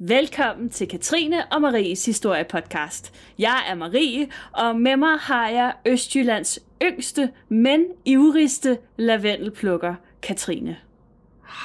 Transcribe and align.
Velkommen 0.00 0.70
til 0.70 0.88
Katrine 0.88 1.52
og 1.52 1.60
Maries 1.62 2.06
historiepodcast. 2.06 3.12
Jeg 3.38 3.64
er 3.68 3.74
Marie, 3.74 4.28
og 4.52 4.80
med 4.80 4.96
mig 4.96 5.18
har 5.18 5.48
jeg 5.48 5.72
Østjyllands 5.86 6.58
yngste, 6.82 7.30
men 7.48 7.84
ivrigste 8.04 8.78
lavendelplukker, 8.96 9.94
Katrine. 10.22 10.76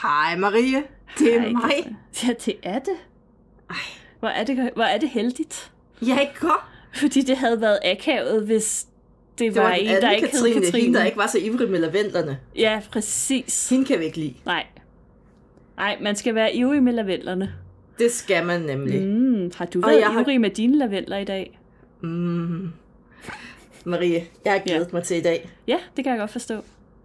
Hej 0.02 0.36
Marie, 0.38 0.84
det 1.20 1.36
er 1.36 1.40
Hej, 1.40 1.50
mig. 1.50 1.62
Katrine. 1.62 1.98
Ja, 2.24 2.34
det 2.46 2.56
er 2.64 2.80
det. 2.80 2.96
Hvor 4.20 4.30
er 4.30 4.44
det, 4.44 4.70
hvor 4.76 4.84
er 4.84 4.98
det 4.98 5.10
heldigt. 5.10 5.72
Jeg 6.02 6.22
ikke. 6.22 6.48
Fordi 6.96 7.22
det 7.22 7.38
havde 7.38 7.62
været 7.62 7.80
akavet, 7.86 8.46
hvis 8.46 8.88
det, 9.40 9.40
Det 9.40 9.56
var, 9.56 9.62
var 9.62 9.72
en, 9.74 9.88
der 10.02 10.12
ikke 10.12 10.28
Katrine, 10.28 10.54
hed 10.54 10.64
Katrine. 10.64 10.84
hende, 10.84 11.00
der 11.00 11.06
ikke 11.06 11.18
var 11.18 11.28
så 11.28 11.38
ivrig 11.40 11.70
med 11.72 11.80
lavendlerne. 11.80 12.40
Ja, 12.56 12.82
præcis. 12.92 13.70
Hende 13.70 13.86
kan 13.86 14.00
vi 14.00 14.06
ikke 14.06 14.18
lide. 14.18 14.36
Nej. 14.46 14.66
Nej, 15.78 15.98
man 16.02 16.16
skal 16.16 16.36
være 16.36 16.56
ivrig 16.56 16.84
med 16.84 16.94
lavendlerne. 16.94 17.54
Det 18.00 18.12
skal 18.12 18.46
man 18.46 18.62
nemlig. 18.62 19.02
Mm. 19.02 19.52
Har 19.56 19.66
du 19.66 19.82
været 19.82 20.00
jeg 20.00 20.08
har- 20.08 20.22
ivrig 20.22 20.42
med 20.42 20.50
dine 20.50 20.78
lavendler 20.78 21.18
i 21.18 21.24
dag? 21.26 21.60
Mm. 22.02 22.70
Marie, 23.86 24.24
jeg 24.46 24.54
har 24.54 24.60
glædet 24.60 24.82
Ja. 24.86 24.90
mig 24.94 25.04
til 25.04 25.18
i 25.18 25.22
dag. 25.22 25.50
Ja, 25.68 25.78
det 25.96 26.04
kan 26.04 26.12
jeg 26.12 26.20
godt 26.20 26.32
forstå. 26.32 26.56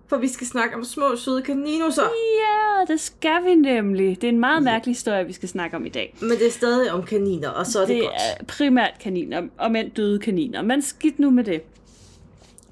For 0.06 0.16
vi 0.16 0.28
skal 0.28 0.46
snakke 0.46 0.76
om 0.76 0.84
små, 0.84 1.16
søde 1.16 1.42
kaninoser. 1.42 2.02
Ja, 2.02 2.92
det 2.92 3.00
skal 3.00 3.44
vi 3.44 3.54
nemlig. 3.54 4.20
Det 4.20 4.24
er 4.24 4.32
en 4.32 4.40
meget 4.40 4.62
mærkelig 4.62 4.94
historie, 4.94 5.26
vi 5.26 5.32
skal 5.32 5.48
snakke 5.48 5.76
om 5.76 5.86
i 5.86 5.88
dag. 5.88 6.14
Men 6.20 6.30
det 6.30 6.46
er 6.46 6.50
stadig 6.50 6.92
om 6.92 7.02
kaniner, 7.02 7.48
og 7.48 7.66
så 7.66 7.78
er 7.82 7.86
det, 7.86 7.96
Det 7.96 8.02
godt. 8.04 8.14
er 8.40 8.44
primært 8.44 8.94
kaniner, 9.00 9.42
og 9.58 9.72
mænd 9.72 9.90
døde 9.90 10.18
kaniner. 10.18 10.62
Men 10.62 10.82
skidt 10.82 11.18
nu 11.18 11.30
med 11.30 11.44
det. 11.44 11.62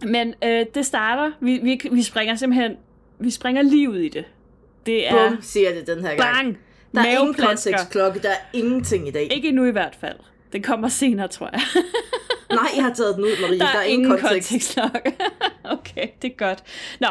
Men 0.03 0.35
øh, 0.45 0.67
det 0.75 0.87
starter, 0.87 1.33
vi, 1.41 1.59
vi, 1.63 1.81
vi 1.93 2.03
springer 2.03 2.35
simpelthen, 2.37 2.73
vi 3.19 3.31
springer 3.31 3.63
lige 3.63 3.91
ud 3.91 3.99
i 3.99 4.09
det. 4.09 4.25
Det 4.87 5.09
er 5.09 5.29
Bum, 5.31 5.39
siger 5.43 5.75
det 5.75 5.87
den 5.87 6.01
her 6.05 6.09
gang. 6.17 6.21
bang, 6.35 6.59
Der 7.03 7.09
er 7.09 7.19
ingen 7.21 7.35
kontekstklokke, 7.35 8.21
der 8.23 8.29
er 8.31 8.39
ingenting 8.53 9.09
i 9.09 9.11
dag. 9.11 9.33
Ikke 9.33 9.49
endnu 9.49 9.65
i 9.65 9.71
hvert 9.71 9.97
fald. 10.01 10.17
Den 10.53 10.63
kommer 10.63 10.89
senere, 10.89 11.29
tror 11.29 11.51
jeg. 11.53 11.61
Nej, 12.51 12.69
jeg 12.77 12.85
har 12.85 12.95
taget 12.95 13.17
den 13.17 13.25
ud, 13.25 13.41
Marie. 13.43 13.59
Der, 13.59 13.67
Der, 13.73 13.79
er 13.79 13.83
ingen 13.83 14.11
kontekst. 14.11 14.49
kontekstlokke. 14.51 15.17
okay, 15.79 16.09
det 16.23 16.33
er 16.33 16.37
godt. 16.37 16.63
Nå, 17.01 17.09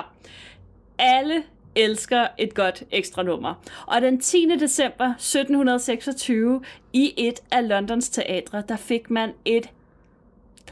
alle 1.00 1.44
elsker 1.76 2.28
et 2.38 2.54
godt 2.54 2.84
ekstra 2.92 3.24
nummer. 3.24 3.54
Og 3.88 4.02
den 4.02 4.20
10. 4.22 4.48
december 4.60 5.06
1726 5.06 6.62
i 6.94 7.14
et 7.18 7.40
af 7.52 7.68
Londons 7.68 8.10
teatre, 8.10 8.64
der 8.70 8.76
fik 8.78 9.10
man 9.10 9.32
et 9.46 9.70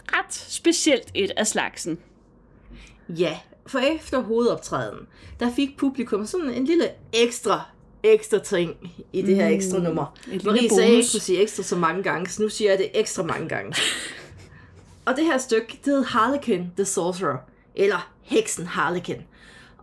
ret 0.08 0.34
specielt 0.34 1.12
et 1.14 1.32
af 1.38 1.48
slagsen. 1.48 2.00
Ja, 3.10 3.38
for 3.68 3.80
efter 3.80 4.20
hovedoptræden, 4.20 5.08
der 5.40 5.52
fik 5.56 5.78
publikum 5.78 6.26
sådan 6.26 6.50
en 6.50 6.66
lille 6.66 6.86
ekstra, 7.14 7.62
ekstra 8.04 8.40
ting 8.40 8.94
i 9.14 9.22
det 9.22 9.36
her 9.36 9.48
ekstra 9.48 9.80
nummer. 9.80 10.18
Mm, 10.28 10.42
Marie 10.46 10.70
sagde, 10.70 10.84
jeg 10.84 10.96
ikke 10.96 11.10
kunne 11.12 11.22
sige 11.22 11.42
ekstra 11.42 11.64
så 11.64 11.76
mange 11.76 12.04
gange, 12.04 12.30
så 12.30 12.42
nu 12.42 12.50
siger 12.50 12.72
jeg 12.72 12.80
det 12.80 12.90
ekstra 12.94 13.24
mange 13.24 13.50
gange. 13.50 13.76
og 15.06 15.16
det 15.16 15.26
her 15.26 15.38
stykke, 15.38 15.80
det 15.86 15.94
hed 15.94 16.04
Harlequin 16.04 16.72
the 16.76 16.86
Sorcerer, 16.86 17.38
eller 17.76 18.12
Heksen 18.22 18.66
Harlequin. 18.66 19.22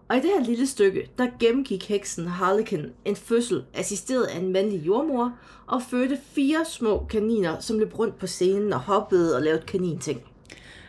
Og 0.08 0.16
i 0.16 0.20
det 0.20 0.30
her 0.38 0.44
lille 0.44 0.66
stykke, 0.66 1.10
der 1.18 1.26
gennemgik 1.40 1.88
heksen 1.88 2.26
Harlequin 2.26 2.86
en 3.04 3.16
fødsel, 3.16 3.64
assisteret 3.74 4.24
af 4.24 4.38
en 4.38 4.52
mandlig 4.52 4.86
jordmor, 4.86 5.32
og 5.66 5.82
fødte 5.82 6.18
fire 6.32 6.64
små 6.64 7.06
kaniner, 7.10 7.60
som 7.60 7.78
løb 7.78 7.98
rundt 7.98 8.18
på 8.18 8.26
scenen 8.26 8.72
og 8.72 8.80
hoppede 8.80 9.36
og 9.36 9.42
lavede 9.42 9.62
kaninting. 9.66 10.22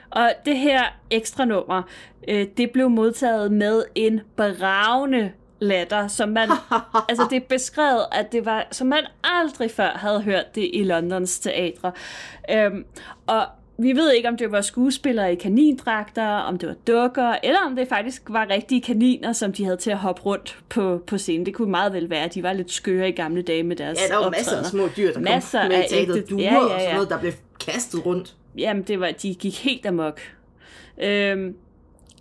Og 0.10 0.32
det 0.46 0.58
her 0.58 0.84
ekstra 1.10 1.46
nummer, 1.46 1.82
øh, 2.28 2.48
det 2.58 2.72
blev 2.72 2.90
modtaget 2.90 3.52
med 3.52 3.84
en 3.96 4.22
bravende 4.38 5.32
latter, 5.62 6.08
som 6.08 6.30
man, 6.30 6.50
altså 7.10 7.28
det 7.30 7.36
er 7.36 7.46
beskrevet, 7.50 8.06
at 8.12 8.32
det 8.32 8.46
var, 8.46 8.68
som 8.72 8.88
man 8.88 9.04
aldrig 9.24 9.72
før 9.72 9.90
havde 9.90 10.22
hørt 10.22 10.56
det 10.56 10.70
i 10.74 10.84
Londons 10.84 11.40
teatre. 11.40 11.92
Øhm, 12.52 12.86
og 13.28 13.46
vi 13.78 13.92
ved 13.96 14.12
ikke, 14.12 14.30
om 14.30 14.38
det 14.38 14.52
var 14.52 14.62
skuespillere 14.62 15.32
i 15.34 15.36
kanindragter, 15.36 16.28
om 16.28 16.58
det 16.58 16.70
var 16.70 16.76
dukker, 16.88 17.36
eller 17.44 17.60
om 17.66 17.76
det 17.76 17.88
faktisk 17.88 18.22
var 18.28 18.48
rigtige 18.50 18.82
kaniner, 18.82 19.34
som 19.34 19.54
de 19.54 19.64
havde 19.64 19.78
til 19.78 19.92
at 19.92 19.98
hoppe 19.98 20.22
rundt 20.22 20.60
på, 20.70 21.04
på 21.08 21.18
scenen. 21.18 21.46
Det 21.46 21.54
kunne 21.54 21.72
meget 21.72 21.94
vel 21.94 22.10
være, 22.10 22.24
at 22.24 22.34
de 22.34 22.44
var 22.44 22.54
lidt 22.54 22.72
skøre 22.72 23.10
i 23.10 23.12
gamle 23.12 23.42
dage 23.42 23.64
med 23.64 23.76
deres 23.76 24.00
Ja, 24.10 24.16
der 24.16 24.24
var 24.24 24.30
masser 24.30 24.58
af 24.58 24.66
små 24.66 24.88
dyr, 24.98 25.14
der 25.14 25.20
Masser 25.20 25.62
kom 25.62 25.68
med 25.70 25.78
af 25.78 25.88
ægte- 25.92 26.22
Duer 26.30 26.42
ja, 26.44 26.54
ja, 26.54 26.60
og 26.60 26.70
sådan 26.70 26.82
ja. 26.88 26.94
noget, 26.94 27.10
der 27.10 27.20
blev 27.20 27.32
kastet 27.66 28.06
rundt. 28.06 28.36
Jamen, 28.58 28.84
det 28.84 29.00
var, 29.00 29.12
de 29.22 29.36
gik 29.36 29.64
helt 29.64 29.86
amok. 29.86 30.20
Øhm, 30.98 31.56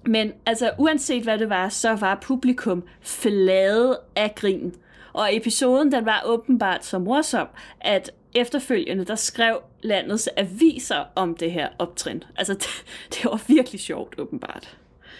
men 0.06 0.33
altså, 0.47 0.71
uanset 0.78 1.22
hvad 1.22 1.38
det 1.38 1.49
var, 1.49 1.69
så 1.69 1.94
var 1.94 2.19
publikum 2.22 2.83
flade 3.00 4.00
af 4.16 4.34
grin. 4.34 4.75
Og 5.12 5.37
episoden, 5.37 5.93
den 5.93 6.05
var 6.05 6.22
åbenbart 6.27 6.84
så 6.84 6.99
morsom, 6.99 7.47
at 7.81 8.11
efterfølgende, 8.34 9.05
der 9.05 9.15
skrev 9.15 9.59
landets 9.83 10.28
aviser 10.37 11.05
om 11.15 11.34
det 11.34 11.53
her 11.53 11.69
optrin. 11.78 12.25
Altså, 12.37 12.55
det, 12.62 12.84
det 13.11 13.25
var 13.25 13.43
virkelig 13.47 13.81
sjovt, 13.81 14.15
åbenbart. 14.19 14.77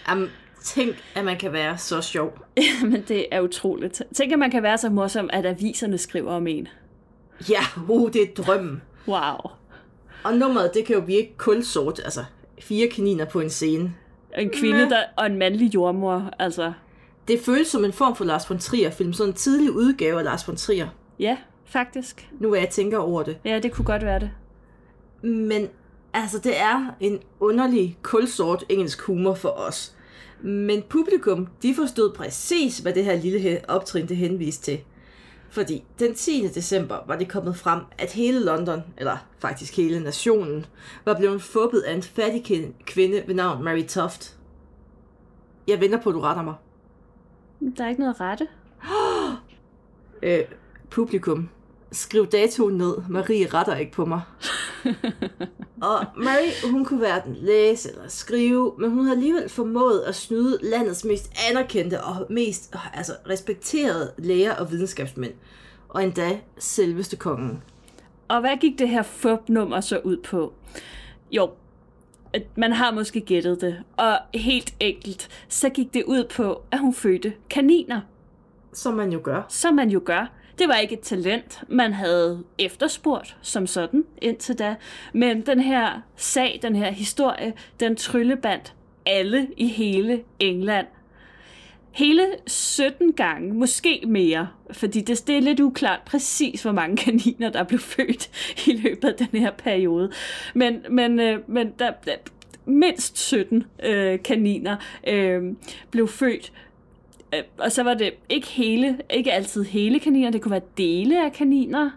Jamen, 0.09 0.29
tænk, 0.63 0.95
at 1.15 1.25
man 1.25 1.37
kan 1.37 1.53
være 1.53 1.77
så 1.77 2.01
sjov. 2.01 2.39
Men 2.91 3.03
det 3.07 3.25
er 3.31 3.41
utroligt. 3.41 4.01
Tænk, 4.15 4.31
at 4.31 4.39
man 4.39 4.51
kan 4.51 4.63
være 4.63 4.77
så 4.77 4.89
morsom, 4.89 5.29
at 5.33 5.45
aviserne 5.45 5.97
skriver 5.97 6.31
om 6.31 6.47
en. 6.47 6.67
Ja, 7.49 7.61
uh, 7.89 8.11
det 8.13 8.21
er 8.21 8.43
drømmen. 8.43 8.81
Wow. 9.07 9.51
Og 10.23 10.33
nummeret, 10.33 10.71
det 10.73 10.85
kan 10.85 10.95
jo 10.95 11.01
virke 11.01 11.33
kulsort. 11.37 11.99
Altså, 12.03 12.23
fire 12.59 12.87
kaniner 12.87 13.25
på 13.25 13.39
en 13.39 13.49
scene. 13.49 13.93
En 14.37 14.49
kvinde 14.49 14.89
der, 14.89 15.03
og 15.17 15.25
en 15.25 15.37
mandlig 15.37 15.73
jordmor, 15.73 16.29
altså. 16.39 16.73
Det 17.27 17.39
føles 17.39 17.67
som 17.67 17.85
en 17.85 17.93
form 17.93 18.15
for 18.15 18.25
Lars 18.25 18.49
von 18.49 18.59
Trier-film. 18.59 19.13
Sådan 19.13 19.29
en 19.29 19.35
tidlig 19.35 19.71
udgave 19.71 20.19
af 20.19 20.25
Lars 20.25 20.47
von 20.47 20.55
Trier. 20.55 20.87
Ja, 21.19 21.37
faktisk. 21.65 22.29
Nu 22.39 22.53
er 22.53 22.59
jeg 22.59 22.69
tænker 22.69 22.97
over 22.97 23.23
det. 23.23 23.37
Ja, 23.45 23.59
det 23.59 23.71
kunne 23.71 23.85
godt 23.85 24.05
være 24.05 24.19
det. 24.19 24.31
Men 25.21 25.67
altså, 26.13 26.39
det 26.39 26.59
er 26.59 26.95
en 26.99 27.19
underlig 27.39 27.97
kulsort 28.01 28.63
engelsk 28.69 29.01
humor 29.01 29.33
for 29.33 29.49
os. 29.49 29.95
Men 30.41 30.81
publikum, 30.89 31.47
de 31.61 31.75
forstod 31.75 32.13
præcis, 32.13 32.79
hvad 32.79 32.93
det 32.93 33.05
her 33.05 33.15
lille 33.15 33.59
optrin 33.67 34.07
det 34.07 34.17
henviste 34.17 34.63
til. 34.63 34.79
Fordi 35.51 35.83
den 35.99 36.15
10. 36.15 36.47
december 36.47 36.97
var 37.07 37.15
det 37.15 37.29
kommet 37.29 37.55
frem, 37.55 37.81
at 37.97 38.11
hele 38.11 38.45
London, 38.45 38.83
eller 38.97 39.17
faktisk 39.39 39.77
hele 39.77 39.99
nationen, 39.99 40.65
var 41.05 41.17
blevet 41.17 41.41
fubbet 41.41 41.79
af 41.79 41.93
en 41.93 42.03
fattig 42.03 42.69
kvinde 42.85 43.23
ved 43.27 43.35
navn 43.35 43.63
Mary 43.63 43.87
Toft. 43.87 44.37
Jeg 45.67 45.81
venter 45.81 46.01
på, 46.01 46.09
at 46.09 46.13
du 46.13 46.19
retter 46.19 46.43
mig. 46.43 46.55
Der 47.77 47.83
er 47.83 47.89
ikke 47.89 48.01
noget 48.01 48.15
at 48.15 48.21
rette. 48.21 48.47
Øh, 50.23 50.43
publikum, 50.89 51.49
skriv 51.91 52.27
datoen 52.27 52.77
ned. 52.77 52.97
Marie 53.09 53.47
retter 53.47 53.75
ikke 53.75 53.91
på 53.91 54.05
mig. 54.05 54.21
Og 55.81 56.05
Mary, 56.17 56.71
hun 56.71 56.85
kunne 56.85 56.99
hverken 56.99 57.35
læse 57.35 57.89
eller 57.89 58.07
skrive, 58.07 58.73
men 58.79 58.89
hun 58.89 58.99
havde 58.99 59.17
alligevel 59.17 59.49
formået 59.49 59.99
at 59.99 60.15
snyde 60.15 60.59
landets 60.61 61.03
mest 61.03 61.31
anerkendte 61.49 62.03
og 62.03 62.25
mest 62.29 62.75
altså, 62.93 63.13
respekterede 63.29 64.11
læger 64.17 64.55
og 64.55 64.71
videnskabsmænd. 64.71 65.33
Og 65.89 66.03
endda 66.03 66.39
selveste 66.57 67.15
kongen. 67.15 67.63
Og 68.27 68.39
hvad 68.39 68.57
gik 68.57 68.79
det 68.79 68.89
her 68.89 69.03
fup-nummer 69.03 69.81
så 69.81 69.99
ud 70.03 70.17
på? 70.17 70.53
Jo, 71.31 71.49
at 72.33 72.43
man 72.55 72.71
har 72.71 72.91
måske 72.91 73.21
gættet 73.21 73.61
det. 73.61 73.83
Og 73.97 74.19
helt 74.33 74.73
enkelt, 74.79 75.29
så 75.49 75.69
gik 75.69 75.93
det 75.93 76.03
ud 76.03 76.23
på, 76.35 76.61
at 76.71 76.79
hun 76.79 76.93
fødte 76.93 77.33
kaniner. 77.49 78.01
Som 78.73 78.93
man 78.93 79.11
jo 79.11 79.19
gør. 79.23 79.41
Som 79.49 79.73
man 79.73 79.89
jo 79.89 80.01
gør. 80.05 80.31
Det 80.61 80.69
var 80.69 80.77
ikke 80.77 80.93
et 80.93 80.99
talent, 80.99 81.63
man 81.67 81.93
havde 81.93 82.43
efterspurgt 82.57 83.37
som 83.41 83.67
sådan 83.67 84.03
indtil 84.21 84.59
da. 84.59 84.75
Men 85.13 85.41
den 85.41 85.59
her 85.59 86.01
sag, 86.15 86.59
den 86.61 86.75
her 86.75 86.91
historie, 86.91 87.53
den 87.79 87.95
tryllebandt 87.95 88.73
alle 89.05 89.47
i 89.57 89.67
hele 89.67 90.23
England. 90.39 90.87
Hele 91.91 92.27
17 92.47 93.13
gange, 93.13 93.53
måske 93.53 94.03
mere, 94.07 94.47
fordi 94.71 95.01
det, 95.01 95.27
det 95.27 95.37
er 95.37 95.41
lidt 95.41 95.59
uklart 95.59 95.99
præcis, 96.05 96.61
hvor 96.61 96.71
mange 96.71 96.97
kaniner, 97.05 97.49
der 97.49 97.63
blev 97.63 97.79
født 97.79 98.29
i 98.67 98.73
løbet 98.73 99.07
af 99.07 99.27
den 99.27 99.39
her 99.39 99.51
periode. 99.51 100.11
Men, 100.53 100.85
men, 100.89 101.19
øh, 101.19 101.39
men 101.47 101.73
der, 101.79 101.91
der, 102.05 102.15
mindst 102.65 103.17
17 103.17 103.63
øh, 103.83 104.23
kaniner 104.23 104.75
øh, 105.07 105.43
blev 105.91 106.07
født 106.07 106.51
Øh, 107.35 107.41
og 107.57 107.71
så 107.71 107.83
var 107.83 107.93
det 107.93 108.13
ikke 108.29 108.47
hele, 108.47 108.97
ikke 109.09 109.31
altid 109.33 109.63
hele 109.63 109.99
kaniner, 109.99 110.29
det 110.31 110.41
kunne 110.41 110.51
være 110.51 110.61
dele 110.77 111.25
af 111.25 111.33
kaniner. 111.33 111.89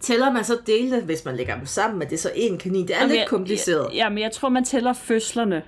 Tæller 0.00 0.32
man 0.32 0.44
så 0.44 0.58
dele, 0.66 1.00
hvis 1.02 1.24
man 1.24 1.36
lægger 1.36 1.56
dem 1.56 1.66
sammen, 1.66 2.02
at 2.02 2.10
det 2.10 2.16
er 2.16 2.20
så 2.20 2.30
en 2.36 2.58
kanin? 2.58 2.82
Det 2.86 2.90
er 2.90 2.98
Jamen, 2.98 3.08
lidt 3.10 3.20
jeg- 3.20 3.28
kompliceret. 3.28 3.94
Ja, 3.94 4.08
men 4.08 4.18
jeg 4.18 4.32
tror, 4.32 4.48
man 4.48 4.64
tæller 4.64 4.92
fødslerne. 4.92 5.62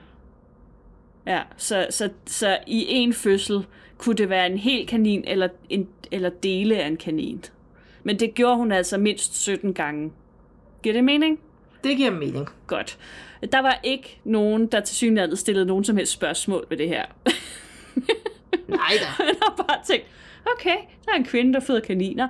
Ja, 1.26 1.40
så, 1.56 1.86
så, 1.90 2.08
så 2.26 2.58
i 2.66 2.84
en 2.88 3.12
fødsel 3.12 3.66
kunne 3.98 4.14
det 4.14 4.28
være 4.28 4.46
en 4.46 4.58
hel 4.58 4.86
kanin 4.86 5.24
eller, 5.26 5.48
en, 5.70 5.88
eller 6.10 6.28
dele 6.30 6.76
af 6.82 6.86
en 6.86 6.96
kanin. 6.96 7.44
Men 8.04 8.20
det 8.20 8.34
gjorde 8.34 8.56
hun 8.56 8.72
altså 8.72 8.98
mindst 8.98 9.42
17 9.42 9.74
gange. 9.74 10.12
Giver 10.82 10.92
det 10.92 11.04
mening? 11.04 11.40
Det 11.84 11.96
giver 11.96 12.10
mening. 12.10 12.48
Godt. 12.66 12.98
Der 13.52 13.62
var 13.62 13.80
ikke 13.84 14.20
nogen, 14.24 14.66
der 14.66 14.80
til 14.80 14.96
synligheden 14.96 15.36
stillede 15.36 15.66
nogen 15.66 15.84
som 15.84 15.96
helst 15.96 16.12
spørgsmål 16.12 16.66
ved 16.70 16.76
det 16.76 16.88
her. 16.88 17.04
Nej 18.68 18.92
da. 19.00 19.04
Han 19.24 19.34
har 19.42 19.64
bare 19.66 19.78
tænkt, 19.86 20.06
okay, 20.56 20.76
der 21.04 21.12
er 21.12 21.16
en 21.16 21.24
kvinde, 21.24 21.52
der 21.54 21.60
føder 21.60 21.80
kaniner. 21.80 22.28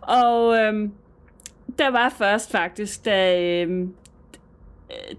Og 0.00 0.56
øhm, 0.56 0.92
der 1.78 1.90
var 1.90 2.14
først 2.18 2.50
faktisk, 2.50 3.04
da... 3.04 3.40
Øh, 3.64 3.86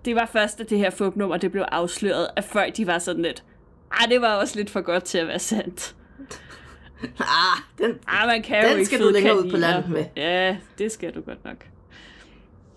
det 0.06 0.16
var 0.16 0.30
først, 0.34 0.60
at 0.62 0.70
det 0.70 0.78
her 0.78 0.90
fupnummer 0.90 1.38
det 1.38 1.52
blev 1.52 1.64
afsløret, 1.72 2.28
at 2.36 2.44
folk 2.44 2.78
de 2.78 2.88
var 2.88 3.00
sådan 3.00 3.22
lidt, 3.22 3.44
ah, 3.92 4.10
det 4.10 4.22
var 4.22 4.36
også 4.36 4.56
lidt 4.56 4.70
for 4.70 4.82
godt 4.82 5.04
til 5.04 5.18
at 5.18 5.28
være 5.28 5.40
sandt. 5.40 5.96
Ah, 7.20 7.58
den, 7.78 8.00
Ah, 8.08 8.28
man 8.28 8.44
kan 8.44 8.70
Den 8.70 8.80
jo 8.80 8.86
skal 8.86 9.00
du 9.00 9.10
længere 9.10 9.38
ud 9.38 9.44
på 9.44 9.50
kaniner. 9.50 9.68
landet 9.72 9.90
med. 9.90 10.06
Ja, 10.16 10.58
det 10.78 10.92
skal 10.92 11.16
du 11.16 11.22
godt 11.22 11.46
nok. 11.46 11.56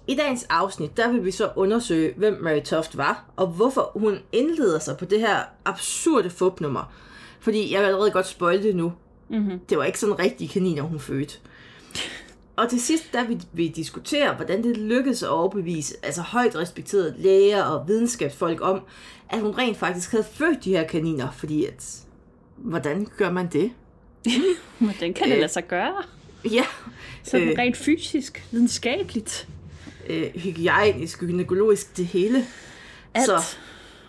I 0.07 0.15
dagens 0.17 0.47
afsnit, 0.51 0.97
der 0.97 1.13
vil 1.13 1.25
vi 1.25 1.31
så 1.31 1.51
undersøge, 1.57 2.15
hvem 2.17 2.39
Mary 2.43 2.61
Toft 2.61 2.97
var, 2.97 3.25
og 3.37 3.47
hvorfor 3.47 3.91
hun 3.95 4.19
indleder 4.33 4.79
sig 4.79 4.97
på 4.97 5.05
det 5.05 5.21
her 5.21 5.37
absurde 5.65 6.31
fupnummer. 6.31 6.93
Fordi 7.41 7.73
jeg 7.73 7.81
vil 7.81 7.87
allerede 7.87 8.11
godt 8.11 8.27
spoil 8.27 8.63
det 8.63 8.77
nu. 8.77 8.93
Mm-hmm. 9.29 9.59
Det 9.59 9.79
var 9.79 9.85
ikke 9.85 9.99
sådan 9.99 10.19
rigtige 10.19 10.49
kaniner, 10.49 10.83
hun 10.83 11.01
fødte. 11.01 11.35
Og 12.57 12.71
til 12.71 12.81
sidst, 12.81 13.13
der 13.13 13.27
vil 13.27 13.43
vi 13.53 13.69
diskutere, 13.69 14.35
hvordan 14.35 14.63
det 14.63 14.77
lykkedes 14.77 15.23
at 15.23 15.29
overbevise 15.29 15.95
altså 16.03 16.23
højt 16.23 16.57
respekterede 16.57 17.15
læger 17.19 17.63
og 17.63 17.89
videnskabsfolk 17.89 18.61
om, 18.61 18.81
at 19.31 19.41
hun 19.41 19.59
rent 19.59 19.77
faktisk 19.77 20.11
havde 20.11 20.25
født 20.33 20.65
de 20.65 20.71
her 20.71 20.87
kaniner, 20.87 21.31
fordi 21.31 21.65
at, 21.65 21.99
hvordan 22.57 23.07
gør 23.17 23.31
man 23.31 23.49
det? 23.53 23.71
Hvordan 24.79 25.15
kan 25.15 25.27
det 25.27 25.33
Øh, 25.35 25.39
lade 25.41 25.53
sig 25.53 25.69
gøre? 25.69 25.95
Ja, 26.45 26.65
Sådan 27.25 27.49
øh, 27.49 27.59
rent 27.59 27.77
fysisk, 27.77 28.47
videnskabeligt. 28.51 29.49
øh, 30.09 30.27
hygiejnisk, 30.35 31.19
gynækologisk, 31.21 31.97
det 31.97 32.07
hele. 32.07 32.45
Alt. 33.15 33.27
Så 33.27 33.57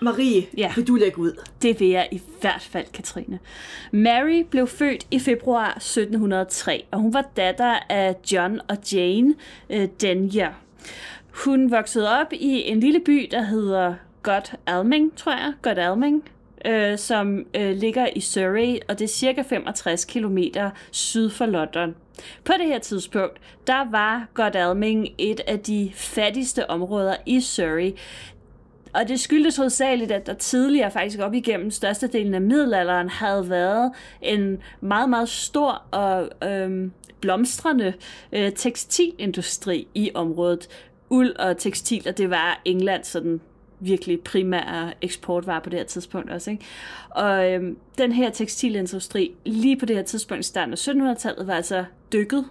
Marie, 0.04 0.48
Ja. 0.58 0.72
vil 0.76 0.88
du 0.88 0.96
lægge 0.96 1.18
ud? 1.20 1.32
Det 1.62 1.80
vil 1.80 1.88
jeg 1.88 2.08
i 2.12 2.22
hvert 2.42 2.62
fald, 2.72 2.86
Katrine. 2.94 3.40
Mary 3.92 4.44
blev 4.50 4.68
født 4.68 5.08
i 5.12 5.20
februar 5.20 5.74
1703, 5.78 6.86
og 6.92 7.00
hun 7.00 7.14
var 7.14 7.26
datter 7.38 7.80
af 7.90 8.16
John 8.32 8.60
og 8.70 8.78
Jane 8.94 9.36
øh, 9.70 9.88
Denyer. 10.02 10.50
Hun 11.46 11.72
voksede 11.72 12.20
op 12.20 12.34
i 12.34 12.62
en 12.70 12.80
lille 12.80 13.00
by, 13.00 13.28
der 13.32 13.42
hedder 13.42 13.94
God 14.24 14.56
Alming, 14.68 15.16
tror 15.18 15.32
jeg. 15.32 15.54
God 15.62 15.78
Alming, 15.78 16.24
øh, 16.66 16.98
som 16.98 17.46
øh, 17.56 17.76
ligger 17.76 18.08
i 18.16 18.20
Surrey, 18.20 18.78
og 18.90 19.00
det 19.00 19.06
er 19.06 19.10
cirka 19.10 19.42
65 19.50 20.06
km 20.06 20.38
syd 20.92 21.30
for 21.30 21.46
London. 21.46 21.96
På 22.44 22.54
det 22.60 22.66
her 22.68 22.80
tidspunkt, 22.80 23.38
der 23.68 23.92
var 23.92 24.28
God 24.34 24.56
Alming 24.56 25.08
et 25.18 25.40
af 25.48 25.60
de 25.60 25.92
fattigste 25.96 26.70
områder 26.70 27.16
i 27.26 27.42
Surrey. 27.42 27.92
Og 28.94 29.08
det 29.08 29.20
skyldes 29.20 29.58
hovedsageligt, 29.58 30.12
at 30.12 30.26
der 30.26 30.34
tidligere, 30.34 30.92
faktisk 30.92 31.20
op 31.20 31.34
igennem 31.34 31.72
størstedelen 31.72 32.34
af 32.34 32.42
middelalderen, 32.42 33.10
havde 33.10 33.50
været 33.50 33.92
en 34.22 34.62
meget, 34.82 35.10
meget 35.10 35.30
stor 35.30 35.84
og 35.92 36.30
øhm, 36.50 36.92
blomstrende 37.22 37.94
øh, 38.34 38.52
tekstilindustri 38.52 39.88
i 39.96 40.12
området. 40.14 40.68
Uld 41.10 41.36
og 41.36 41.58
tekstiler, 41.58 42.12
det 42.12 42.30
var 42.30 42.62
England 42.66 43.04
sådan 43.04 43.42
virkelig 43.80 44.22
primære 44.22 44.94
eksportvare 45.02 45.62
på 45.62 45.70
det 45.70 45.80
her 45.80 45.86
tidspunkt 45.86 46.32
også. 46.32 46.52
Ikke? 46.52 46.66
Og 47.10 47.52
øhm, 47.52 47.78
den 47.98 48.12
her 48.12 48.30
tekstilindustri, 48.30 49.32
lige 49.46 49.78
på 49.78 49.86
det 49.86 49.96
her 49.96 50.04
tidspunkt 50.04 50.46
i 50.46 50.48
starten 50.48 50.74
af 50.74 50.88
1700-tallet, 50.88 51.48
var 51.48 51.54
altså 51.54 51.86
dykket 52.14 52.46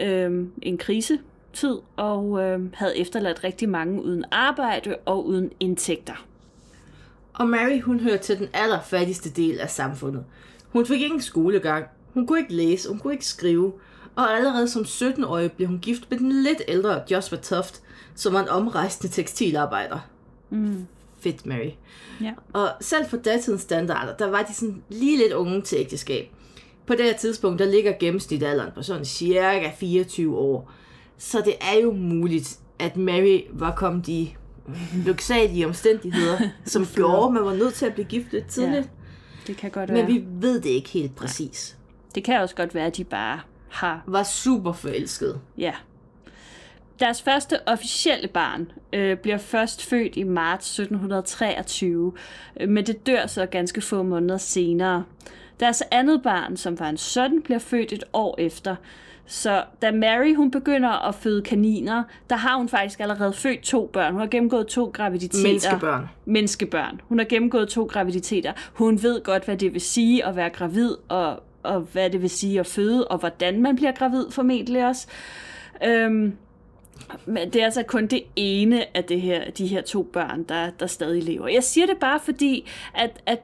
øhm, 0.00 0.52
en 0.62 0.78
krise 0.78 1.18
tid 1.52 1.78
og 1.96 2.42
øh, 2.42 2.60
havde 2.74 2.98
efterladt 2.98 3.44
rigtig 3.44 3.68
mange 3.68 4.02
uden 4.02 4.24
arbejde 4.30 4.96
og 5.06 5.26
uden 5.26 5.50
indtægter. 5.60 6.24
Og 7.34 7.48
Mary, 7.48 7.80
hun 7.80 8.00
hører 8.00 8.16
til 8.16 8.38
den 8.38 8.48
allerfattigste 8.52 9.30
del 9.30 9.60
af 9.60 9.70
samfundet. 9.70 10.24
Hun 10.68 10.86
fik 10.86 11.00
ingen 11.00 11.20
skolegang, 11.20 11.86
hun 12.14 12.26
kunne 12.26 12.38
ikke 12.38 12.54
læse, 12.54 12.88
hun 12.88 12.98
kunne 12.98 13.12
ikke 13.12 13.26
skrive, 13.26 13.72
og 14.16 14.36
allerede 14.36 14.68
som 14.68 14.82
17-årig 14.82 15.52
blev 15.52 15.68
hun 15.68 15.78
gift 15.78 16.10
med 16.10 16.18
den 16.18 16.32
lidt 16.32 16.62
ældre 16.68 17.02
Joshua 17.10 17.38
Toft, 17.38 17.82
som 18.14 18.32
var 18.32 18.42
en 18.42 18.48
omrejsende 18.48 19.12
tekstilarbejder. 19.12 19.98
Mm. 20.50 20.86
Fedt, 21.20 21.46
Mary. 21.46 21.70
Ja. 22.20 22.32
Og 22.52 22.68
selv 22.80 23.06
for 23.06 23.16
datidens 23.16 23.62
standarder, 23.62 24.16
der 24.16 24.30
var 24.30 24.42
de 24.42 24.54
sådan 24.54 24.82
lige 24.88 25.18
lidt 25.18 25.32
unge 25.32 25.62
til 25.62 25.78
ægteskab. 25.78 26.30
På 26.86 26.94
det 26.94 27.04
her 27.04 27.16
tidspunkt, 27.16 27.58
der 27.58 27.64
ligger 27.66 27.92
gennemsnitalderen 28.00 28.70
på 28.74 28.82
sådan 28.82 29.04
cirka 29.04 29.70
24 29.78 30.36
år. 30.36 30.72
Så 31.22 31.42
det 31.44 31.54
er 31.60 31.80
jo 31.82 31.92
muligt, 31.92 32.58
at 32.78 32.96
Mary 32.96 33.40
var 33.52 33.74
kommet 33.74 34.08
i 34.08 34.36
lyksalige 35.06 35.66
omstændigheder, 35.66 36.38
som 36.64 36.86
gjorde, 36.94 37.26
at 37.26 37.32
man 37.32 37.44
var 37.44 37.54
nødt 37.54 37.74
til 37.74 37.86
at 37.86 37.94
blive 37.94 38.06
gift 38.06 38.32
lidt 38.32 38.46
tidligt. 38.46 38.90
Det 39.46 39.56
kan 39.56 39.70
godt 39.70 39.88
Ja. 39.90 39.94
være. 39.94 40.04
Men 40.06 40.14
vi 40.14 40.24
ved 40.46 40.60
det 40.60 40.70
ikke 40.70 40.88
helt 40.88 41.16
præcis. 41.16 41.76
Det 42.14 42.24
kan 42.24 42.40
også 42.40 42.54
godt 42.54 42.74
være, 42.74 42.86
at 42.86 42.96
de 42.96 43.04
bare 43.04 43.40
har... 43.68 44.02
Var 44.06 44.22
super 44.22 44.72
forelsket. 44.72 45.40
Ja. 45.58 45.72
Deres 47.00 47.22
første 47.22 47.68
officielle 47.68 48.28
barn 48.28 48.72
øh, 48.92 49.16
bliver 49.16 49.38
først 49.38 49.84
født 49.84 50.16
i 50.16 50.22
marts 50.22 50.78
1723, 50.78 52.12
øh, 52.60 52.68
men 52.68 52.86
det 52.86 53.06
dør 53.06 53.26
så 53.26 53.46
ganske 53.46 53.80
få 53.80 54.02
måneder 54.02 54.36
senere. 54.38 55.04
Deres 55.60 55.82
andet 55.90 56.22
barn, 56.22 56.56
som 56.56 56.78
var 56.80 56.88
en 56.88 56.96
søn, 56.96 57.42
bliver 57.42 57.58
født 57.58 57.92
et 57.92 58.04
år 58.12 58.34
efter. 58.38 58.76
Så 59.30 59.64
da 59.82 59.90
Mary 59.90 60.34
hun 60.34 60.50
begynder 60.50 61.08
at 61.08 61.14
føde 61.14 61.42
kaniner, 61.42 62.02
der 62.30 62.36
har 62.36 62.56
hun 62.56 62.68
faktisk 62.68 63.00
allerede 63.00 63.32
født 63.32 63.60
to 63.60 63.90
børn. 63.92 64.12
Hun 64.12 64.20
har 64.20 64.28
gennemgået 64.28 64.66
to 64.66 64.84
graviditeter. 64.84 65.48
Menneskebørn. 65.48 66.08
menneskebørn. 66.24 67.00
Hun 67.08 67.18
har 67.18 67.24
gennemgået 67.24 67.68
to 67.68 67.84
graviditeter. 67.84 68.52
Hun 68.72 69.02
ved 69.02 69.22
godt, 69.22 69.44
hvad 69.44 69.56
det 69.56 69.72
vil 69.72 69.80
sige 69.80 70.26
at 70.26 70.36
være 70.36 70.50
gravid, 70.50 70.96
og, 71.08 71.42
og 71.62 71.80
hvad 71.80 72.10
det 72.10 72.22
vil 72.22 72.30
sige 72.30 72.60
at 72.60 72.66
føde, 72.66 73.08
og 73.08 73.18
hvordan 73.18 73.62
man 73.62 73.76
bliver 73.76 73.92
gravid 73.92 74.24
formentlig 74.30 74.86
også. 74.86 75.06
Øhm, 75.86 76.32
men 77.26 77.50
det 77.52 77.60
er 77.60 77.64
altså 77.64 77.82
kun 77.82 78.06
det 78.06 78.22
ene 78.36 78.96
af 78.96 79.04
det 79.04 79.20
her, 79.20 79.50
de 79.50 79.66
her 79.66 79.82
to 79.82 80.02
børn, 80.02 80.42
der, 80.42 80.70
der 80.70 80.86
stadig 80.86 81.22
lever. 81.22 81.48
Jeg 81.48 81.64
siger 81.64 81.86
det 81.86 81.96
bare 81.96 82.20
fordi, 82.24 82.68
at, 82.94 83.22
at 83.26 83.38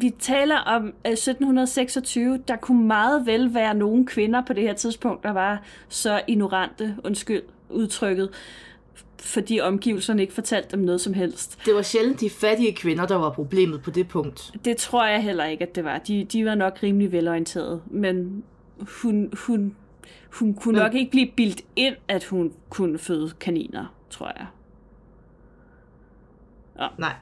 vi 0.00 0.10
taler 0.18 0.56
om 0.56 0.86
øh, 0.86 1.12
1726, 1.12 2.38
der 2.48 2.56
kunne 2.56 2.86
meget 2.86 3.26
vel 3.26 3.54
være 3.54 3.74
nogle 3.74 4.06
kvinder 4.06 4.42
på 4.46 4.52
det 4.52 4.62
her 4.62 4.74
tidspunkt, 4.74 5.22
der 5.22 5.30
var 5.30 5.62
så 5.88 6.22
ignorante, 6.26 6.96
undskyld 7.04 7.42
udtrykket, 7.70 8.30
fordi 9.20 9.60
omgivelserne 9.60 10.22
ikke 10.22 10.34
fortalte 10.34 10.76
dem 10.76 10.80
noget 10.80 11.00
som 11.00 11.14
helst. 11.14 11.58
Det 11.66 11.74
var 11.74 11.82
sjældent 11.82 12.20
de 12.20 12.30
fattige 12.30 12.72
kvinder, 12.72 13.06
der 13.06 13.16
var 13.16 13.30
problemet 13.30 13.82
på 13.82 13.90
det 13.90 14.08
punkt. 14.08 14.52
Det 14.64 14.76
tror 14.76 15.06
jeg 15.06 15.22
heller 15.22 15.44
ikke, 15.44 15.64
at 15.64 15.74
det 15.74 15.84
var. 15.84 15.98
De, 15.98 16.24
de 16.24 16.44
var 16.46 16.54
nok 16.54 16.78
rimelig 16.82 17.12
velorienterede, 17.12 17.80
men 17.86 18.44
hun, 19.02 19.32
hun, 19.46 19.76
hun 20.30 20.54
kunne 20.54 20.78
nok 20.78 20.94
ikke 20.94 21.10
blive 21.10 21.30
bildt 21.36 21.62
ind, 21.76 21.96
at 22.08 22.24
hun 22.24 22.52
kunne 22.68 22.98
føde 22.98 23.30
kaniner, 23.40 23.94
tror 24.10 24.32
jeg. 24.36 24.46
Nej. 26.98 27.14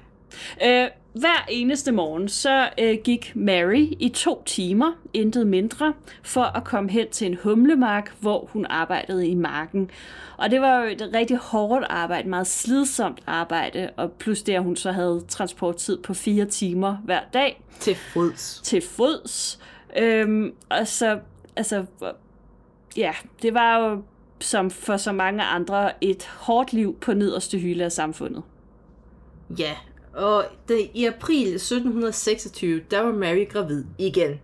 Øh, 0.65 0.89
hver 1.13 1.45
eneste 1.49 1.93
morgen, 1.93 2.29
så 2.29 2.69
øh, 2.79 2.99
gik 3.05 3.33
Mary 3.35 3.89
i 4.01 4.09
to 4.15 4.43
timer, 4.47 4.93
intet 5.13 5.47
mindre, 5.47 5.93
for 6.23 6.43
at 6.43 6.65
komme 6.65 6.91
hen 6.91 7.11
til 7.11 7.27
en 7.27 7.39
humlemark, 7.43 8.15
hvor 8.21 8.49
hun 8.53 8.67
arbejdede 8.71 9.27
i 9.29 9.35
marken. 9.35 9.91
Og 10.37 10.51
det 10.51 10.61
var 10.61 10.81
jo 10.83 10.91
et 10.91 11.11
rigtig 11.15 11.37
hårdt 11.37 11.87
arbejde, 11.89 12.29
meget 12.29 12.47
slidsomt 12.47 13.21
arbejde, 13.27 13.91
og 13.97 14.13
plus 14.13 14.43
det, 14.43 14.53
at 14.53 14.63
hun 14.63 14.77
så 14.77 14.93
havde 14.93 15.25
transporttid 15.29 15.99
på 15.99 16.15
fire 16.15 16.45
timer 16.45 16.97
hver 17.05 17.21
dag 17.33 17.63
Til 17.81 17.95
fods. 17.95 18.61
til 18.65 18.83
fods. 18.83 19.61
Øhm, 19.99 20.55
og 20.69 20.87
så, 20.89 21.19
altså, 21.57 21.85
ja, 22.97 23.13
det 23.43 23.55
var 23.55 23.79
jo 23.79 24.03
som 24.41 24.71
for 24.71 24.97
så 24.97 25.13
mange 25.13 25.43
andre 25.43 26.05
et 26.05 26.25
hårdt 26.25 26.73
liv 26.73 26.97
på 27.01 27.15
nederste 27.15 27.59
hylde 27.59 27.85
af 27.85 27.93
samfundet. 27.93 28.43
Ja, 29.59 29.73
og 30.15 30.45
det, 30.69 30.91
i 30.95 31.05
april 31.05 31.55
1726, 31.55 32.81
der 32.91 33.01
var 33.01 33.13
Mary 33.13 33.49
gravid 33.49 33.85
igen. 33.99 34.41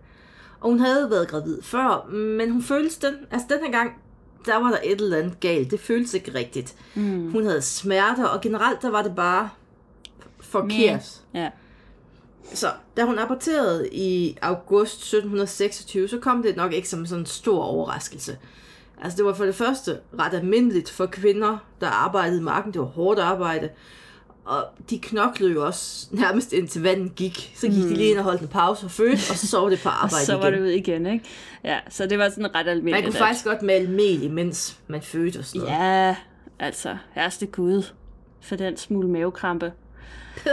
Og 0.59 0.69
hun 0.69 0.79
havde 0.79 1.09
været 1.09 1.27
gravid 1.27 1.61
før, 1.61 2.09
men 2.11 2.51
hun 2.51 2.63
følte 2.63 3.07
den, 3.07 3.15
altså 3.31 3.47
den 3.49 3.59
her 3.65 3.71
gang, 3.71 3.91
der 4.45 4.57
var 4.57 4.69
der 4.69 4.77
et 4.83 5.01
eller 5.01 5.17
andet 5.17 5.39
galt. 5.39 5.71
Det 5.71 5.79
føltes 5.79 6.13
ikke 6.13 6.33
rigtigt. 6.33 6.75
Mm. 6.95 7.31
Hun 7.31 7.45
havde 7.45 7.61
smerter, 7.61 8.25
og 8.25 8.41
generelt 8.41 8.81
der 8.81 8.89
var 8.89 9.01
det 9.01 9.15
bare 9.15 9.49
forkert. 10.39 11.21
Ja. 11.33 11.49
Så 12.53 12.71
da 12.97 13.03
hun 13.03 13.19
aborterede 13.19 13.89
i 13.91 14.37
august 14.41 14.93
1726, 14.93 16.07
så 16.07 16.19
kom 16.19 16.43
det 16.43 16.55
nok 16.55 16.73
ikke 16.73 16.89
som 16.89 17.05
sådan 17.05 17.21
en 17.21 17.25
stor 17.25 17.63
overraskelse. 17.63 18.37
Altså 19.01 19.17
det 19.17 19.25
var 19.25 19.33
for 19.33 19.45
det 19.45 19.55
første 19.55 19.99
ret 20.19 20.33
almindeligt 20.33 20.89
for 20.89 21.05
kvinder, 21.05 21.57
der 21.81 21.87
arbejdede 21.87 22.37
i 22.37 22.43
marken. 22.43 22.73
Det 22.73 22.81
var 22.81 22.87
hårdt 22.87 23.19
arbejde. 23.19 23.69
Og 24.49 24.65
de 24.89 24.99
knoklede 24.99 25.53
jo 25.53 25.65
også 25.65 26.07
nærmest 26.11 26.53
indtil 26.53 26.83
vandet 26.83 27.15
gik. 27.15 27.53
Så 27.55 27.67
gik 27.67 27.77
mm. 27.77 27.89
de 27.89 27.93
lige 27.93 28.09
ind 28.09 28.17
og 28.17 28.23
holdt 28.23 28.41
en 28.41 28.47
pause 28.47 28.85
og 28.85 28.91
fødte, 28.91 29.13
og 29.13 29.37
så 29.37 29.47
sov 29.47 29.69
det 29.69 29.79
på 29.83 29.89
arbejde 30.03 30.25
så 30.25 30.37
var 30.37 30.47
igen. 30.47 30.53
det 30.53 30.61
ud 30.61 30.67
igen, 30.67 31.05
ikke? 31.05 31.25
Ja, 31.63 31.79
så 31.89 32.05
det 32.05 32.19
var 32.19 32.29
sådan 32.29 32.55
ret 32.55 32.67
almindeligt. 32.67 33.05
Man 33.05 33.11
kunne 33.11 33.19
faktisk 33.19 33.45
godt 33.45 33.61
male 33.61 33.89
mel, 33.91 34.23
imens 34.23 34.79
man 34.87 35.01
fødte 35.01 35.37
og 35.39 35.45
sådan 35.45 35.61
noget. 35.61 35.73
Ja, 35.79 36.15
altså, 36.59 36.97
herste 37.11 37.45
Gud 37.45 37.83
for 38.41 38.55
den 38.55 38.77
smule 38.77 39.07
mavekrampe. 39.07 39.71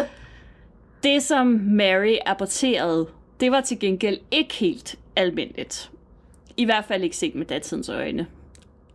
det, 1.03 1.23
som 1.23 1.47
Mary 1.65 2.17
aborterede, 2.27 3.07
det 3.41 3.53
var 3.53 3.61
til 3.61 3.79
gengæld 3.79 4.19
ikke 4.31 4.55
helt 4.55 4.97
almindeligt. 5.17 5.91
I 6.57 6.65
hvert 6.65 6.85
fald 6.85 7.03
ikke 7.03 7.17
set 7.17 7.35
med 7.35 7.47
datidens 7.47 7.89
øjne. 7.89 8.27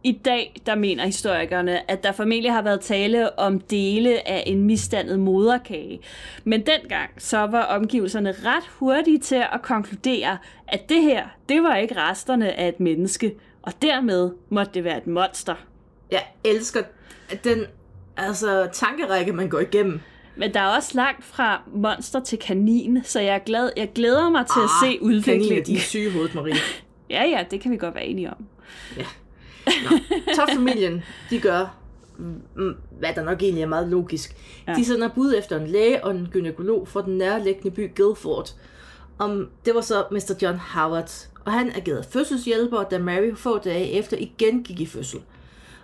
I 0.04 0.12
dag, 0.12 0.62
der 0.66 0.76
mener 0.76 1.06
historikerne, 1.06 1.92
at 1.92 2.04
der 2.04 2.12
formentlig 2.12 2.54
har 2.54 2.62
været 2.62 2.82
tale 2.82 3.40
om 3.40 3.60
dele 3.60 4.28
af 4.28 4.44
en 4.48 4.64
misdannet 4.64 5.20
moderkage. 5.20 6.00
Men 6.44 6.66
dengang, 6.66 7.10
så 7.18 7.38
var 7.38 7.64
omgivelserne 7.64 8.32
ret 8.32 8.64
hurtige 8.70 9.20
til 9.20 9.36
at 9.36 9.62
konkludere, 9.62 10.38
at 10.68 10.90
det 10.90 11.02
her, 11.02 11.28
det 11.50 11.64
var 11.64 11.76
ikke 11.76 11.96
resterne 11.98 12.54
af 12.54 12.68
et 12.68 12.80
menneske, 12.80 13.36
og 13.62 13.74
dermed 13.82 14.32
måtte 14.50 14.72
det 14.74 14.84
være 14.84 14.98
et 14.98 15.08
monster. 15.08 15.56
Jeg 16.12 16.24
elsker 16.44 16.82
den 17.44 17.66
altså, 18.18 18.70
tankerække, 18.74 19.34
man 19.34 19.50
går 19.50 19.60
igennem. 19.60 20.00
Men 20.36 20.54
der 20.54 20.60
er 20.60 20.76
også 20.76 20.92
langt 20.94 21.26
fra 21.26 21.62
monster 21.74 22.20
til 22.20 22.40
kanin, 22.40 23.04
så 23.04 23.20
jeg, 23.20 23.36
er 23.36 23.40
glad, 23.40 23.72
jeg 23.78 23.90
glæder 23.96 24.30
mig 24.30 24.46
til 24.46 24.60
ah, 24.60 24.64
at 24.64 24.70
se 24.84 25.04
udviklingen. 25.04 25.48
Kaniner, 25.48 25.64
de 25.64 25.76
er 25.76 25.80
syge 25.80 26.12
hovedet, 26.12 26.36
Marie. 26.36 26.56
ja, 27.10 27.24
ja, 27.24 27.46
det 27.52 27.62
kan 27.62 27.72
vi 27.72 27.78
godt 27.78 27.96
være 27.96 28.06
enige 28.06 28.30
om. 28.30 28.46
Ja. 28.98 29.06
Top-familien, 30.36 31.04
de 31.30 31.40
gør, 31.40 31.78
mm, 32.18 32.76
hvad 33.00 33.10
der 33.16 33.24
nok 33.24 33.42
egentlig 33.42 33.64
er 33.64 33.68
meget 33.68 33.88
logisk. 33.88 34.36
Ja. 34.68 34.74
De 34.74 34.86
sender 34.86 35.10
bud 35.10 35.34
efter 35.38 35.60
en 35.60 35.68
læge 35.68 36.04
og 36.06 36.12
en 36.12 36.28
gynækolog 36.32 36.88
fra 36.88 37.02
den 37.02 37.18
nærliggende 37.18 37.72
by 37.72 37.96
Guildford. 37.96 38.50
Om, 39.20 39.50
det 39.66 39.76
var 39.76 39.82
så 39.82 40.06
Mr. 40.12 40.34
John 40.42 40.58
Howard, 40.58 41.28
og 41.46 41.52
han 41.52 41.72
agerede 41.76 42.04
fødselshjælper, 42.12 42.84
da 42.84 43.00
Mary 43.00 43.36
få 43.36 43.58
dage 43.58 43.92
efter 43.92 44.18
igen 44.18 44.64
gik 44.64 44.80
i 44.80 44.86
fødsel. 44.86 45.22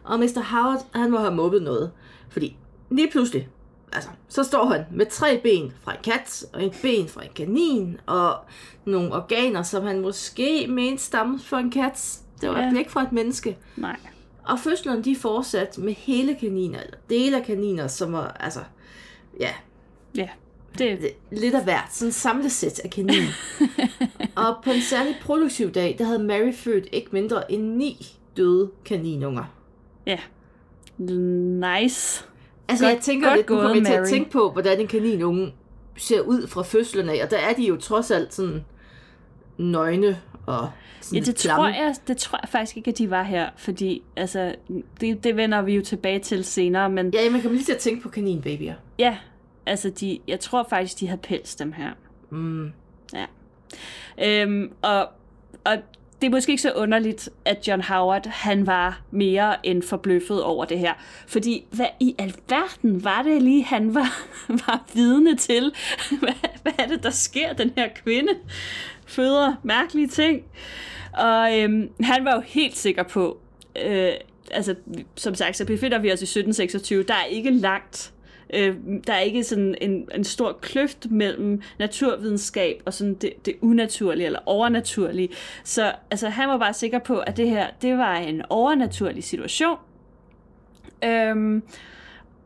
Og 0.03 0.19
Mr. 0.19 0.41
Howard, 0.41 0.85
han 0.93 1.11
må 1.11 1.17
have 1.17 1.35
mobbet 1.35 1.63
noget, 1.63 1.91
fordi 2.29 2.57
lige 2.89 3.11
pludselig, 3.11 3.49
altså, 3.93 4.09
så 4.27 4.43
står 4.43 4.65
han 4.65 4.85
med 4.91 5.05
tre 5.05 5.39
ben 5.43 5.73
fra 5.81 5.91
en 5.91 5.97
kat, 6.03 6.45
og 6.53 6.65
et 6.65 6.73
ben 6.81 7.07
fra 7.07 7.23
en 7.23 7.31
kanin, 7.35 7.97
og 8.05 8.35
nogle 8.85 9.13
organer, 9.13 9.63
som 9.63 9.83
han 9.83 10.01
måske 10.01 10.67
mente 10.69 11.03
stammer 11.03 11.39
fra 11.39 11.59
en 11.59 11.71
kat. 11.71 12.19
Det 12.41 12.49
var 12.49 12.61
ja. 12.61 12.77
ikke 12.77 12.91
fra 12.91 13.03
et 13.03 13.11
menneske. 13.11 13.57
Nej. 13.75 13.95
Og 14.43 14.59
fødslen, 14.59 15.03
de 15.03 15.15
fortsat 15.15 15.77
med 15.77 15.93
hele 15.93 16.35
kaniner, 16.35 16.79
eller 16.79 16.97
dele 17.09 17.37
af 17.37 17.45
kaniner, 17.45 17.87
som 17.87 18.13
var, 18.13 18.37
altså, 18.39 18.59
ja. 19.39 19.49
Ja, 20.15 20.29
det... 20.77 20.99
Lidt 21.31 21.55
af 21.55 21.63
hvert, 21.63 21.93
sådan 21.93 22.07
et 22.07 22.13
samlesæt 22.13 22.79
af 22.79 22.89
kaniner. 22.89 23.31
og 24.47 24.55
på 24.63 24.71
en 24.71 24.81
særlig 24.81 25.15
produktiv 25.21 25.71
dag, 25.71 25.95
der 25.99 26.05
havde 26.05 26.23
Mary 26.23 26.53
født 26.53 26.87
ikke 26.91 27.09
mindre 27.11 27.51
end 27.51 27.63
ni 27.63 28.17
døde 28.37 28.71
kaninunger. 28.85 29.43
Ja. 30.05 30.19
Nice. 30.97 32.25
Altså, 32.67 32.85
godt, 32.85 32.93
jeg 32.93 33.01
tænker 33.01 33.27
godt 33.27 33.37
lidt, 33.37 33.49
nu 33.49 33.55
kommer 33.55 33.83
til 33.83 33.93
at 33.93 34.07
tænke 34.07 34.31
på, 34.31 34.51
hvordan 34.51 34.79
en 34.79 34.87
kaninunge 34.87 35.53
ser 35.97 36.21
ud 36.21 36.47
fra 36.47 36.63
fødslen 36.63 37.09
af, 37.09 37.23
og 37.23 37.31
der 37.31 37.37
er 37.37 37.53
de 37.53 37.63
jo 37.63 37.75
trods 37.75 38.11
alt 38.11 38.33
sådan 38.33 38.65
nøgne 39.57 40.21
og 40.47 40.69
ja, 41.13 41.19
det 41.19 41.35
tror, 41.35 41.67
jeg, 41.67 41.95
det 42.07 42.17
tror 42.17 42.39
jeg 42.43 42.49
faktisk 42.49 42.77
ikke, 42.77 42.91
at 42.91 42.97
de 42.97 43.09
var 43.09 43.23
her, 43.23 43.49
fordi 43.57 44.03
altså, 44.15 44.55
det, 45.01 45.23
det 45.23 45.37
vender 45.37 45.61
vi 45.61 45.75
jo 45.75 45.81
tilbage 45.81 46.19
til 46.19 46.45
senere. 46.45 46.89
Men, 46.89 47.09
ja, 47.13 47.29
man 47.29 47.41
kan 47.41 47.51
lige 47.51 47.63
til 47.63 47.73
at 47.73 47.79
tænke 47.79 48.01
på 48.01 48.09
kaninbabyer. 48.09 48.73
Ja, 48.99 49.17
altså 49.65 49.89
de, 49.89 50.19
jeg 50.27 50.39
tror 50.39 50.67
faktisk, 50.69 50.99
de 50.99 51.07
havde 51.07 51.21
pels 51.21 51.55
dem 51.55 51.71
her. 51.71 51.89
Mm. 52.29 52.71
Ja. 53.13 53.25
Øhm, 54.17 54.71
og, 54.81 55.09
og 55.63 55.77
det 56.21 56.27
er 56.27 56.31
måske 56.31 56.51
ikke 56.51 56.61
så 56.61 56.71
underligt, 56.71 57.29
at 57.45 57.67
John 57.67 57.81
Howard, 57.81 58.27
han 58.27 58.67
var 58.67 59.01
mere 59.11 59.65
end 59.65 59.83
forbløffet 59.83 60.43
over 60.43 60.65
det 60.65 60.79
her. 60.79 60.93
Fordi 61.27 61.65
hvad 61.71 61.85
i 61.99 62.15
alverden 62.17 63.03
var 63.03 63.21
det 63.21 63.41
lige, 63.41 63.63
han 63.63 63.95
var, 63.95 64.25
var 64.67 64.85
vidne 64.93 65.35
til? 65.35 65.73
Hvad, 66.19 66.49
hvad 66.61 66.73
er 66.79 66.87
det, 66.87 67.03
der 67.03 67.09
sker, 67.09 67.53
den 67.53 67.71
her 67.77 67.87
kvinde? 68.03 68.33
Føder 69.07 69.55
mærkelige 69.63 70.07
ting. 70.07 70.43
Og 71.13 71.59
øhm, 71.59 71.89
han 72.01 72.25
var 72.25 72.35
jo 72.35 72.41
helt 72.45 72.77
sikker 72.77 73.03
på, 73.03 73.37
øh, 73.85 74.11
altså 74.51 74.75
som 75.15 75.35
sagt, 75.35 75.57
så 75.57 75.65
befinder 75.65 75.99
vi 75.99 76.11
os 76.11 76.21
i 76.21 76.23
1726. 76.23 77.03
Der 77.03 77.13
er 77.13 77.25
ikke 77.25 77.51
langt 77.51 78.13
Øh, 78.53 78.75
der 79.07 79.13
er 79.13 79.19
ikke 79.19 79.43
sådan 79.43 79.75
en, 79.81 80.09
en 80.15 80.23
stor 80.23 80.57
kløft 80.61 81.11
mellem 81.11 81.61
naturvidenskab 81.79 82.81
og 82.85 82.93
sådan 82.93 83.13
det, 83.13 83.45
det 83.45 83.55
unaturlige 83.61 84.25
eller 84.25 84.39
overnaturlige. 84.45 85.29
Så 85.63 85.93
altså, 86.11 86.29
han 86.29 86.49
var 86.49 86.57
bare 86.57 86.73
sikker 86.73 86.99
på, 86.99 87.19
at 87.19 87.37
det 87.37 87.49
her 87.49 87.67
det 87.81 87.97
var 87.97 88.15
en 88.15 88.41
overnaturlig 88.49 89.23
situation. 89.23 89.77
Øhm, 91.03 91.63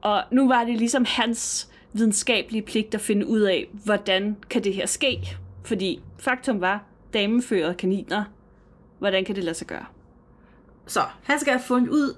og 0.02 0.24
nu 0.32 0.48
var 0.48 0.64
det 0.64 0.78
ligesom 0.78 1.06
hans 1.08 1.70
videnskabelige 1.94 2.62
pligt 2.62 2.96
at 2.96 3.02
finde 3.02 3.28
ud 3.28 3.42
af, 3.42 3.68
hvordan 3.86 4.38
kan 4.50 4.64
det 4.64 4.74
her 4.74 4.86
ske? 4.86 5.38
Fordi 5.64 6.02
faktum 6.18 6.62
var, 6.62 6.84
dameførede 7.14 7.74
kaniner. 7.74 8.24
Hvordan 9.00 9.26
kan 9.26 9.36
det 9.36 9.44
lade 9.44 9.56
sig 9.56 9.68
gøre? 9.68 9.86
Så 10.86 11.02
han 11.24 11.40
skal 11.40 11.54
have 11.54 11.64
fundet 11.64 11.90
ud 11.90 12.16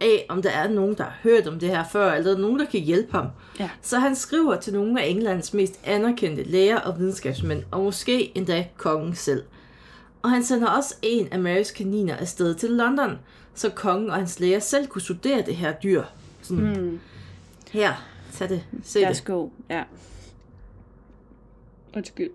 af, 0.00 0.26
om 0.28 0.42
der 0.42 0.50
er 0.50 0.68
nogen, 0.68 0.94
der 0.96 1.04
har 1.04 1.18
hørt 1.22 1.46
om 1.46 1.58
det 1.58 1.68
her 1.68 1.84
før, 1.84 2.12
eller 2.12 2.38
nogen, 2.38 2.58
der 2.58 2.66
kan 2.66 2.80
hjælpe 2.80 3.12
ham. 3.12 3.26
Ja. 3.60 3.70
Så 3.82 3.98
han 3.98 4.16
skriver 4.16 4.56
til 4.56 4.72
nogle 4.72 5.02
af 5.02 5.06
Englands 5.06 5.54
mest 5.54 5.80
anerkendte 5.84 6.42
læger 6.42 6.80
og 6.80 6.98
videnskabsmænd, 6.98 7.62
og 7.70 7.82
måske 7.82 8.36
endda 8.36 8.66
kongen 8.76 9.14
selv. 9.14 9.44
Og 10.22 10.30
han 10.30 10.44
sender 10.44 10.68
også 10.68 10.94
en 11.02 11.28
af 11.32 11.38
Marys 11.38 11.70
kaniner 11.70 12.16
afsted 12.16 12.54
til 12.54 12.70
London, 12.70 13.18
så 13.54 13.70
kongen 13.70 14.10
og 14.10 14.16
hans 14.16 14.40
læger 14.40 14.58
selv 14.58 14.86
kunne 14.86 15.02
studere 15.02 15.42
det 15.42 15.56
her 15.56 15.72
dyr. 15.72 16.02
Sådan, 16.42 16.76
hmm. 16.76 17.00
Her, 17.70 17.92
tag 18.32 18.48
det, 18.48 18.64
se 18.82 18.98
det. 18.98 19.06
Værsgo, 19.06 19.48
ja. 19.70 19.84
Undskyld. 21.96 22.30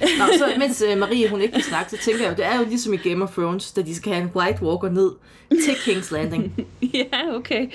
Nå, 0.00 0.24
så 0.38 0.54
mens 0.58 0.84
uh, 0.92 0.98
Marie 0.98 1.28
hun 1.28 1.40
ikke 1.40 1.54
kan 1.54 1.62
snakke, 1.62 1.90
så 1.90 1.96
tænker 1.96 2.22
jeg 2.22 2.30
jo, 2.30 2.36
det 2.36 2.44
er 2.44 2.58
jo 2.58 2.64
ligesom 2.64 2.92
i 2.92 2.96
Game 2.96 3.24
of 3.24 3.30
Thrones, 3.30 3.72
da 3.72 3.82
de 3.82 3.94
skal 3.94 4.12
have 4.12 4.22
en 4.22 4.30
White 4.34 4.62
Walker 4.62 4.88
ned 4.88 5.12
til 5.50 5.72
King's 5.72 6.14
Landing. 6.14 6.66
ja, 6.94 7.34
okay. 7.34 7.68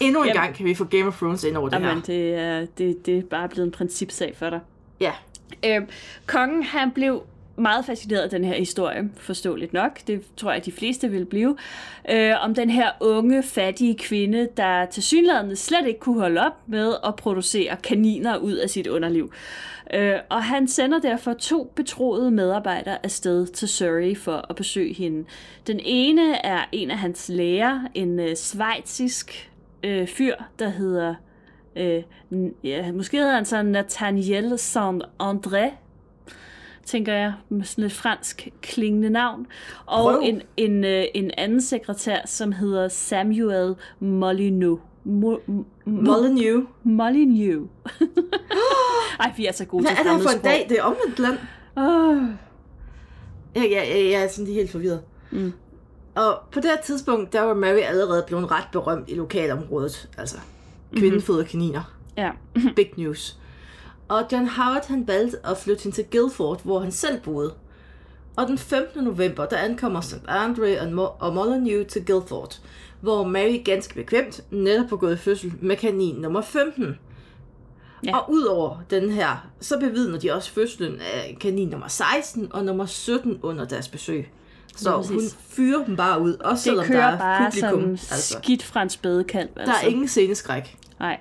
Endnu 0.00 0.20
en 0.22 0.26
Jamen, 0.28 0.42
gang 0.42 0.54
kan 0.54 0.66
vi 0.66 0.74
få 0.74 0.84
Game 0.84 1.06
of 1.06 1.16
Thrones 1.16 1.44
ind 1.44 1.56
over 1.56 1.68
det 1.68 1.76
jamen, 1.76 1.94
her. 1.94 2.02
Det 2.02 2.34
er, 2.34 2.66
det, 2.78 3.06
det 3.06 3.18
er 3.18 3.22
bare 3.22 3.48
blevet 3.48 3.66
en 3.66 3.72
principsag 3.72 4.34
for 4.38 4.50
dig. 4.50 4.60
Ja. 5.00 5.12
Øh, 5.64 5.82
kongen, 6.26 6.62
han 6.62 6.90
blev 6.90 7.22
meget 7.56 7.84
fascineret 7.84 8.22
af 8.22 8.30
den 8.30 8.44
her 8.44 8.54
historie, 8.54 9.10
forståeligt 9.16 9.72
nok. 9.72 10.00
Det 10.06 10.22
tror 10.36 10.52
jeg, 10.52 10.64
de 10.64 10.72
fleste 10.72 11.08
vil 11.08 11.24
blive. 11.24 11.56
Øh, 12.10 12.32
om 12.40 12.54
den 12.54 12.70
her 12.70 12.90
unge, 13.00 13.42
fattige 13.42 13.94
kvinde, 13.98 14.48
der 14.56 14.86
til 14.86 15.02
slet 15.56 15.86
ikke 15.86 16.00
kunne 16.00 16.20
holde 16.20 16.40
op 16.40 16.62
med 16.66 16.94
at 17.04 17.16
producere 17.16 17.76
kaniner 17.82 18.36
ud 18.36 18.52
af 18.52 18.70
sit 18.70 18.86
underliv. 18.86 19.32
Øh, 19.94 20.14
og 20.30 20.44
han 20.44 20.68
sender 20.68 20.98
derfor 20.98 21.32
to 21.32 21.72
betroede 21.76 22.30
medarbejdere 22.30 23.04
afsted 23.04 23.46
til 23.46 23.68
Surrey 23.68 24.16
for 24.16 24.46
at 24.50 24.56
besøge 24.56 24.94
hende. 24.94 25.24
Den 25.66 25.80
ene 25.84 26.46
er 26.46 26.64
en 26.72 26.90
af 26.90 26.98
hans 26.98 27.28
læger, 27.28 27.80
en 27.94 28.20
øh, 28.20 28.36
svejtisk 28.36 29.50
øh, 29.84 30.08
fyr, 30.08 30.34
der 30.58 30.68
hedder 30.68 31.14
øh, 31.76 32.02
ja, 32.64 32.92
måske 32.92 33.16
hedder 33.16 33.34
han 33.34 33.44
så 33.44 33.62
Nathaniel 33.62 34.52
Saint-André, 34.52 35.70
tænker 36.86 37.12
jeg, 37.12 37.32
med 37.48 37.64
sådan 37.64 37.84
et 37.84 37.92
fransk 37.92 38.48
klingende 38.62 39.10
navn. 39.10 39.46
Og 39.86 40.24
en, 40.24 40.42
en, 40.56 40.84
øh, 40.84 41.04
en 41.14 41.30
anden 41.38 41.60
sekretær, 41.60 42.18
som 42.26 42.52
hedder 42.52 42.88
Samuel 42.88 43.74
Molyneux. 44.00 44.80
Mo- 45.06 45.52
Molyneux. 45.84 46.66
Molyneux. 46.82 47.68
Ej, 49.20 49.32
vi 49.36 49.46
er 49.46 49.52
så 49.52 49.64
gode 49.64 49.82
Hvad 49.82 49.96
til 49.96 50.06
er 50.06 50.12
det 50.12 50.22
for 50.22 50.30
en 50.30 50.38
dag? 50.40 50.66
Det 50.68 50.78
er 50.78 50.82
omvendt 50.82 51.18
land. 51.18 51.38
Oh. 51.76 52.16
Jeg, 53.54 53.70
jeg, 53.70 53.88
jeg, 53.94 54.10
jeg 54.12 54.22
er 54.24 54.28
sådan 54.28 54.52
helt 54.52 54.70
forvirret. 54.70 55.00
Mm. 55.30 55.52
Og 56.14 56.38
på 56.52 56.60
det 56.60 56.70
her 56.70 56.76
tidspunkt, 56.84 57.32
der 57.32 57.40
var 57.40 57.54
Mary 57.54 57.78
allerede 57.78 58.24
blevet 58.26 58.50
ret 58.50 58.64
berømt 58.72 59.10
i 59.10 59.14
lokalområdet. 59.14 60.08
Altså, 60.18 60.36
kvinden 60.96 61.22
føder 61.22 61.44
kaniner. 61.44 61.96
Ja. 62.16 62.30
Big 62.76 62.90
news. 62.96 63.38
Og 64.08 64.24
John 64.32 64.48
Howard 64.48 64.88
han 64.88 65.08
valgte 65.08 65.38
at 65.46 65.58
flytte 65.58 65.82
hende 65.82 65.96
til 65.96 66.04
Guildford, 66.10 66.60
hvor 66.64 66.80
han 66.80 66.92
selv 66.92 67.20
boede. 67.20 67.54
Og 68.36 68.46
den 68.46 68.58
15. 68.58 69.04
november, 69.04 69.46
der 69.46 69.56
ankommer 69.56 70.00
St. 70.00 70.14
Andre 70.28 70.80
og, 70.80 70.88
Mo- 70.88 71.16
og 71.20 71.34
Molyneux 71.34 71.86
til 71.88 72.06
Guildford, 72.06 72.60
hvor 73.00 73.24
Mary 73.24 73.64
ganske 73.64 73.94
bekvemt 73.94 74.44
netop 74.50 74.88
på 74.88 74.96
gået 74.96 75.14
i 75.14 75.18
fødsel 75.18 75.52
med 75.60 75.76
kanin 75.76 76.14
nummer 76.14 76.40
15. 76.40 76.98
Ja. 78.04 78.16
Og 78.16 78.32
udover 78.32 78.78
den 78.90 79.10
her, 79.10 79.48
så 79.60 79.78
bevidner 79.78 80.18
de 80.18 80.32
også 80.32 80.50
fødslen 80.50 81.00
af 81.00 81.36
kanin 81.40 81.68
nummer 81.68 81.88
16 81.88 82.48
og 82.52 82.64
nummer 82.64 82.86
17 82.86 83.38
under 83.42 83.64
deres 83.64 83.88
besøg. 83.88 84.28
Så 84.76 84.96
hun 84.96 85.20
fyrer 85.48 85.84
dem 85.84 85.96
bare 85.96 86.20
ud, 86.20 86.34
også 86.34 86.54
det 86.54 86.58
selvom 86.60 86.86
der 86.86 87.04
er 87.04 87.18
bare 87.18 87.50
publikum. 87.50 87.80
sådan 87.80 87.90
altså. 87.90 88.38
skidt 88.42 88.62
fra 88.62 88.82
en 88.82 88.90
spædekalv. 88.90 89.48
Altså. 89.56 89.72
Der 89.72 89.78
er 89.86 89.90
ingen 89.90 90.08
sceneskræk. 90.08 90.78
Nej. 91.00 91.18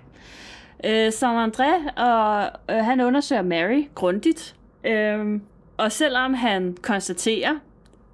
Øh, 0.83 1.11
Saint 1.11 1.55
André, 1.55 2.01
og 2.01 2.51
øh, 2.69 2.75
han 2.85 3.01
undersøger 3.01 3.41
Mary 3.41 3.87
grundigt. 3.95 4.55
Øh, 4.83 5.39
og 5.77 5.91
selvom 5.91 6.33
han 6.33 6.77
konstaterer, 6.81 7.55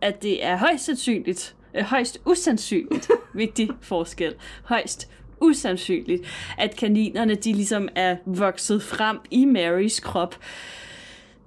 at 0.01 0.23
det 0.23 0.45
er 0.45 0.57
højst 0.57 0.85
sandsynligt, 0.85 1.55
øh, 1.73 1.83
højst 1.83 2.21
usandsynligt, 2.25 3.11
vigtig 3.33 3.69
forskel, 3.81 4.33
højst 4.63 5.09
usandsynligt, 5.41 6.27
at 6.57 6.75
kaninerne 6.75 7.35
de 7.35 7.53
ligesom 7.53 7.89
er 7.95 8.15
vokset 8.25 8.83
frem 8.83 9.19
i 9.31 9.45
Marys 9.45 9.99
krop, 9.99 10.35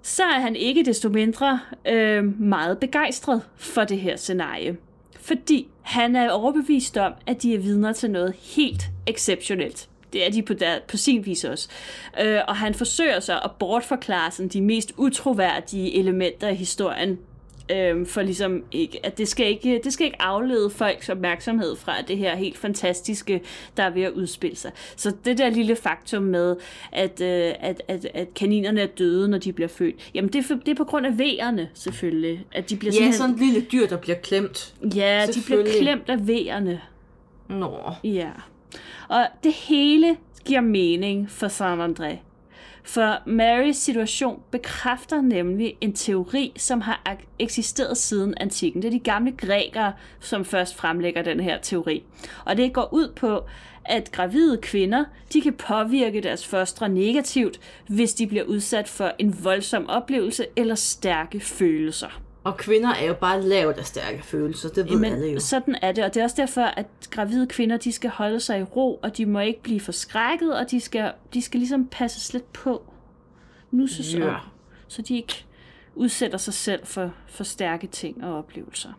så 0.02 0.22
er 0.22 0.40
han 0.40 0.56
ikke 0.56 0.84
desto 0.84 1.08
mindre 1.08 1.60
øh, 1.88 2.40
meget 2.40 2.78
begejstret 2.78 3.42
for 3.56 3.84
det 3.84 3.98
her 3.98 4.16
scenarie. 4.16 4.76
fordi 5.20 5.68
han 5.82 6.16
er 6.16 6.30
overbevist 6.30 6.96
om, 6.96 7.12
at 7.26 7.42
de 7.42 7.54
er 7.54 7.58
vidner 7.58 7.92
til 7.92 8.10
noget 8.10 8.34
helt 8.56 8.90
exceptionelt. 9.06 9.88
Det 10.14 10.26
er 10.26 10.30
de 10.30 10.42
på, 10.42 10.54
der, 10.54 10.78
på 10.88 10.96
sin 10.96 11.26
vis 11.26 11.44
også. 11.44 11.68
Øh, 12.20 12.38
og 12.48 12.56
han 12.56 12.74
forsøger 12.74 13.20
så 13.20 13.40
at 13.44 13.50
bortforklare 13.58 14.30
sådan, 14.30 14.48
de 14.48 14.62
mest 14.62 14.92
utroværdige 14.96 15.98
elementer 15.98 16.48
i 16.48 16.54
historien, 16.54 17.18
øh, 17.70 18.06
for 18.06 18.22
ligesom 18.22 18.64
ikke, 18.72 19.06
at 19.06 19.18
det 19.18 19.28
skal 19.28 19.46
ikke, 19.46 19.80
det 19.84 19.92
skal 19.92 20.06
ikke 20.06 20.22
aflede 20.22 20.70
folks 20.70 21.08
opmærksomhed 21.08 21.76
fra 21.76 21.92
det 22.08 22.18
her 22.18 22.36
helt 22.36 22.58
fantastiske, 22.58 23.40
der 23.76 23.82
er 23.82 23.90
ved 23.90 24.02
at 24.02 24.12
udspille 24.12 24.56
sig. 24.56 24.70
Så 24.96 25.12
det 25.24 25.38
der 25.38 25.50
lille 25.50 25.76
faktum 25.76 26.22
med, 26.22 26.56
at, 26.92 27.20
øh, 27.20 27.52
at, 27.60 27.82
at, 27.88 28.06
at 28.14 28.34
kaninerne 28.34 28.80
er 28.80 28.86
døde, 28.86 29.28
når 29.28 29.38
de 29.38 29.52
bliver 29.52 29.68
født, 29.68 30.10
jamen 30.14 30.32
det 30.32 30.38
er, 30.38 30.42
for, 30.42 30.54
det 30.54 30.68
er 30.68 30.74
på 30.74 30.84
grund 30.84 31.06
af 31.06 31.18
vejerne 31.18 31.68
selvfølgelig. 31.74 32.44
At 32.52 32.70
de 32.70 32.76
bliver 32.76 32.94
Ja, 33.00 33.12
sådan 33.12 33.34
et 33.34 33.40
lille 33.40 33.60
dyr, 33.60 33.86
der 33.86 33.96
bliver 33.96 34.16
klemt. 34.16 34.74
Ja, 34.96 35.26
de 35.34 35.40
bliver 35.46 35.64
klemt 35.80 36.08
af 36.08 36.28
vejerne. 36.28 36.80
Nå. 37.48 37.78
Ja. 38.04 38.30
Og 39.08 39.26
det 39.44 39.52
hele 39.52 40.16
giver 40.44 40.60
mening 40.60 41.30
for 41.30 41.48
San 41.48 41.80
André. 41.80 42.16
For 42.86 43.18
Marys 43.26 43.76
situation 43.76 44.42
bekræfter 44.50 45.20
nemlig 45.20 45.76
en 45.80 45.92
teori, 45.92 46.52
som 46.56 46.80
har 46.80 47.16
eksisteret 47.38 47.96
siden 47.96 48.34
antikken. 48.40 48.82
Det 48.82 48.88
er 48.88 48.92
de 48.92 48.98
gamle 48.98 49.32
grækere, 49.32 49.92
som 50.20 50.44
først 50.44 50.76
fremlægger 50.76 51.22
den 51.22 51.40
her 51.40 51.58
teori. 51.60 52.02
Og 52.44 52.56
det 52.56 52.72
går 52.72 52.88
ud 52.92 53.12
på, 53.16 53.44
at 53.84 54.12
gravide 54.12 54.58
kvinder, 54.62 55.04
de 55.32 55.40
kan 55.40 55.52
påvirke 55.52 56.20
deres 56.20 56.46
fostre 56.46 56.88
negativt, 56.88 57.60
hvis 57.88 58.14
de 58.14 58.26
bliver 58.26 58.44
udsat 58.44 58.88
for 58.88 59.12
en 59.18 59.44
voldsom 59.44 59.88
oplevelse 59.88 60.46
eller 60.56 60.74
stærke 60.74 61.40
følelser. 61.40 62.20
Og 62.44 62.56
kvinder 62.56 62.94
er 62.94 63.06
jo 63.06 63.14
bare 63.14 63.42
lavet 63.42 63.78
af 63.78 63.86
stærke 63.86 64.22
følelser, 64.22 64.68
det 64.68 64.90
ved 64.90 65.04
alle 65.04 65.26
jo. 65.32 65.40
Sådan 65.40 65.76
er 65.82 65.92
det, 65.92 66.04
og 66.04 66.14
det 66.14 66.20
er 66.20 66.24
også 66.24 66.36
derfor, 66.36 66.60
at 66.60 66.86
gravide 67.10 67.46
kvinder, 67.46 67.76
de 67.76 67.92
skal 67.92 68.10
holde 68.10 68.40
sig 68.40 68.60
i 68.60 68.62
ro, 68.62 68.94
og 69.02 69.16
de 69.16 69.26
må 69.26 69.40
ikke 69.40 69.62
blive 69.62 69.80
forskrækket, 69.80 70.58
og 70.58 70.70
de 70.70 70.80
skal, 70.80 71.12
de 71.34 71.42
skal 71.42 71.60
ligesom 71.60 71.86
passes 71.86 72.32
lidt 72.32 72.52
på. 72.52 72.82
Nusses 73.70 74.14
Ja. 74.14 74.28
om, 74.28 74.40
så 74.88 75.02
de 75.02 75.16
ikke 75.16 75.46
udsætter 75.94 76.38
sig 76.38 76.54
selv 76.54 76.86
for, 76.86 77.10
for 77.26 77.44
stærke 77.44 77.86
ting 77.86 78.24
og 78.24 78.38
oplevelser. 78.38 78.90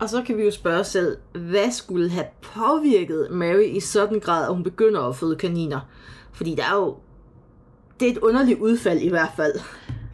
Og 0.00 0.08
så 0.08 0.22
kan 0.22 0.36
vi 0.36 0.42
jo 0.42 0.50
spørge 0.50 0.80
os 0.80 0.86
selv, 0.86 1.16
hvad 1.32 1.70
skulle 1.70 2.10
have 2.10 2.26
påvirket 2.42 3.28
Mary 3.30 3.64
i 3.76 3.80
sådan 3.80 4.20
grad, 4.20 4.46
at 4.48 4.54
hun 4.54 4.62
begynder 4.62 5.00
at 5.00 5.16
føde 5.16 5.36
kaniner? 5.36 5.80
Fordi 6.32 6.54
der 6.54 6.62
er 6.64 6.74
jo... 6.76 6.96
Det 8.00 8.08
er 8.08 8.12
et 8.12 8.18
underligt 8.18 8.58
udfald 8.58 9.00
i 9.00 9.08
hvert 9.08 9.32
fald, 9.36 9.52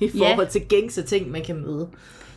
i 0.01 0.11
Ja. 0.15 0.31
forhold 0.33 0.47
til 0.49 0.61
gængse 0.69 1.03
ting, 1.03 1.31
man 1.31 1.43
kan 1.45 1.57
møde. 1.57 1.89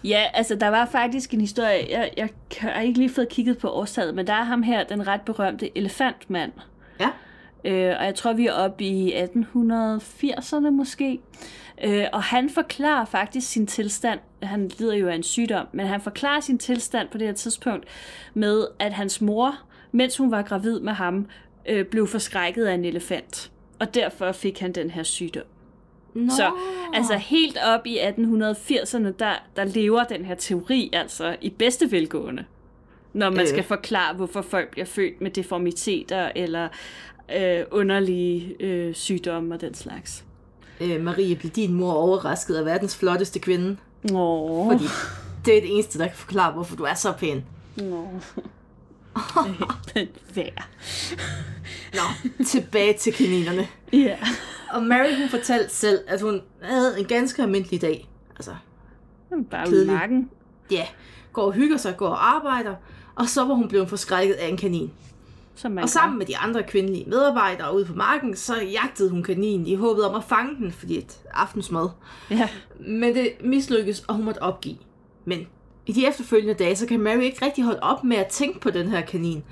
Ja, 0.03 0.23
altså 0.33 0.55
der 0.55 0.67
var 0.67 0.85
faktisk 0.85 1.33
en 1.33 1.41
historie, 1.41 1.85
jeg, 1.89 2.11
jeg 2.17 2.29
har 2.57 2.81
ikke 2.81 2.99
lige 2.99 3.09
fået 3.09 3.29
kigget 3.29 3.57
på 3.57 3.69
årstallet, 3.69 4.15
men 4.15 4.27
der 4.27 4.33
er 4.33 4.43
ham 4.43 4.63
her, 4.63 4.83
den 4.83 5.07
ret 5.07 5.21
berømte 5.21 5.77
elefantmand. 5.77 6.51
Ja. 6.99 7.09
Øh, 7.65 7.95
og 7.99 8.05
jeg 8.05 8.15
tror, 8.15 8.33
vi 8.33 8.47
er 8.47 8.53
oppe 8.53 8.83
i 8.83 9.13
1880'erne 9.13 10.69
måske. 10.69 11.19
Øh, 11.83 12.05
og 12.13 12.23
han 12.23 12.49
forklarer 12.49 13.05
faktisk 13.05 13.47
sin 13.49 13.67
tilstand, 13.67 14.19
han 14.43 14.71
lider 14.79 14.95
jo 14.95 15.07
af 15.07 15.15
en 15.15 15.23
sygdom, 15.23 15.67
men 15.73 15.87
han 15.87 16.01
forklarer 16.01 16.39
sin 16.39 16.57
tilstand 16.57 17.07
på 17.11 17.17
det 17.17 17.27
her 17.27 17.33
tidspunkt 17.33 17.85
med, 18.33 18.67
at 18.79 18.93
hans 18.93 19.21
mor, 19.21 19.55
mens 19.91 20.17
hun 20.17 20.31
var 20.31 20.41
gravid 20.41 20.79
med 20.79 20.93
ham, 20.93 21.27
øh, 21.69 21.85
blev 21.85 22.07
forskrækket 22.07 22.65
af 22.65 22.73
en 22.73 22.85
elefant. 22.85 23.51
Og 23.79 23.93
derfor 23.93 24.31
fik 24.31 24.59
han 24.59 24.71
den 24.71 24.89
her 24.91 25.03
sygdom. 25.03 25.43
Nå. 26.13 26.29
Så 26.37 26.51
altså 26.93 27.13
helt 27.15 27.57
op 27.65 27.85
i 27.85 27.97
1880'erne, 27.99 29.11
der, 29.19 29.33
der 29.55 29.63
lever 29.63 30.03
den 30.03 30.25
her 30.25 30.35
teori 30.35 30.89
altså 30.93 31.35
i 31.41 31.49
bedste 31.49 31.91
velgående. 31.91 32.45
Når 33.13 33.29
man 33.29 33.39
Øh. 33.41 33.47
skal 33.47 33.63
forklare, 33.63 34.13
hvorfor 34.15 34.41
folk 34.41 34.71
bliver 34.71 34.85
født 34.85 35.21
med 35.21 35.31
deformiteter 35.31 36.31
eller 36.35 36.67
øh, 37.37 37.63
underlige 37.71 38.55
øh, 38.59 38.93
sygdomme 38.95 39.55
og 39.55 39.61
den 39.61 39.73
slags. 39.73 40.23
Øh, 40.81 41.01
Marie, 41.01 41.35
blev 41.35 41.51
din 41.51 41.73
mor 41.73 41.91
overrasket 41.93 42.55
af 42.55 42.65
verdens 42.65 42.97
flotteste 42.97 43.39
kvinde? 43.39 43.77
Åh. 44.13 44.71
Fordi 44.71 44.85
det 45.45 45.57
er 45.57 45.61
det 45.61 45.73
eneste, 45.73 45.99
der 45.99 46.07
kan 46.07 46.15
forklare, 46.15 46.51
hvorfor 46.53 46.75
du 46.75 46.83
er 46.83 46.93
så 46.93 47.11
pæn. 47.11 47.45
Nå. 47.77 48.07
Vær. 50.35 50.67
Nå, 51.93 52.43
tilbage 52.45 52.93
til 52.93 53.13
kaninerne. 53.13 53.67
Ja. 53.93 54.17
Og 54.73 54.83
Mary, 54.83 55.17
hun 55.19 55.29
fortalte 55.29 55.75
selv, 55.75 55.99
at 56.07 56.21
hun 56.21 56.41
havde 56.61 56.99
en 56.99 57.05
ganske 57.05 57.41
almindelig 57.41 57.81
dag. 57.81 58.09
Altså, 58.29 58.51
Bare 59.51 59.69
ude 59.69 59.83
i 59.83 59.87
marken. 59.87 60.29
ja, 60.71 60.85
går 61.33 61.43
og 61.43 61.53
hygger 61.53 61.77
sig, 61.77 61.97
går 61.97 62.07
og 62.07 62.35
arbejder, 62.35 62.75
og 63.15 63.29
så 63.29 63.45
var 63.45 63.53
hun 63.53 63.67
blevet 63.67 63.89
forskrækket 63.89 64.33
af 64.35 64.47
en 64.47 64.57
kanin. 64.57 64.91
Som 65.55 65.71
man 65.71 65.83
Og 65.83 65.89
sammen 65.89 66.17
med 66.17 66.25
de 66.25 66.37
andre 66.37 66.63
kvindelige 66.63 67.05
medarbejdere 67.09 67.75
ude 67.75 67.85
på 67.85 67.93
marken, 67.93 68.35
så 68.35 68.61
jagtede 68.61 69.09
hun 69.09 69.23
kaninen 69.23 69.67
i 69.67 69.75
håbet 69.75 70.05
om 70.05 70.15
at 70.15 70.23
fange 70.23 70.55
den, 70.55 70.71
fordi 70.71 70.97
et 70.97 71.17
aftensmad. 71.33 71.89
Ja. 72.29 72.49
Men 72.79 73.15
det 73.15 73.31
mislykkedes, 73.43 73.99
og 73.99 74.15
hun 74.15 74.25
måtte 74.25 74.41
opgive. 74.41 74.77
Men 75.25 75.47
i 75.87 75.91
de 75.91 76.07
efterfølgende 76.07 76.53
dage, 76.53 76.75
så 76.75 76.85
kan 76.85 76.99
Mary 76.99 77.21
ikke 77.21 77.45
rigtig 77.45 77.63
holde 77.63 77.79
op 77.81 78.03
med 78.03 78.17
at 78.17 78.27
tænke 78.27 78.59
på 78.59 78.69
den 78.69 78.87
her 78.87 79.01
kanin. 79.01 79.43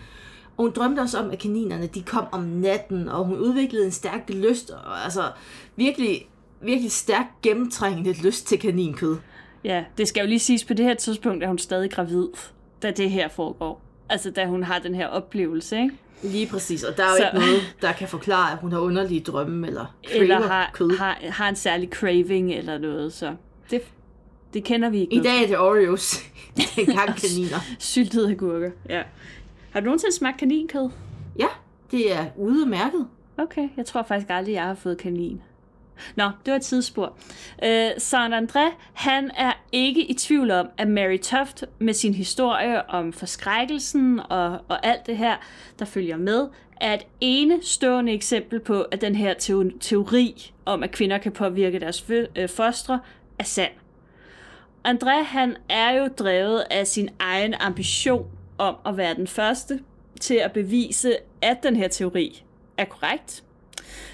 Og 0.58 0.64
hun 0.64 0.72
drømte 0.76 1.00
også 1.00 1.18
om, 1.20 1.32
at 1.32 1.40
kaninerne 1.40 1.88
de 1.88 2.02
kom 2.02 2.26
om 2.32 2.42
natten, 2.42 3.08
og 3.10 3.26
hun 3.26 3.38
udviklede 3.38 3.86
en 3.86 3.92
stærk 3.92 4.30
lyst, 4.30 4.70
og 4.70 5.04
altså 5.04 5.22
virkelig, 5.76 6.28
virkelig 6.62 6.92
stærkt 6.92 7.42
gennemtrængende 7.42 8.14
lyst 8.24 8.48
til 8.48 8.60
kaninkød. 8.60 9.18
ja, 9.64 9.84
det 9.98 10.08
skal 10.08 10.22
jo 10.22 10.28
lige 10.28 10.40
siges, 10.40 10.64
på 10.64 10.74
det 10.74 10.86
her 10.86 10.94
tidspunkt 10.94 11.44
er 11.44 11.48
hun 11.48 11.58
stadig 11.58 11.92
gravid, 11.92 12.28
da 12.84 12.92
det 12.92 13.10
her 13.10 13.28
foregår. 13.28 13.82
Altså 14.10 14.32
da 14.32 14.46
hun 14.46 14.64
har 14.64 14.80
den 14.80 14.96
her 14.96 15.08
oplevelse, 15.08 15.78
ikke? 15.78 15.92
Lige 16.24 16.48
præcis, 16.48 16.84
og 16.84 16.98
der 16.98 17.04
er 17.04 17.10
jo 17.10 17.16
Så- 17.18 17.24
ikke 17.26 17.46
noget, 17.46 17.62
der 17.82 17.92
kan 17.92 18.08
forklare, 18.08 18.52
at 18.52 18.58
hun 18.58 18.72
har 18.72 18.80
underlige 18.80 19.22
drømme, 19.22 19.68
eller 19.68 19.96
eller 20.12 20.36
craver 20.38 20.48
har, 20.52 20.70
kød. 20.74 20.98
har, 20.98 21.18
har 21.22 21.50
en 21.50 21.56
særlig 21.56 21.90
craving 21.90 22.54
eller 22.54 22.78
noget, 22.78 23.14
så 23.14 23.36
det, 23.72 23.82
det 24.56 24.64
kender 24.64 24.90
vi 24.90 25.00
ikke. 25.00 25.16
I 25.16 25.20
dag 25.20 25.44
er 25.44 25.48
det 25.48 25.58
Oreos, 25.60 26.24
dengang 26.76 27.08
kaniner. 27.16 27.60
til. 27.68 27.76
Syltede 27.80 28.32
agurker, 28.32 28.72
ja. 28.90 29.02
Har 29.72 29.80
du 29.80 29.86
nogensinde 29.86 30.16
smagt 30.16 30.38
kaninkød? 30.38 30.90
Ja, 31.40 31.48
det 31.92 32.14
er 32.14 32.26
udmærket. 32.38 33.08
Okay, 33.38 33.68
jeg 33.78 33.86
tror 33.86 34.04
faktisk 34.04 34.30
aldrig, 34.30 34.54
jeg 34.54 34.64
har 34.64 34.76
fået 34.76 34.98
kanin. 34.98 35.42
Nå, 36.16 36.24
det 36.46 36.52
var 36.52 36.56
et 36.58 36.62
tidsspor. 36.62 37.18
Øh, 37.64 37.90
San 37.98 38.34
André, 38.34 38.74
han 38.94 39.32
er 39.38 39.52
ikke 39.72 40.06
i 40.06 40.14
tvivl 40.14 40.52
om, 40.52 40.68
at 40.78 40.88
Mary 40.88 41.18
Toft 41.18 41.64
med 41.80 41.94
sin 41.94 42.14
historie 42.14 42.90
om 42.90 43.14
forskrækkelsen 43.14 44.20
og, 44.30 44.50
og 44.68 44.86
alt 44.86 45.06
det 45.08 45.18
her, 45.18 45.36
der 45.80 45.86
følger 45.86 46.18
med, 46.18 46.48
er 46.82 46.94
et 46.94 47.04
enestående 47.22 48.12
eksempel 48.14 48.60
på, 48.60 48.82
at 48.82 49.02
den 49.02 49.16
her 49.16 49.34
teo- 49.34 49.78
teori 49.80 50.52
om, 50.66 50.84
at 50.84 50.92
kvinder 50.92 51.18
kan 51.18 51.32
påvirke 51.32 51.80
deres 51.80 52.02
fø- 52.02 52.32
øh, 52.42 52.50
fostre, 52.50 53.00
er 53.40 53.44
sand. 53.44 53.72
André, 54.86 55.24
han 55.24 55.58
er 55.70 55.92
jo 55.92 56.08
drevet 56.08 56.64
af 56.72 56.88
sin 56.88 57.10
egen 57.20 57.54
ambition 57.54 58.28
om 58.58 58.76
at 58.86 58.98
være 58.98 59.14
den 59.14 59.28
første 59.28 59.80
til 60.20 60.36
at 60.36 60.52
bevise, 60.52 61.18
at 61.42 61.64
den 61.64 61.76
her 61.76 61.88
teori 61.88 62.44
er 62.78 62.86
korrekt. 62.86 63.44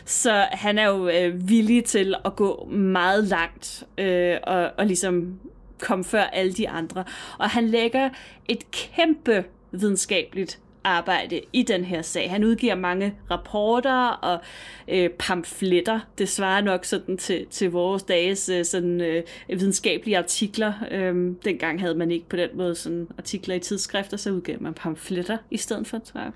Så 0.05 0.47
han 0.51 0.79
er 0.79 0.87
jo 0.87 1.07
øh, 1.09 1.49
villig 1.49 1.85
til 1.85 2.15
at 2.25 2.35
gå 2.35 2.65
meget 2.65 3.23
langt 3.23 3.83
øh, 3.97 4.37
og, 4.43 4.71
og 4.77 4.85
ligesom 4.85 5.39
komme 5.79 6.03
før 6.03 6.21
alle 6.23 6.53
de 6.53 6.69
andre. 6.69 7.03
Og 7.39 7.49
han 7.49 7.67
lægger 7.67 8.09
et 8.47 8.71
kæmpe 8.71 9.43
videnskabeligt 9.71 10.59
arbejde 10.83 11.41
i 11.53 11.63
den 11.63 11.85
her 11.85 12.01
sag. 12.01 12.29
Han 12.29 12.43
udgiver 12.43 12.75
mange 12.75 13.13
rapporter 13.31 14.07
og 14.07 14.39
øh, 14.87 15.09
pamfletter. 15.09 15.99
Det 16.17 16.29
svarer 16.29 16.61
nok 16.61 16.85
sådan 16.85 17.17
til, 17.17 17.45
til 17.49 17.71
vores 17.71 18.03
dages 18.03 18.49
øh, 18.49 18.65
sådan, 18.65 19.01
øh, 19.01 19.23
videnskabelige 19.47 20.17
artikler. 20.17 20.73
Øhm, 20.91 21.35
dengang 21.35 21.81
havde 21.81 21.95
man 21.95 22.11
ikke 22.11 22.29
på 22.29 22.35
den 22.35 22.49
måde 22.53 22.75
sådan 22.75 23.07
artikler 23.17 23.55
i 23.55 23.59
tidsskrifter, 23.59 24.17
så 24.17 24.31
udgav 24.31 24.57
man 24.59 24.73
pamfletter 24.73 25.37
i 25.51 25.57
stedet 25.57 25.87
for, 25.87 25.99
tror 25.99 26.21
jeg. 26.21 26.31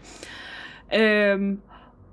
Øhm, 1.02 1.60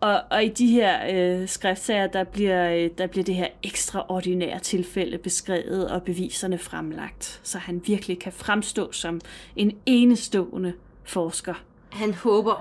og, 0.00 0.22
og 0.30 0.44
i 0.44 0.48
de 0.48 0.66
her 0.66 0.98
øh, 1.10 1.48
skriftsager, 1.48 2.06
der 2.06 2.24
bliver, 2.24 2.74
øh, 2.74 2.90
der 2.98 3.06
bliver 3.06 3.24
det 3.24 3.34
her 3.34 3.48
ekstraordinære 3.62 4.58
tilfælde 4.58 5.18
beskrevet 5.18 5.90
og 5.90 6.02
beviserne 6.02 6.58
fremlagt, 6.58 7.40
så 7.42 7.58
han 7.58 7.82
virkelig 7.86 8.18
kan 8.18 8.32
fremstå 8.32 8.92
som 8.92 9.20
en 9.56 9.76
enestående 9.86 10.72
forsker. 11.04 11.54
Han 11.92 12.14
håber 12.14 12.54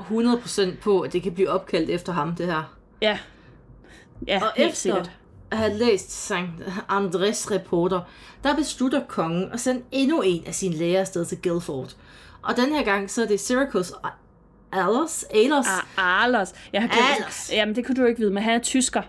100% 0.74 0.82
på, 0.82 1.02
at 1.02 1.14
det 1.14 1.24
kan 1.24 1.32
blive 1.34 1.50
opkaldt 1.50 1.90
efter 1.90 2.14
ham, 2.14 2.36
det 2.36 2.46
her. 2.46 2.76
Ja, 3.02 3.18
ja 4.28 4.42
Og 4.44 4.52
helt 4.56 4.70
efter 4.70 4.80
sikkert. 4.82 5.12
at 5.52 5.58
have 5.58 5.74
læst 5.78 6.12
Sankt 6.12 6.64
Andres 6.90 7.52
reporter, 7.52 8.02
der 8.44 8.56
beslutter 8.56 9.02
kongen 9.08 9.52
at 9.54 9.60
sende 9.60 9.82
endnu 9.92 10.22
en 10.22 10.44
af 10.46 10.56
sine 10.56 10.76
læger 10.76 11.00
afsted 11.00 11.26
til 11.26 11.38
Guildford. 11.44 11.96
Og 12.42 12.58
den 12.58 12.76
her 12.76 12.84
gang, 12.84 13.12
så 13.12 13.22
er 13.24 13.28
det 13.28 13.40
Syracuse 13.40 13.94
Alos, 14.72 15.26
Alos. 15.34 15.66
Ah, 15.98 16.24
Arlos. 16.24 16.54
Jeg 16.74 16.82
har 16.82 16.88
glemt, 16.88 17.22
Arlos. 17.22 17.50
Jamen, 17.54 17.76
det 17.76 17.86
kunne 17.86 17.96
du 17.96 18.06
ikke 18.06 18.20
vide, 18.20 18.32
men 18.32 18.44
han 18.44 18.54
er 18.54 18.60
tysker. 18.64 19.02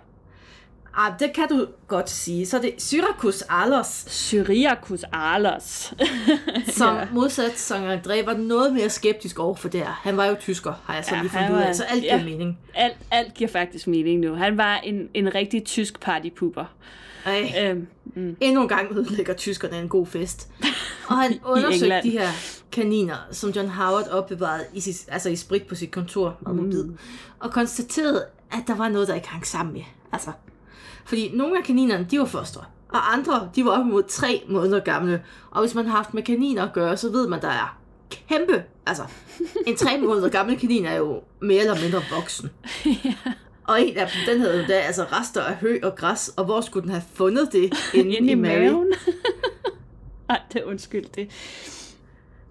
Ah, 0.97 1.13
det 1.19 1.33
kan 1.35 1.49
du 1.49 1.67
godt 1.89 2.11
sige. 2.11 2.47
Så 2.47 2.59
det 2.59 2.69
er 2.69 2.73
Syrakus 2.79 3.43
Alos, 3.49 4.05
Syriacus 4.09 5.05
Alos. 5.13 5.95
som 6.79 6.97
ja. 6.97 7.05
modsat 7.13 7.59
Sankt 7.59 8.07
André 8.07 8.25
var 8.27 8.35
noget 8.37 8.73
mere 8.73 8.91
skeptisk 8.91 9.39
over 9.39 9.55
for 9.55 9.69
det 9.69 9.81
her. 9.81 10.01
Han 10.03 10.17
var 10.17 10.25
jo 10.25 10.37
tysker, 10.41 10.73
har 10.85 10.95
jeg 10.95 11.05
så 11.05 11.15
Ja, 11.15 11.21
lige 11.21 11.31
fundet 11.31 11.51
ud 11.51 11.55
var- 11.55 11.63
af, 11.63 11.75
så 11.77 11.85
alt 11.85 12.01
giver 12.03 12.17
ja. 12.17 12.25
mening. 12.25 12.59
alt, 12.75 12.97
alt 13.11 13.35
giver 13.35 13.51
faktisk 13.51 13.87
mening 13.87 14.21
nu. 14.21 14.35
Han 14.35 14.57
var 14.57 14.77
en, 14.77 15.09
en 15.15 15.35
rigtig 15.35 15.65
tysk 15.65 16.01
partypooper. 16.01 16.65
Ej, 17.27 17.53
Øhm, 17.65 17.87
mm. 18.17 18.37
endnu 18.41 18.63
en 18.63 18.69
gang 18.69 18.93
ødelægger 18.97 19.35
tyskerne 19.35 19.79
en 19.79 19.89
god 19.89 20.07
fest. 20.07 20.49
Og 21.09 21.17
han 21.19 21.39
undersøgte 21.45 22.01
de 22.03 22.11
her 22.11 22.29
kaniner, 22.73 23.17
som 23.31 23.51
John 23.51 23.69
Howard 23.69 24.09
opbevarede 24.09 24.65
i, 24.75 24.81
sit, 24.81 24.97
altså 25.09 25.29
i 25.29 25.37
sprit 25.37 25.63
på 25.63 25.75
sit 25.75 25.91
kontor 25.91 26.37
og 26.45 26.55
mobil, 26.57 26.85
mm. 26.87 26.99
og 27.39 27.51
konstaterede, 27.53 28.25
at 28.53 28.59
der 28.67 28.75
var 28.75 28.89
noget, 28.89 29.09
der 29.09 29.15
ikke 29.15 29.29
hang 29.29 29.47
sammen 29.47 29.73
med. 29.73 29.83
Altså, 30.13 30.31
fordi 31.05 31.31
nogle 31.35 31.59
af 31.59 31.65
kaninerne, 31.65 32.07
de 32.11 32.19
var 32.19 32.25
fostre, 32.25 32.65
og 32.88 33.12
andre, 33.12 33.51
de 33.57 33.65
var 33.65 33.71
op 33.71 33.87
imod 33.87 34.03
tre 34.09 34.43
måneder 34.49 34.81
gamle. 34.81 35.23
Og 35.51 35.61
hvis 35.61 35.75
man 35.75 35.87
har 35.87 35.97
haft 35.97 36.15
med 36.15 36.23
kaniner 36.23 36.62
at 36.62 36.73
gøre, 36.73 36.97
så 36.97 37.11
ved 37.11 37.29
man, 37.29 37.41
der 37.41 37.49
er 37.49 37.79
kæmpe, 38.29 38.65
altså, 38.87 39.03
en 39.67 39.77
tre 39.77 39.99
måneder 40.01 40.29
gammel 40.29 40.59
kanin 40.59 40.87
er 40.87 40.95
jo 40.95 41.21
mere 41.41 41.61
eller 41.61 41.81
mindre 41.83 42.01
voksen. 42.17 42.51
Og 43.69 43.83
en 43.83 43.97
af 43.97 44.07
dem, 44.07 44.35
den 44.35 44.41
havde 44.41 44.59
jo 44.61 44.65
da 44.69 44.73
altså 44.73 45.05
rester 45.12 45.43
af 45.43 45.55
hø 45.55 45.79
og 45.83 45.97
græs, 45.97 46.29
og 46.37 46.45
hvor 46.45 46.61
skulle 46.61 46.83
den 46.83 46.91
have 46.91 47.03
fundet 47.15 47.53
det 47.53 47.62
inde, 47.95 48.11
Inde 48.17 48.33
i 48.33 48.35
Mary? 48.35 48.59
maven. 48.59 48.93
Ej, 50.31 50.41
det 50.53 50.61
er 50.61 50.65
undskyld. 50.65 51.05
Det, 51.15 51.29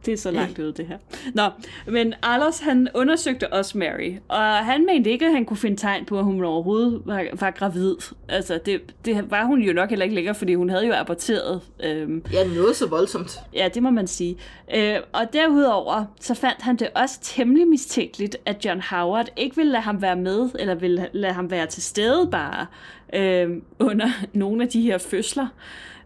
det 0.05 0.13
er 0.13 0.17
så 0.17 0.31
langt 0.31 0.59
ude, 0.59 0.73
det 0.73 0.87
her. 0.87 0.97
Nå, 1.33 1.43
men 1.87 2.13
Arlos, 2.21 2.59
han 2.59 2.87
undersøgte 2.93 3.53
også 3.53 3.77
Mary, 3.77 4.11
og 4.27 4.41
han 4.41 4.85
mente 4.85 5.09
ikke, 5.11 5.25
at 5.25 5.31
han 5.31 5.45
kunne 5.45 5.57
finde 5.57 5.77
tegn 5.77 6.05
på, 6.05 6.19
at 6.19 6.25
hun 6.25 6.43
overhovedet 6.43 7.01
var, 7.05 7.25
var 7.39 7.51
gravid. 7.51 7.95
Altså, 8.29 8.59
det, 8.65 8.81
det 9.05 9.31
var 9.31 9.43
hun 9.45 9.61
jo 9.61 9.73
nok 9.73 9.89
heller 9.89 10.03
ikke 10.03 10.15
længere, 10.15 10.35
fordi 10.35 10.53
hun 10.55 10.69
havde 10.69 10.87
jo 10.87 10.93
aborteret. 10.93 11.61
Øhm, 11.83 12.23
Ja, 12.33 12.47
noget 12.47 12.75
så 12.75 12.87
voldsomt. 12.87 13.39
Ja, 13.53 13.69
det 13.73 13.83
må 13.83 13.89
man 13.89 14.07
sige. 14.07 14.37
Øh, 14.75 14.97
og 15.13 15.33
derudover, 15.33 16.05
så 16.19 16.33
fandt 16.33 16.61
han 16.61 16.75
det 16.75 16.87
også 16.95 17.19
temmelig 17.21 17.67
mistænkeligt, 17.67 18.37
at 18.45 18.65
John 18.65 18.81
Howard 18.81 19.27
ikke 19.37 19.55
ville 19.55 19.71
lade 19.71 19.83
ham 19.83 20.01
være 20.01 20.15
med, 20.15 20.49
eller 20.59 20.75
ville 20.75 21.07
lade 21.13 21.33
ham 21.33 21.51
være 21.51 21.65
til 21.65 21.83
stede 21.83 22.27
bare, 22.31 22.65
øh, 23.13 23.49
under 23.79 24.07
nogle 24.33 24.63
af 24.63 24.69
de 24.69 24.81
her 24.81 24.97
fødsler. 24.97 25.47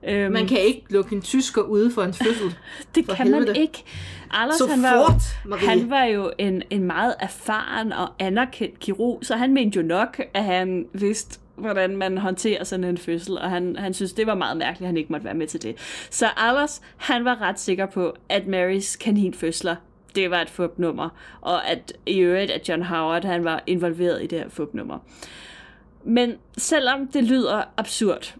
Øh, 0.07 0.31
Man 0.31 0.47
kan 0.47 0.59
ikke 0.59 0.83
lukke 0.89 1.15
en 1.15 1.21
tysker 1.21 1.61
ude 1.61 1.91
for 1.91 2.03
en 2.03 2.13
fødsel. 2.13 2.55
det 2.95 3.05
for 3.05 3.13
kan 3.13 3.31
man 3.31 3.39
helvede. 3.39 3.59
ikke. 3.59 3.83
Anders, 4.31 4.57
Så 4.57 4.67
han 4.67 4.81
var, 4.83 4.95
jo, 4.95 5.05
fort, 5.05 5.21
Marie. 5.45 5.67
han 5.67 5.89
var 5.89 6.03
jo 6.03 6.31
en, 6.37 6.63
en 6.69 6.83
meget 6.83 7.15
erfaren 7.19 7.93
og 7.93 8.07
anerkendt 8.19 8.79
kirurg, 8.79 9.19
så 9.23 9.35
han 9.35 9.53
mente 9.53 9.77
jo 9.79 9.85
nok, 9.85 10.21
at 10.33 10.43
han 10.43 10.85
vidste, 10.93 11.39
hvordan 11.55 11.97
man 11.97 12.17
håndterer 12.17 12.63
sådan 12.63 12.83
en 12.83 12.97
fødsel, 12.97 13.37
og 13.37 13.49
han, 13.49 13.75
han 13.79 13.93
synes, 13.93 14.13
det 14.13 14.27
var 14.27 14.35
meget 14.35 14.57
mærkeligt, 14.57 14.81
at 14.81 14.87
han 14.87 14.97
ikke 14.97 15.11
måtte 15.11 15.25
være 15.25 15.33
med 15.33 15.47
til 15.47 15.61
det. 15.61 15.75
Så 16.09 16.25
Anders, 16.37 16.81
han 16.97 17.25
var 17.25 17.41
ret 17.41 17.59
sikker 17.59 17.85
på, 17.85 18.13
at 18.29 18.47
Marys 18.47 18.95
kaninfødsler, 18.95 19.75
det 20.15 20.31
var 20.31 20.41
et 20.41 20.49
fupnummer, 20.49 21.09
og 21.41 21.67
at 21.69 21.93
i 22.05 22.19
øvrigt, 22.19 22.51
at 22.51 22.69
John 22.69 22.83
Howard, 22.83 23.23
han 23.25 23.43
var 23.43 23.63
involveret 23.67 24.23
i 24.23 24.27
det 24.27 24.39
her 24.39 24.49
fupnummer. 24.49 24.99
Men 26.03 26.33
selvom 26.57 27.07
det 27.07 27.23
lyder 27.23 27.61
absurd, 27.77 28.35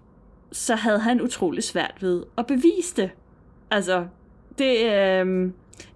så 0.56 0.76
havde 0.76 1.00
han 1.00 1.22
utrolig 1.22 1.63
svært 1.63 1.96
ved 2.02 2.24
at 2.38 2.48
bevise 2.48 2.96
det. 2.96 3.10
Altså, 3.72 4.06
det, 4.58 4.94
øh, 4.94 5.52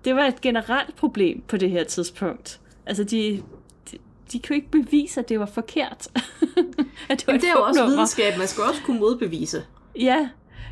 det 0.06 0.16
var 0.16 0.26
et 0.26 0.42
generelt 0.42 0.96
problem 0.96 1.42
på 1.48 1.58
det 1.58 1.70
her 1.70 1.84
tidspunkt. 1.84 2.60
Altså, 2.86 3.04
de, 3.04 3.44
de, 3.92 3.98
de 4.34 4.40
kunne 4.40 4.56
ikke 4.56 4.72
bevise, 4.72 5.20
at 5.20 5.30
det 5.30 5.40
var 5.40 5.46
forkert. 5.46 6.08
at 7.10 7.20
det 7.20 7.28
var 7.28 7.34
det 7.34 7.44
er 7.44 7.52
jo 7.56 7.64
også 7.64 7.86
videnskab, 7.86 8.38
man 8.38 8.48
skal 8.48 8.64
også 8.64 8.82
kunne 8.84 9.00
modbevise. 9.00 9.64
Ja, 10.00 10.30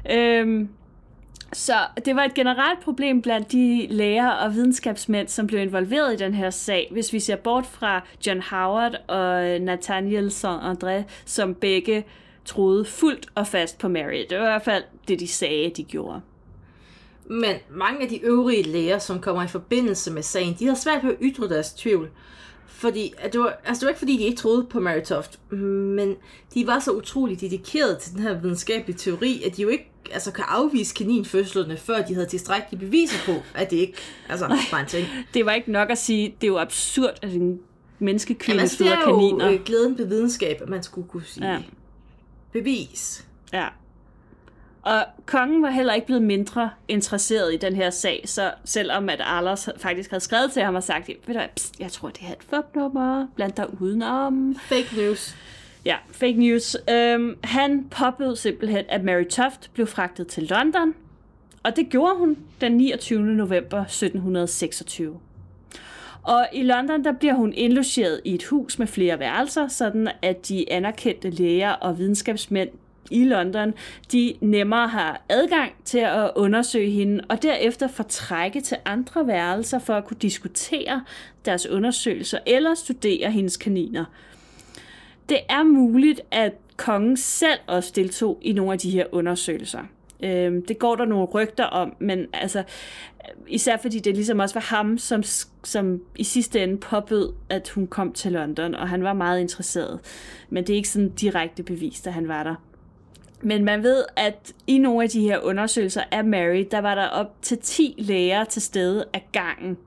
øhm, 0.09 0.69
så 1.53 1.73
det 2.05 2.15
var 2.15 2.23
et 2.23 2.33
generelt 2.33 2.79
problem 2.79 3.21
blandt 3.21 3.51
de 3.51 3.87
læger 3.89 4.29
og 4.29 4.53
videnskabsmænd, 4.53 5.27
som 5.27 5.47
blev 5.47 5.61
involveret 5.61 6.13
i 6.13 6.23
den 6.23 6.33
her 6.33 6.49
sag, 6.49 6.87
hvis 6.91 7.13
vi 7.13 7.19
ser 7.19 7.35
bort 7.35 7.65
fra 7.65 8.03
John 8.27 8.41
Howard 8.41 8.95
og 9.07 9.61
Nathaniel 9.61 10.27
Saint-André, 10.27 11.03
som 11.25 11.55
begge 11.55 12.05
troede 12.47 12.85
fuldt 12.85 13.27
og 13.35 13.47
fast 13.47 13.77
på 13.77 13.87
Mary. 13.87 14.25
Det 14.29 14.37
var 14.37 14.43
i 14.43 14.49
hvert 14.51 14.63
fald 14.63 14.83
det, 15.07 15.19
de 15.19 15.27
sagde, 15.27 15.71
de 15.77 15.83
gjorde. 15.83 16.21
Men 17.29 17.55
mange 17.69 18.01
af 18.01 18.09
de 18.09 18.23
øvrige 18.23 18.63
læger, 18.63 18.99
som 18.99 19.19
kommer 19.19 19.43
i 19.43 19.47
forbindelse 19.47 20.11
med 20.11 20.23
sagen, 20.23 20.55
de 20.59 20.65
har 20.67 20.75
svært 20.75 21.03
ved 21.03 21.11
at 21.11 21.17
ytre 21.21 21.49
deres 21.49 21.73
tvivl. 21.73 22.09
Fordi, 22.67 23.13
at 23.17 23.33
det, 23.33 23.41
var, 23.41 23.59
altså 23.65 23.79
det 23.79 23.85
var 23.85 23.89
ikke 23.89 23.99
fordi, 23.99 24.17
de 24.17 24.23
ikke 24.23 24.37
troede 24.37 24.63
på 24.69 24.79
Mary 24.79 25.01
Toft, 25.01 25.51
men 25.51 26.15
de 26.53 26.67
var 26.67 26.79
så 26.79 26.91
utroligt 26.91 27.41
dedikerede 27.41 27.97
til 28.01 28.13
den 28.13 28.21
her 28.21 28.41
videnskabelige 28.41 28.97
teori, 28.97 29.43
at 29.45 29.57
de 29.57 29.61
jo 29.61 29.67
ikke 29.67 29.91
altså, 30.11 30.31
kan 30.31 30.45
afvise 30.47 30.95
kaninfødslerne, 30.95 31.77
før 31.77 32.01
de 32.01 32.13
havde 32.13 32.27
tilstrækkelige 32.27 32.79
beviser 32.79 33.17
på, 33.25 33.41
at 33.55 33.71
det 33.71 33.77
ikke 33.77 33.93
altså, 34.29 34.47
var 34.71 34.79
en 34.79 34.87
ting. 34.87 35.07
Det 35.33 35.45
var 35.45 35.51
ikke 35.51 35.71
nok 35.71 35.89
at 35.89 35.97
sige, 35.97 36.35
det 36.41 36.47
er 36.47 36.51
jo 36.51 36.59
absurd, 36.59 37.13
at 37.21 37.33
en 37.33 37.59
menneskekvinde 37.99 38.51
Jamen, 38.51 38.61
altså, 38.61 38.83
det 38.83 38.91
føder 38.91 38.97
er 38.97 39.09
jo 39.09 39.17
kaniner. 39.17 39.51
øh, 39.51 39.59
glæden 39.65 39.97
ved 39.97 40.05
videnskab, 40.05 40.61
at 40.61 40.69
man 40.69 40.83
skulle 40.83 41.07
kunne 41.07 41.23
sige. 41.25 41.51
Ja. 41.51 41.59
Bevis. 42.57 43.27
Ja. 43.53 43.67
Og 44.81 45.03
kongen 45.25 45.61
var 45.61 45.69
heller 45.69 45.93
ikke 45.93 46.07
blevet 46.07 46.23
mindre 46.23 46.69
interesseret 46.87 47.53
i 47.53 47.57
den 47.57 47.75
her 47.75 47.89
sag, 47.89 48.23
så 48.25 48.53
selvom 48.65 49.09
at 49.09 49.21
Arlos 49.21 49.69
faktisk 49.77 50.09
havde 50.09 50.23
skrevet 50.23 50.51
til 50.51 50.61
ham 50.63 50.75
og 50.75 50.83
sagt, 50.83 51.07
ved 51.07 51.35
du 51.35 51.39
pst, 51.55 51.79
jeg 51.79 51.91
tror, 51.91 52.09
det 52.09 52.21
er 52.27 52.31
et 52.31 52.43
fupnummer, 52.49 53.27
blandt 53.35 53.57
dig 53.57 53.81
udenom. 53.81 54.55
Fake 54.55 54.89
news. 54.97 55.35
Ja, 55.85 55.95
fake 56.11 56.33
news. 56.39 56.77
Øhm, 56.89 57.37
han 57.43 57.87
påbød 57.91 58.35
simpelthen, 58.35 58.85
at 58.89 59.03
Mary 59.03 59.23
Toft 59.23 59.71
blev 59.73 59.87
fragtet 59.87 60.27
til 60.27 60.43
London, 60.43 60.93
og 61.63 61.75
det 61.75 61.89
gjorde 61.89 62.17
hun 62.17 62.37
den 62.61 62.77
29. 62.77 63.19
november 63.19 63.81
1726. 63.81 65.19
Og 66.27 66.47
i 66.53 66.63
London, 66.63 67.03
der 67.03 67.11
bliver 67.11 67.33
hun 67.33 67.53
indlogeret 67.53 68.21
i 68.25 68.33
et 68.33 68.43
hus 68.43 68.79
med 68.79 68.87
flere 68.87 69.19
værelser, 69.19 69.67
sådan 69.67 70.09
at 70.21 70.47
de 70.47 70.71
anerkendte 70.71 71.29
læger 71.29 71.71
og 71.71 71.97
videnskabsmænd 71.97 72.69
i 73.11 73.23
London, 73.23 73.73
de 74.11 74.33
nemmere 74.41 74.87
har 74.87 75.21
adgang 75.29 75.71
til 75.85 75.99
at 75.99 76.31
undersøge 76.35 76.91
hende, 76.91 77.23
og 77.29 77.43
derefter 77.43 77.87
fortrække 77.87 78.61
til 78.61 78.77
andre 78.85 79.27
værelser 79.27 79.79
for 79.79 79.93
at 79.93 80.05
kunne 80.05 80.17
diskutere 80.21 81.03
deres 81.45 81.67
undersøgelser 81.67 82.39
eller 82.45 82.75
studere 82.75 83.31
hendes 83.31 83.57
kaniner. 83.57 84.05
Det 85.29 85.39
er 85.49 85.63
muligt, 85.63 86.21
at 86.31 86.53
kongen 86.77 87.17
selv 87.17 87.59
også 87.67 87.91
deltog 87.95 88.39
i 88.41 88.53
nogle 88.53 88.73
af 88.73 88.79
de 88.79 88.89
her 88.89 89.05
undersøgelser. 89.11 89.83
Øh, 90.23 90.61
det 90.67 90.79
går 90.79 90.95
der 90.95 91.05
nogle 91.05 91.25
rygter 91.25 91.65
om, 91.65 91.95
men 91.99 92.25
altså, 92.33 92.63
især 93.47 93.77
fordi 93.77 93.99
det 93.99 94.15
ligesom 94.15 94.39
også 94.39 94.55
var 94.55 94.75
ham, 94.75 94.97
som, 94.97 95.23
som 95.63 96.01
i 96.15 96.23
sidste 96.23 96.63
ende 96.63 96.77
påbød, 96.77 97.33
at 97.49 97.69
hun 97.69 97.87
kom 97.87 98.13
til 98.13 98.31
London, 98.31 98.75
og 98.75 98.89
han 98.89 99.03
var 99.03 99.13
meget 99.13 99.39
interesseret. 99.39 99.99
Men 100.49 100.63
det 100.63 100.73
er 100.73 100.77
ikke 100.77 100.89
sådan 100.89 101.09
direkte 101.09 101.63
bevist, 101.63 102.07
at 102.07 102.13
han 102.13 102.27
var 102.27 102.43
der. 102.43 102.55
Men 103.41 103.65
man 103.65 103.83
ved, 103.83 104.03
at 104.15 104.53
i 104.67 104.77
nogle 104.77 105.03
af 105.03 105.09
de 105.09 105.21
her 105.21 105.39
undersøgelser 105.39 106.03
af 106.11 106.23
Mary, 106.23 106.67
der 106.71 106.79
var 106.79 106.95
der 106.95 107.07
op 107.07 107.35
til 107.41 107.57
10 107.57 107.95
læger 107.97 108.43
til 108.43 108.61
stede 108.61 109.05
af 109.13 109.27
gangen. 109.31 109.77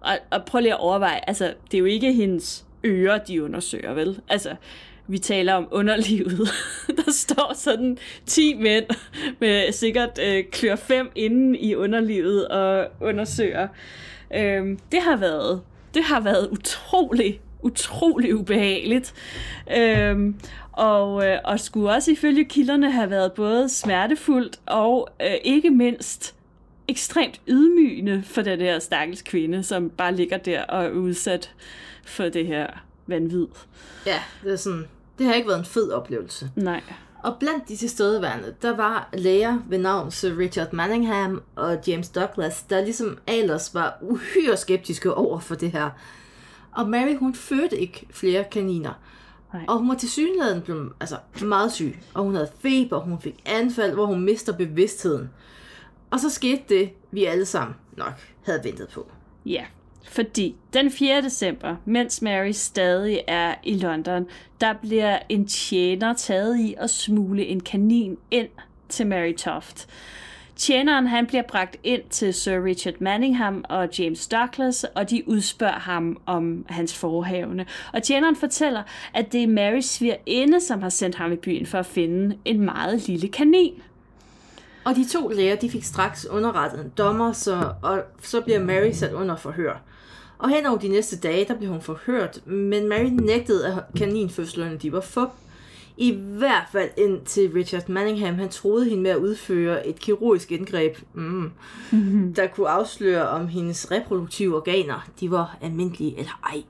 Og, 0.00 0.12
og 0.30 0.44
prøv 0.44 0.60
lige 0.60 0.72
at 0.72 0.80
overveje, 0.80 1.20
altså, 1.26 1.54
det 1.70 1.74
er 1.74 1.78
jo 1.78 1.84
ikke 1.84 2.12
hendes 2.12 2.66
ører, 2.84 3.18
de 3.18 3.44
undersøger, 3.44 3.94
vel? 3.94 4.20
Altså, 4.28 4.56
vi 5.06 5.18
taler 5.18 5.52
om 5.54 5.68
underlivet. 5.70 6.48
Der 6.96 7.12
står 7.12 7.52
sådan 7.54 7.98
10 8.26 8.54
mænd 8.54 8.84
med 9.40 9.72
sikkert 9.72 10.18
øh, 10.22 10.44
klør 10.44 10.76
5 10.76 11.10
inden 11.14 11.54
i 11.54 11.74
underlivet 11.74 12.48
og 12.48 12.86
undersøger. 13.00 13.68
Øhm, 14.34 14.78
det 14.92 15.02
har 15.02 15.16
været 15.16 15.60
det 15.94 16.04
har 16.04 16.20
været 16.20 16.48
utrolig, 16.50 17.40
utrolig 17.62 18.34
ubehageligt. 18.34 19.14
Øhm, 19.76 20.34
og, 20.72 21.26
øh, 21.26 21.38
og 21.44 21.60
skulle 21.60 21.90
også 21.90 22.10
ifølge 22.12 22.44
kilderne 22.44 22.90
have 22.90 23.10
været 23.10 23.32
både 23.32 23.68
smertefuldt 23.68 24.60
og 24.66 25.08
øh, 25.22 25.34
ikke 25.44 25.70
mindst 25.70 26.34
ekstremt 26.88 27.40
ydmygende 27.48 28.22
for 28.22 28.42
den 28.42 28.60
der 28.60 28.78
stakkels 28.78 29.22
kvinde, 29.22 29.62
som 29.62 29.90
bare 29.90 30.14
ligger 30.14 30.36
der 30.36 30.62
og 30.62 30.84
er 30.84 30.90
udsat 30.90 31.54
for 32.04 32.28
det 32.28 32.46
her 32.46 32.66
vanvid. 33.06 33.46
Ja, 34.06 34.22
det 34.44 34.52
er 34.52 34.56
sådan, 34.56 34.88
det 35.18 35.26
har 35.26 35.34
ikke 35.34 35.48
været 35.48 35.58
en 35.58 35.64
fed 35.64 35.90
oplevelse. 35.90 36.50
Nej. 36.56 36.82
Og 37.22 37.36
blandt 37.40 37.68
de 37.68 37.76
tilstedeværende, 37.76 38.54
der 38.62 38.76
var 38.76 39.08
læger 39.12 39.58
ved 39.68 39.78
navn 39.78 40.10
Sir 40.10 40.38
Richard 40.38 40.72
Manningham 40.72 41.42
og 41.56 41.78
James 41.86 42.08
Douglas, 42.08 42.62
der 42.62 42.80
ligesom 42.80 43.18
ellers 43.26 43.74
var 43.74 43.98
uhyre 44.00 44.56
skeptiske 44.56 45.14
over 45.14 45.40
for 45.40 45.54
det 45.54 45.70
her. 45.70 45.90
Og 46.72 46.88
Mary, 46.88 47.16
hun 47.16 47.34
fødte 47.34 47.80
ikke 47.80 48.06
flere 48.10 48.44
kaniner. 48.44 48.92
Nej. 49.52 49.64
Og 49.68 49.78
hun 49.78 49.88
var 49.88 49.94
til 49.94 50.10
synligheden 50.10 50.62
blevet 50.62 50.92
altså, 51.00 51.16
meget 51.42 51.72
syg, 51.72 51.98
og 52.14 52.24
hun 52.24 52.34
havde 52.34 52.50
feber, 52.58 53.00
hun 53.00 53.20
fik 53.20 53.42
anfald, 53.46 53.94
hvor 53.94 54.06
hun 54.06 54.24
mister 54.24 54.52
bevidstheden. 54.56 55.30
Og 56.10 56.20
så 56.20 56.30
skete 56.30 56.62
det, 56.68 56.90
vi 57.10 57.24
alle 57.24 57.44
sammen 57.44 57.76
nok 57.96 58.12
havde 58.42 58.60
ventet 58.64 58.88
på. 58.88 59.10
Ja. 59.46 59.64
Fordi 60.08 60.56
den 60.72 60.90
4. 60.90 61.22
december, 61.22 61.76
mens 61.84 62.22
Mary 62.22 62.50
stadig 62.50 63.20
er 63.26 63.54
i 63.62 63.74
London, 63.78 64.26
der 64.60 64.72
bliver 64.72 65.18
en 65.28 65.46
tjener 65.46 66.12
taget 66.12 66.58
i 66.58 66.74
at 66.78 66.90
smule 66.90 67.46
en 67.46 67.60
kanin 67.60 68.16
ind 68.30 68.48
til 68.88 69.06
Mary 69.06 69.34
Toft. 69.34 69.88
Tjeneren 70.56 71.06
han 71.06 71.26
bliver 71.26 71.42
bragt 71.42 71.76
ind 71.84 72.02
til 72.10 72.34
Sir 72.34 72.64
Richard 72.64 72.94
Manningham 73.00 73.64
og 73.68 73.88
James 73.98 74.28
Douglas, 74.28 74.84
og 74.94 75.10
de 75.10 75.28
udspørger 75.28 75.78
ham 75.78 76.20
om 76.26 76.66
hans 76.68 76.94
forhavne. 76.94 77.66
Og 77.92 78.02
tjeneren 78.02 78.36
fortæller, 78.36 78.82
at 79.14 79.32
det 79.32 79.42
er 79.42 79.46
Marys 79.46 79.84
svigerinde, 79.84 80.60
som 80.60 80.82
har 80.82 80.88
sendt 80.88 81.16
ham 81.16 81.32
i 81.32 81.36
byen 81.36 81.66
for 81.66 81.78
at 81.78 81.86
finde 81.86 82.38
en 82.44 82.60
meget 82.60 83.08
lille 83.08 83.28
kanin. 83.28 83.82
Og 84.84 84.96
de 84.96 85.08
to 85.08 85.28
læger, 85.28 85.56
de 85.56 85.70
fik 85.70 85.84
straks 85.84 86.26
underrettet 86.26 86.84
en 86.84 86.92
dommer, 86.98 87.32
så, 87.32 87.72
og 87.82 88.02
så 88.22 88.40
bliver 88.40 88.60
Mary 88.60 88.90
sat 88.92 89.12
under 89.12 89.36
forhør. 89.36 89.82
Og 90.44 90.50
hen 90.50 90.66
over 90.66 90.78
de 90.78 90.88
næste 90.88 91.18
dage, 91.18 91.44
der 91.44 91.54
blev 91.54 91.70
hun 91.70 91.80
forhørt, 91.80 92.46
men 92.46 92.88
Mary 92.88 93.04
nægtede, 93.04 93.66
at 93.66 93.82
kaninfødslerne 93.96 94.76
de 94.76 94.92
var 94.92 95.00
fup. 95.00 95.28
I 95.96 96.10
hvert 96.12 96.64
fald 96.72 96.90
indtil 96.98 97.50
Richard 97.52 97.88
Manningham, 97.88 98.34
han 98.34 98.48
troede 98.48 98.84
hende 98.88 99.02
med 99.02 99.10
at 99.10 99.16
udføre 99.16 99.88
et 99.88 100.00
kirurgisk 100.00 100.52
indgreb, 100.52 100.96
mm, 101.14 101.50
der 102.36 102.46
kunne 102.46 102.68
afsløre, 102.68 103.28
om 103.28 103.48
hendes 103.48 103.90
reproduktive 103.90 104.56
organer, 104.56 105.08
de 105.20 105.30
var 105.30 105.58
almindelige 105.62 106.18
eller 106.18 106.40
ej. 106.44 106.62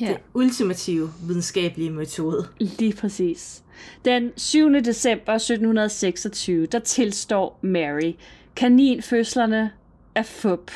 Ja. 0.00 0.06
Den 0.06 0.16
ultimative 0.34 1.10
videnskabelige 1.26 1.90
metode. 1.90 2.46
Lige 2.58 2.96
præcis. 2.96 3.62
Den 4.04 4.30
7. 4.36 4.74
december 4.74 5.32
1726, 5.32 6.66
der 6.66 6.78
tilstår 6.78 7.58
Mary. 7.62 8.12
Kaninfødslerne 8.56 9.70
er 10.14 10.22
fup. 10.22 10.70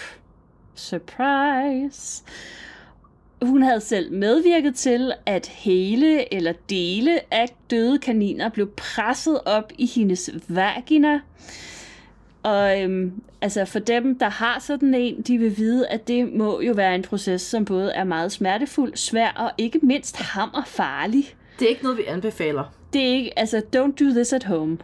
Surprise! 0.74 2.22
Hun 3.42 3.62
havde 3.62 3.80
selv 3.80 4.12
medvirket 4.12 4.74
til, 4.74 5.12
at 5.26 5.46
hele 5.46 6.34
eller 6.34 6.52
dele 6.70 7.34
af 7.34 7.56
døde 7.70 7.98
kaniner 7.98 8.48
blev 8.48 8.70
presset 8.76 9.40
op 9.46 9.72
i 9.78 9.86
hendes 9.86 10.30
vagina. 10.48 11.20
Og 12.42 12.82
øhm, 12.82 13.12
altså 13.40 13.64
for 13.64 13.78
dem, 13.78 14.18
der 14.18 14.28
har 14.28 14.58
sådan 14.58 14.94
en, 14.94 15.22
de 15.22 15.38
vil 15.38 15.56
vide, 15.56 15.86
at 15.88 16.08
det 16.08 16.32
må 16.32 16.60
jo 16.60 16.72
være 16.72 16.94
en 16.94 17.02
proces, 17.02 17.42
som 17.42 17.64
både 17.64 17.92
er 17.92 18.04
meget 18.04 18.32
smertefuld, 18.32 18.96
svær 18.96 19.28
og 19.28 19.50
ikke 19.58 19.78
mindst 19.82 20.16
hammerfarlig. 20.16 21.34
Det 21.58 21.64
er 21.64 21.68
ikke 21.68 21.82
noget, 21.82 21.98
vi 21.98 22.04
anbefaler. 22.04 22.64
Det 22.92 23.02
er 23.02 23.12
ikke, 23.12 23.38
altså, 23.38 23.62
don't 23.76 24.04
do 24.04 24.10
this 24.10 24.32
at 24.32 24.44
home. 24.44 24.78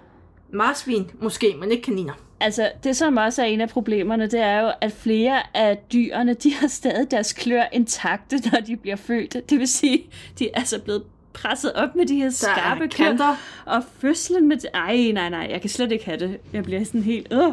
Marsvin 0.53 1.11
måske, 1.20 1.55
men 1.61 1.70
ikke 1.70 1.83
kaniner. 1.83 2.12
Altså, 2.40 2.70
det 2.85 2.96
som 2.96 3.16
også 3.16 3.42
er 3.42 3.46
en 3.46 3.61
af 3.61 3.68
problemerne, 3.68 4.26
det 4.26 4.40
er 4.40 4.61
jo, 4.61 4.72
at 4.81 4.92
flere 4.92 5.57
af 5.57 5.79
dyrene, 5.92 6.35
de 6.35 6.55
har 6.55 6.68
stadig 6.68 7.11
deres 7.11 7.33
klør 7.33 7.64
intakte, 7.72 8.37
når 8.53 8.61
de 8.61 8.76
bliver 8.76 8.96
født. 8.96 9.50
Det 9.50 9.59
vil 9.59 9.68
sige, 9.68 10.03
de 10.38 10.44
er 10.44 10.50
altså 10.55 10.81
blevet 10.81 11.03
presset 11.33 11.72
op 11.72 11.96
med 11.96 12.07
de 12.07 12.16
her 12.16 12.31
skarpe 12.31 12.88
kanter. 12.88 13.37
Og 13.66 13.83
fødslen 13.98 14.48
med... 14.48 14.57
Ej, 14.74 15.11
nej, 15.14 15.29
nej, 15.29 15.48
jeg 15.50 15.61
kan 15.61 15.70
slet 15.70 15.92
ikke 15.92 16.05
have 16.05 16.18
det. 16.18 16.38
Jeg 16.53 16.62
bliver 16.62 16.85
sådan 16.85 17.03
helt... 17.03 17.33
Øh. 17.33 17.46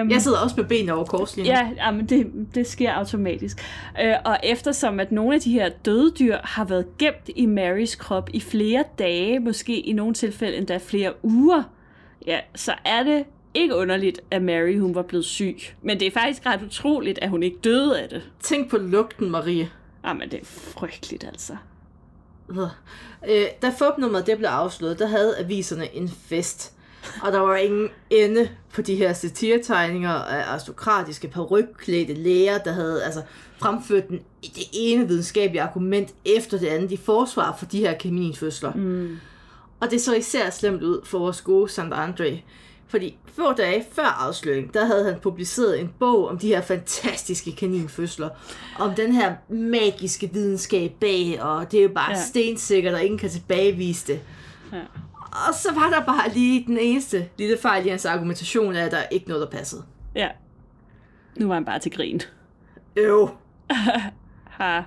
Um, 0.00 0.10
Jeg 0.10 0.22
sidder 0.22 0.38
også 0.38 0.54
med 0.56 0.64
benene 0.64 0.94
over 0.94 1.04
kors 1.04 1.36
lige 1.36 1.48
nu. 1.48 1.52
Ja, 1.52 1.68
jamen 1.76 2.06
det, 2.06 2.32
det 2.54 2.66
sker 2.66 2.92
automatisk. 2.92 3.58
Øh, 4.02 4.14
og 4.24 4.38
eftersom 4.42 5.00
at 5.00 5.12
nogle 5.12 5.34
af 5.34 5.40
de 5.40 5.52
her 5.52 5.68
døde 5.68 6.12
dyr 6.18 6.36
har 6.44 6.64
været 6.64 6.98
gemt 6.98 7.30
i 7.36 7.46
Marys 7.46 7.94
krop 7.94 8.30
i 8.32 8.40
flere 8.40 8.84
dage, 8.98 9.38
måske 9.38 9.80
i 9.80 9.92
nogle 9.92 10.14
tilfælde 10.14 10.56
endda 10.56 10.76
flere 10.76 11.12
uger, 11.22 11.62
ja, 12.26 12.38
så 12.54 12.74
er 12.84 13.02
det 13.02 13.24
ikke 13.54 13.76
underligt, 13.76 14.20
at 14.30 14.42
Mary 14.42 14.78
hun 14.78 14.94
var 14.94 15.02
blevet 15.02 15.24
syg. 15.24 15.58
Men 15.82 16.00
det 16.00 16.06
er 16.06 16.10
faktisk 16.10 16.46
ret 16.46 16.62
utroligt, 16.62 17.18
at 17.22 17.30
hun 17.30 17.42
ikke 17.42 17.58
døde 17.64 18.00
af 18.00 18.08
det. 18.08 18.22
Tænk 18.40 18.70
på 18.70 18.76
lugten, 18.76 19.30
Marie. 19.30 19.70
Jamen, 20.04 20.30
det 20.30 20.40
er 20.40 20.44
frygteligt 20.44 21.24
altså. 21.24 21.56
Øh, 23.28 23.46
da 23.62 23.72
fupnummeret 23.78 24.26
det 24.26 24.38
blev 24.38 24.48
afslået, 24.48 24.98
der 24.98 25.06
havde 25.06 25.38
aviserne 25.38 25.94
en 25.94 26.08
fest. 26.08 26.72
Og 27.22 27.32
der 27.32 27.38
var 27.38 27.56
ingen 27.56 27.88
ende 28.10 28.48
på 28.74 28.82
de 28.82 28.94
her 28.94 29.12
satirtegninger 29.12 30.10
af 30.10 30.50
aristokratiske 30.50 31.28
perukklædte 31.28 32.14
læger, 32.14 32.58
der 32.58 32.72
havde 32.72 33.04
altså 33.04 33.22
fremført 33.58 34.08
den, 34.08 34.20
det 34.42 34.64
ene 34.72 35.08
videnskabelige 35.08 35.62
argument 35.62 36.14
efter 36.24 36.58
det 36.58 36.66
andet 36.66 36.92
i 36.92 36.96
forsvar 36.96 37.56
for 37.58 37.66
de 37.66 37.78
her 37.78 37.94
kaninfødsler. 37.98 38.72
Mm. 38.74 39.18
Og 39.80 39.90
det 39.90 40.00
så 40.00 40.14
især 40.14 40.50
slemt 40.50 40.82
ud 40.82 41.00
for 41.04 41.18
vores 41.18 41.40
gode 41.40 41.68
Saint 41.68 41.94
Andre. 41.94 42.40
Fordi 42.88 43.18
få 43.34 43.52
dage 43.52 43.84
før 43.92 44.04
afsløringen, 44.26 44.70
der 44.74 44.84
havde 44.84 45.04
han 45.04 45.20
publiceret 45.20 45.80
en 45.80 45.92
bog 45.98 46.28
om 46.28 46.38
de 46.38 46.46
her 46.48 46.60
fantastiske 46.60 47.52
kaninfødsler. 47.56 48.28
Om 48.78 48.94
den 48.94 49.12
her 49.12 49.34
magiske 49.48 50.30
videnskab 50.32 50.92
bag, 51.00 51.42
og 51.42 51.72
det 51.72 51.78
er 51.78 51.82
jo 51.82 51.90
bare 51.94 52.10
Ja. 52.10 52.22
stensikkert, 52.24 52.94
og 52.94 53.02
ingen 53.04 53.18
kan 53.18 53.30
tilbagevise 53.30 54.06
det. 54.06 54.20
Ja. 54.72 54.80
Og 55.48 55.54
så 55.54 55.68
var 55.74 55.90
der 55.90 56.04
bare 56.04 56.30
lige 56.34 56.64
den 56.66 56.78
eneste 56.78 57.28
lille 57.38 57.58
fejl 57.62 57.86
i 57.86 57.88
hans 57.88 58.04
argumentation, 58.04 58.76
af, 58.76 58.84
at 58.84 58.92
der 58.92 59.02
ikke 59.10 59.28
noget, 59.28 59.42
der 59.50 59.58
passede. 59.58 59.82
ja. 60.14 60.28
Nu 61.36 61.46
var 61.46 61.54
han 61.54 61.64
bare 61.64 61.78
til 61.78 61.92
grin. 61.92 62.20
Øv. 62.96 63.28
Ha. 64.58 64.80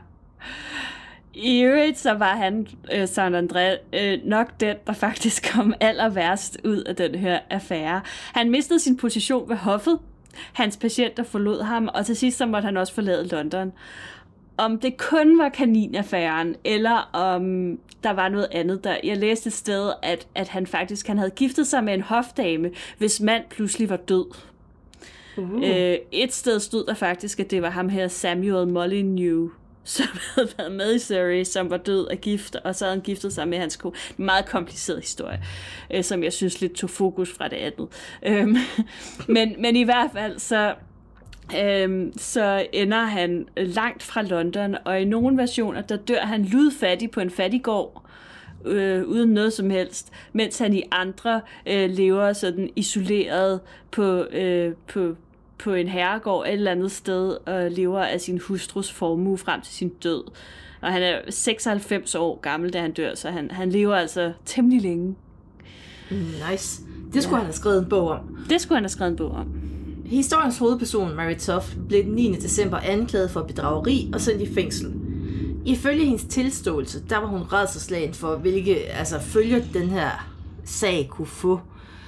I 1.38 1.62
øvrigt 1.62 1.97
så 1.97 2.13
var 2.13 2.36
han, 2.36 2.67
øh, 2.93 3.08
Saint 3.08 3.36
André, 3.36 3.97
øh, 3.97 4.19
nok 4.23 4.60
den, 4.60 4.76
der 4.88 4.93
faktisk 4.93 5.54
kom 5.54 5.73
aller 5.80 6.10
værst 6.10 6.58
ud 6.65 6.78
af 6.78 6.95
den 6.95 7.15
her 7.15 7.39
affære. 7.50 8.02
Han 8.34 8.52
mistede 8.52 8.80
sin 8.80 8.97
position 8.97 9.50
ved 9.50 9.56
hoffet. 9.56 10.00
Hans 10.54 10.78
patienter 10.78 11.23
forlod 11.23 11.62
ham, 11.62 11.89
og 11.93 12.06
til 12.06 12.15
sidst 12.15 12.38
så 12.38 12.45
måtte 12.45 12.65
han 12.65 12.78
også 12.78 12.93
forlade 12.93 13.28
London. 13.28 13.73
Om 14.58 14.80
det 14.80 14.97
kun 14.97 15.38
var 15.38 15.50
kaninaffæren, 15.50 16.56
eller 16.63 17.10
om 17.13 17.78
der 18.04 18.12
var 18.12 18.30
noget 18.30 18.47
andet 18.52 18.84
der. 18.84 18.97
Jeg 19.04 19.17
læste 19.17 19.47
et 19.47 19.54
sted, 19.54 19.91
at, 20.04 20.28
at 20.36 20.47
han 20.47 20.67
faktisk 20.67 21.08
han 21.08 21.17
havde 21.17 21.32
giftet 21.32 21.67
sig 21.67 21.84
med 21.84 21.93
en 21.93 22.02
hofdame, 22.02 22.71
hvis 22.97 23.21
mand 23.21 23.43
pludselig 23.50 23.89
var 23.89 23.97
død. 23.97 24.26
Uh. 25.38 25.62
Øh, 25.63 25.97
et 26.12 26.34
sted 26.34 26.60
stod 26.60 26.86
der 26.86 26.93
faktisk, 26.93 27.39
at 27.39 27.52
det 27.52 27.62
var 27.62 27.69
ham 27.69 27.89
her, 27.89 28.08
Samuel 28.08 28.67
Molyneux, 28.67 29.52
som 29.88 30.08
havde 30.36 30.50
været 30.58 30.71
med 30.71 30.95
i 30.95 31.00
Surrey, 31.00 31.43
som 31.43 31.69
var 31.69 31.78
død 31.78 32.08
af 32.08 32.21
gift, 32.21 32.56
og 32.56 32.76
så 32.76 32.86
havde 32.86 32.95
han 32.95 33.04
giftet 33.04 33.34
sig 33.34 33.47
med 33.47 33.58
hans 33.58 33.78
kone. 33.78 33.95
En 34.19 34.26
meget 34.26 34.45
kompliceret 34.45 35.00
historie, 35.00 35.41
øh, 35.93 36.04
som 36.04 36.23
jeg 36.23 36.34
synes 36.34 36.62
lidt 36.62 36.73
tog 36.73 36.89
fokus 36.89 37.34
fra 37.34 37.47
det 37.47 37.56
andet. 37.56 37.88
Øhm, 38.26 38.56
men, 39.36 39.56
men 39.62 39.76
i 39.76 39.84
hvert 39.84 40.10
fald, 40.13 40.39
så, 40.39 40.73
øhm, 41.60 42.13
så 42.17 42.65
ender 42.73 43.04
han 43.04 43.47
langt 43.58 44.04
fra 44.04 44.21
London, 44.21 44.76
og 44.86 45.02
i 45.02 45.06
nogle 45.06 45.38
versioner, 45.38 45.82
der 45.82 45.95
dør 45.95 46.21
han 46.21 46.43
lydfattig 46.43 47.12
på 47.12 47.19
en 47.19 47.30
fattiggård, 47.30 48.04
øh, 48.65 49.04
uden 49.04 49.30
noget 49.30 49.54
som 49.54 49.69
helst, 49.69 50.12
mens 50.34 50.58
han 50.58 50.73
i 50.73 50.84
andre 50.91 51.41
øh, 51.65 51.89
lever 51.89 52.34
sådan 52.34 52.69
isoleret 52.76 53.60
på, 53.91 54.23
øh, 54.23 54.73
på, 54.88 55.15
på 55.59 55.73
en 55.73 55.87
herregård 55.87 56.47
et 56.47 56.53
eller 56.53 56.71
andet 56.71 56.91
sted 56.91 57.37
og 57.45 57.71
lever 57.71 58.03
af 58.03 58.21
sin 58.21 58.39
hustrus 58.47 58.91
formue 58.91 59.37
frem 59.37 59.61
til 59.61 59.73
sin 59.73 59.89
død. 59.89 60.23
Og 60.81 60.91
han 60.91 61.03
er 61.03 61.19
96 61.29 62.15
år 62.15 62.39
gammel, 62.41 62.73
da 62.73 62.81
han 62.81 62.91
dør, 62.91 63.15
så 63.15 63.29
han, 63.29 63.51
han 63.51 63.69
lever 63.69 63.95
altså 63.95 64.33
temmelig 64.45 64.81
længe. 64.81 65.15
Nice. 66.51 66.81
Det 67.13 67.23
skulle 67.23 67.35
ja. 67.35 67.39
han 67.39 67.45
have 67.45 67.53
skrevet 67.53 67.79
en 67.83 67.89
bog 67.89 68.09
om. 68.09 68.37
Det 68.49 68.61
skulle 68.61 68.75
han 68.75 68.83
have 68.83 68.89
skrevet 68.89 69.11
en 69.11 69.17
bog 69.17 69.31
om. 69.31 69.47
Historiens 70.05 70.57
hovedperson, 70.57 71.15
Mary 71.15 71.35
Toff, 71.35 71.75
blev 71.87 72.03
den 72.03 72.11
9. 72.11 72.35
december 72.35 72.77
anklaget 72.77 73.31
for 73.31 73.43
bedrageri 73.43 74.11
og 74.13 74.21
sendt 74.21 74.41
i 74.41 74.53
fængsel. 74.53 74.93
Ifølge 75.65 76.05
hendes 76.05 76.23
tilståelse, 76.23 77.03
der 77.09 77.17
var 77.17 77.27
hun 77.27 77.41
redselslagen 77.41 78.13
for, 78.13 78.35
hvilke 78.35 78.75
altså, 78.75 79.19
følger 79.19 79.61
den 79.73 79.89
her 79.89 80.29
sag 80.65 81.07
kunne 81.09 81.27
få. 81.27 81.59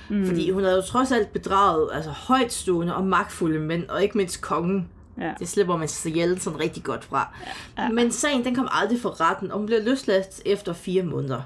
Mm. 0.10 0.26
Fordi 0.26 0.52
hun 0.52 0.63
havde 0.63 0.76
jo 0.76 0.82
trods 0.82 1.12
alt 1.12 1.34
bedraget 1.34 1.89
altså, 1.93 2.10
højtstående 2.10 2.95
og 2.95 3.04
magtfulde 3.04 3.60
mænd, 3.60 3.88
og 3.89 4.04
ikke 4.04 4.17
mindst 4.17 4.41
kongen. 4.41 4.89
Ja. 5.17 5.34
Det 5.39 5.50
slipper 5.50 5.78
man 5.78 5.88
sig 5.88 6.10
ihjel 6.10 6.41
sådan 6.41 6.60
rigtig 6.60 6.84
godt 6.84 7.06
fra. 7.06 7.36
Ja, 7.78 7.84
ja. 7.84 7.89
Men 7.89 8.12
sagen 8.12 8.45
den 8.45 8.56
kom 8.56 8.67
aldrig 8.72 9.02
for 9.02 9.22
retten, 9.22 9.52
og 9.52 9.58
hun 9.58 9.65
blev 9.65 9.84
løsladt 9.84 10.41
efter 10.45 10.74
fire 10.74 11.04
måneder. 11.04 11.41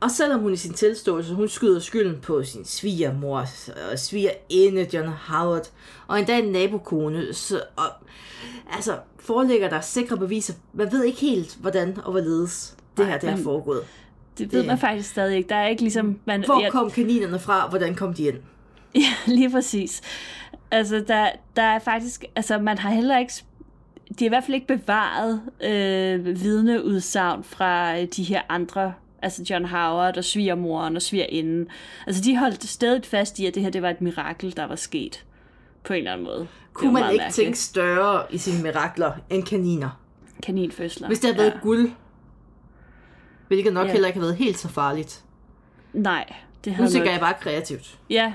Og 0.00 0.10
selvom 0.10 0.40
hun 0.40 0.52
i 0.52 0.56
sin 0.56 0.72
tilståelse, 0.72 1.34
hun 1.34 1.48
skyder 1.48 1.80
skylden 1.80 2.20
på 2.20 2.44
sin 2.44 2.64
svigermor 2.64 3.46
og 3.92 3.98
svigerinde 3.98 4.88
John 4.92 5.08
Howard, 5.08 5.70
og 6.06 6.18
endda 6.18 6.38
en 6.38 6.52
nabokone, 6.52 7.34
så, 7.34 7.62
og, 7.76 7.86
altså, 8.72 8.98
foreligger 9.18 9.68
der 9.68 9.80
sikre 9.80 10.16
beviser. 10.16 10.54
Man 10.72 10.92
ved 10.92 11.04
ikke 11.04 11.20
helt, 11.20 11.56
hvordan 11.60 11.98
og 12.04 12.10
hvorledes 12.10 12.76
det 12.96 13.06
her 13.06 13.12
Nej, 13.12 13.20
det 13.20 13.40
er 13.40 13.44
foregået. 13.44 13.82
Det 14.38 14.52
ved 14.52 14.58
Det- 14.58 14.66
man 14.66 14.78
faktisk 14.78 15.10
stadig 15.10 15.36
ikke. 15.36 15.48
Der 15.48 15.56
er 15.56 15.66
ikke 15.68 15.82
ligesom... 15.82 16.18
Man, 16.24 16.44
Hvor 16.44 16.60
jeg- 16.62 16.70
kom 16.72 16.90
kaninerne 16.90 17.38
fra? 17.38 17.68
Hvordan 17.68 17.94
kom 17.94 18.14
de 18.14 18.22
ind? 18.22 18.36
Ja, 18.94 19.32
lige 19.32 19.50
præcis. 19.50 20.00
Altså, 20.70 21.04
der, 21.08 21.28
der 21.56 21.62
er 21.62 21.78
faktisk... 21.78 22.24
Altså, 22.36 22.58
man 22.58 22.78
har 22.78 22.90
heller 22.90 23.18
ikke... 23.18 23.32
De 24.08 24.14
har 24.24 24.26
i 24.26 24.28
hvert 24.28 24.44
fald 24.44 24.54
ikke 24.54 24.66
bevaret 24.66 25.40
øh, 25.64 26.26
vidneudsagn 26.42 27.44
fra 27.44 27.98
øh, 28.00 28.06
de 28.16 28.22
her 28.22 28.42
andre 28.48 28.92
altså 29.22 29.42
John 29.50 29.64
Howard 29.64 30.16
og 30.16 30.24
svigermoren 30.24 30.96
og 30.96 31.02
svigerinden. 31.02 31.68
Altså, 32.06 32.22
de 32.22 32.36
holdt 32.36 32.64
stadig 32.64 33.04
fast 33.04 33.38
i, 33.38 33.46
at 33.46 33.54
det 33.54 33.62
her 33.62 33.70
det 33.70 33.82
var 33.82 33.90
et 33.90 34.00
mirakel, 34.00 34.56
der 34.56 34.66
var 34.66 34.76
sket. 34.76 35.24
på 35.84 35.92
en 35.92 35.98
eller 35.98 36.12
anden 36.12 36.26
måde. 36.26 36.46
Kunne 36.72 36.92
man 36.92 37.02
ikke 37.12 37.22
mærkeligt. 37.22 37.34
tænke 37.46 37.58
større 37.58 38.22
i 38.30 38.38
sine 38.38 38.62
mirakler 38.62 39.12
end 39.30 39.42
kaniner? 39.42 40.00
Kaninfødsler. 40.42 41.06
Hvis 41.06 41.18
det 41.18 41.28
havde 41.30 41.38
været 41.38 41.54
ja. 41.54 41.60
guld, 41.62 41.90
hvilket 43.50 43.72
nok 43.72 43.86
Ja. 43.86 43.92
heller 43.92 44.08
ikke 44.08 44.20
har 44.20 44.26
været 44.26 44.36
helt 44.36 44.58
så 44.58 44.68
farligt. 44.68 45.24
Nej, 45.92 46.34
det 46.64 46.70
Nu 46.70 46.76
havde 46.76 46.90
tænker 46.90 47.04
nok... 47.06 47.12
jeg 47.12 47.20
bare 47.20 47.34
kreativt. 47.40 47.98
Ja. 48.10 48.34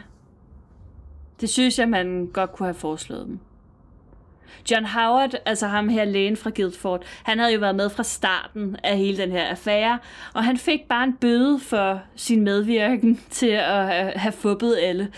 Det 1.42 1.50
synes 1.50 1.80
jeg, 1.80 1.90
man 1.90 2.30
godt 2.34 2.52
kunne 2.54 2.68
have 2.68 2.74
foreslået 2.74 3.26
dem. 3.28 3.40
John 4.72 4.86
Howard, 4.86 5.34
altså 5.46 5.68
ham 5.68 5.90
her 5.90 6.06
lægen 6.06 6.38
fra 6.38 6.50
Guildford, 6.56 7.04
han 7.24 7.40
havde 7.40 7.54
jo 7.54 7.60
været 7.60 7.76
med 7.76 7.90
fra 7.90 8.04
starten 8.04 8.76
af 8.84 8.98
hele 8.98 9.18
den 9.18 9.32
her 9.32 9.44
affære, 9.44 10.00
og 10.34 10.44
han 10.44 10.58
fik 10.58 10.80
bare 10.90 11.04
en 11.04 11.14
bøde 11.14 11.60
for 11.60 12.02
sin 12.16 12.44
medvirken 12.44 13.20
til 13.30 13.48
at 13.48 13.64
øh, 13.82 13.88
have- 13.88 14.12
have 14.16 14.32
fubbet 14.32 14.78
alle. 14.84 15.12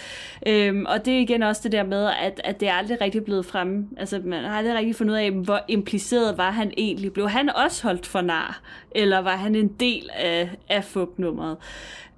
Øhm, 0.47 0.85
og 0.85 1.05
det 1.05 1.13
er 1.15 1.19
igen 1.19 1.43
også 1.43 1.61
det 1.63 1.71
der 1.71 1.83
med, 1.83 2.09
at, 2.21 2.41
at 2.43 2.59
det 2.59 2.67
er 2.67 2.73
aldrig 2.73 3.01
rigtig 3.01 3.23
blevet 3.25 3.45
fremme. 3.45 3.87
Altså, 3.97 4.21
man 4.25 4.43
har 4.43 4.57
aldrig 4.57 4.75
rigtig 4.75 4.95
fundet 4.95 5.13
ud 5.13 5.19
af, 5.19 5.31
hvor 5.31 5.59
impliceret 5.67 6.37
var 6.37 6.51
han 6.51 6.71
egentlig. 6.77 7.13
Blev 7.13 7.29
han 7.29 7.49
også 7.55 7.83
holdt 7.83 8.05
for 8.05 8.21
nar, 8.21 8.61
eller 8.95 9.19
var 9.19 9.35
han 9.35 9.55
en 9.55 9.67
del 9.67 10.09
af, 10.13 10.49
af 10.69 10.83
fubnummeret? 10.83 11.57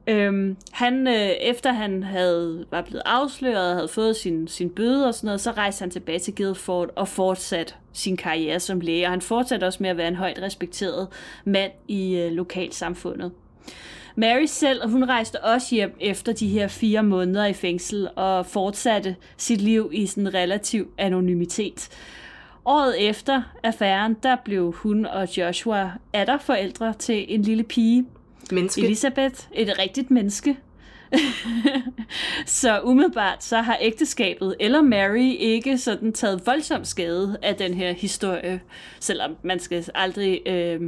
Øhm, 0.08 0.58
han, 0.72 1.08
øh, 1.08 1.30
efter 1.42 1.72
han 1.72 2.04
havde, 2.04 2.66
var 2.72 2.82
blevet 2.82 3.02
afsløret 3.06 3.70
og 3.70 3.76
havde 3.76 3.88
fået 3.88 4.16
sin, 4.16 4.48
sin 4.48 4.70
bøde 4.70 5.08
og 5.08 5.14
sådan 5.14 5.26
noget, 5.26 5.42
så 5.42 5.52
rejste 5.52 5.82
han 5.82 5.92
tilbage 5.92 6.20
til 6.20 6.36
Guildford 6.36 6.90
og 6.96 7.08
fortsatte 7.08 7.74
sin 7.94 8.18
karriere 8.18 8.60
som 8.60 8.80
læge. 8.80 9.06
Og 9.06 9.12
han 9.12 9.22
fortsatte 9.22 9.66
også 9.66 9.78
med 9.82 9.90
at 9.90 9.98
være 9.98 10.08
en 10.08 10.16
højt 10.16 10.42
respekteret 10.42 11.08
mand 11.46 11.72
i 11.88 12.16
øh, 12.16 12.32
lokalsamfundet. 12.32 13.32
Mary 14.16 14.46
selv, 14.46 14.90
hun 14.90 15.10
rejste 15.10 15.44
også 15.44 15.76
hjem 15.76 15.98
efter 16.00 16.34
de 16.34 16.48
her 16.48 16.68
fire 16.68 17.04
måneder 17.04 17.46
i 17.46 17.54
fængsel 17.54 18.10
og 18.16 18.46
fortsatte 18.46 19.16
sit 19.38 19.62
liv 19.62 19.90
i 19.94 20.06
sådan 20.06 20.34
relativ 20.34 20.92
anonymitet. 20.98 21.90
Året 22.66 23.10
efter 23.10 23.42
affæren, 23.64 24.16
der 24.24 24.36
blev 24.46 24.72
hun 24.72 25.06
og 25.06 25.38
Joshua 25.38 25.92
atter 26.14 26.38
forældre 26.38 26.94
til 26.94 27.26
en 27.34 27.42
lille 27.42 27.64
pige, 27.64 28.06
Menneske. 28.52 28.82
Elisabeth, 28.82 29.36
et 29.54 29.80
rigtigt 29.80 30.12
menneske. 30.12 30.58
så 32.46 32.82
umiddelbart 32.82 33.44
så 33.44 33.62
har 33.62 33.78
ægteskabet 33.82 34.56
eller 34.60 34.82
Mary 34.82 35.36
ikke 35.40 35.78
sådan 35.78 36.14
taget 36.14 36.42
voldsom 36.46 36.86
skade 36.86 37.38
af 37.42 37.56
den 37.56 37.74
her 37.74 37.94
historie, 37.94 38.62
selvom 39.00 39.36
man 39.44 39.60
skal 39.60 39.86
aldrig 39.96 40.42
øh, 40.46 40.82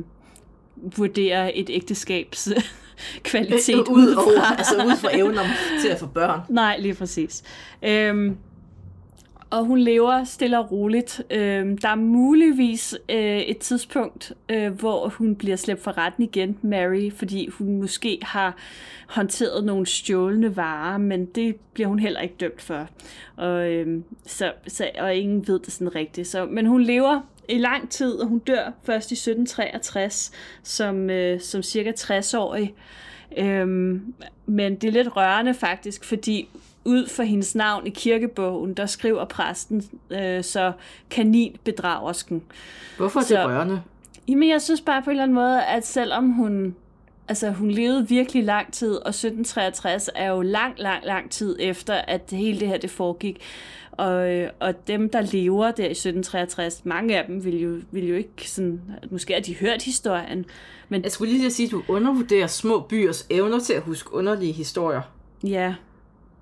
vurdere 0.97 1.58
et 1.58 1.69
ægteskabs 1.69 2.50
kvalitet 3.24 3.76
ud, 3.76 3.88
ud 3.89 4.13
over, 4.13 4.39
fra. 4.39 4.56
altså 4.58 4.76
ud 4.76 4.97
fra 4.97 5.10
evner 5.19 5.43
til 5.82 5.88
at 5.88 6.00
få 6.00 6.06
børn. 6.06 6.39
Nej, 6.50 6.78
lige 6.80 6.93
præcis. 6.93 7.43
Øhm, 7.84 8.38
og 9.52 9.66
hun 9.66 9.80
lever 9.80 10.24
stille 10.24 10.60
og 10.60 10.72
roligt. 10.72 11.22
Øh, 11.30 11.78
der 11.82 11.90
er 11.90 11.96
muligvis 11.96 12.96
øh, 13.10 13.38
et 13.38 13.58
tidspunkt, 13.58 14.34
øh, 14.50 14.72
hvor 14.72 15.10
hun 15.10 15.36
bliver 15.36 15.56
slæbt 15.56 15.84
for 15.84 15.98
retten 15.98 16.24
igen, 16.24 16.58
Mary, 16.62 17.12
fordi 17.12 17.48
hun 17.48 17.82
måske 17.82 18.20
har 18.22 18.58
håndteret 19.08 19.64
nogle 19.64 19.86
stjålne 19.86 20.56
varer, 20.56 20.98
men 20.98 21.26
det 21.26 21.56
bliver 21.74 21.88
hun 21.88 22.00
heller 22.00 22.20
ikke 22.20 22.36
dømt 22.40 22.62
for. 22.62 22.88
Og, 23.36 23.72
øh, 23.72 24.02
så, 24.26 24.54
så, 24.68 24.90
og 25.00 25.16
ingen 25.16 25.48
ved 25.48 25.60
det 25.60 25.74
sådan 25.74 25.96
rigtigt. 25.96 26.28
Så, 26.28 26.46
men 26.46 26.66
hun 26.66 26.82
lever 26.82 27.22
i 27.50 27.58
lang 27.58 27.90
tid, 27.90 28.14
og 28.14 28.28
hun 28.28 28.40
dør 28.40 28.72
først 28.84 29.12
i 29.12 29.14
1763 29.14 30.32
som, 30.64 31.10
øh, 31.10 31.42
som 31.42 31.64
cirka 31.64 31.92
60-årig. 31.92 32.74
Øhm, 33.38 34.14
men 34.46 34.76
det 34.76 34.88
er 34.88 34.92
lidt 34.92 35.16
rørende 35.16 35.54
faktisk, 35.54 36.04
fordi 36.04 36.50
ud 36.86 37.08
for 37.08 37.24
hendes 37.24 37.56
navn 37.56 37.88
i 37.88 37.89
kirkebogen, 37.89 38.74
der 38.74 38.86
skriver 38.86 39.26
præsten 39.26 39.84
øh, 40.10 40.44
så 40.44 40.72
kaninbedragersken. 41.10 42.44
Hvorfor 42.98 43.20
er 43.20 43.24
det 43.24 43.30
Så- 43.30 43.46
rørende? 43.48 43.82
Jamen, 44.28 44.50
jeg 44.50 44.62
synes 44.62 44.82
bare 44.82 45.02
på 45.02 45.10
en 45.10 45.12
eller 45.12 45.24
anden 45.24 45.36
måde, 45.36 45.63
at 45.63 45.86
selvom 45.88 46.30
hun, 46.32 46.76
altså, 47.28 47.50
hun 47.52 47.72
levede 47.72 48.08
virkelig 48.10 48.44
lang 48.44 48.74
tid, 48.74 48.94
og 48.96 49.10
1763 49.10 50.10
er 50.15 50.30
jo 50.32 50.41
lang, 50.41 50.74
lang, 50.78 51.06
lang 51.06 51.30
tid 51.32 51.56
efter, 51.60 51.94
at 51.94 52.22
hele 52.32 52.60
det 52.60 52.67
her 52.67 52.78
det 52.78 52.89
foregik. 52.89 53.41
Og, 53.91 54.34
øh, 54.34 54.50
og 54.60 54.88
dem, 54.88 55.10
der 55.10 55.22
lever 55.22 55.72
der 55.72 55.84
i 55.86 55.91
1763, 55.91 56.82
mange 56.86 57.17
af 57.20 57.26
dem 57.26 57.44
vil 57.46 57.62
jo, 57.62 57.78
vil 57.91 58.08
jo 58.08 58.15
ikke 58.15 58.50
sådan, 58.52 58.82
måske 59.12 59.34
har 59.34 59.41
de 59.41 59.56
hørt 59.56 59.82
historien, 59.84 60.46
men 60.89 61.04
Jeg 61.04 61.12
skulle 61.12 61.34
lige 61.34 61.52
sige, 61.52 61.65
at 61.65 61.72
du 61.72 61.84
undervurderer 61.88 62.48
små 62.48 62.80
byers 62.80 63.28
evner 63.30 63.60
til 63.60 63.74
at 63.74 63.82
huske 63.82 64.13
underlige 64.13 64.54
historier. 64.54 65.02
Ja, 65.44 65.76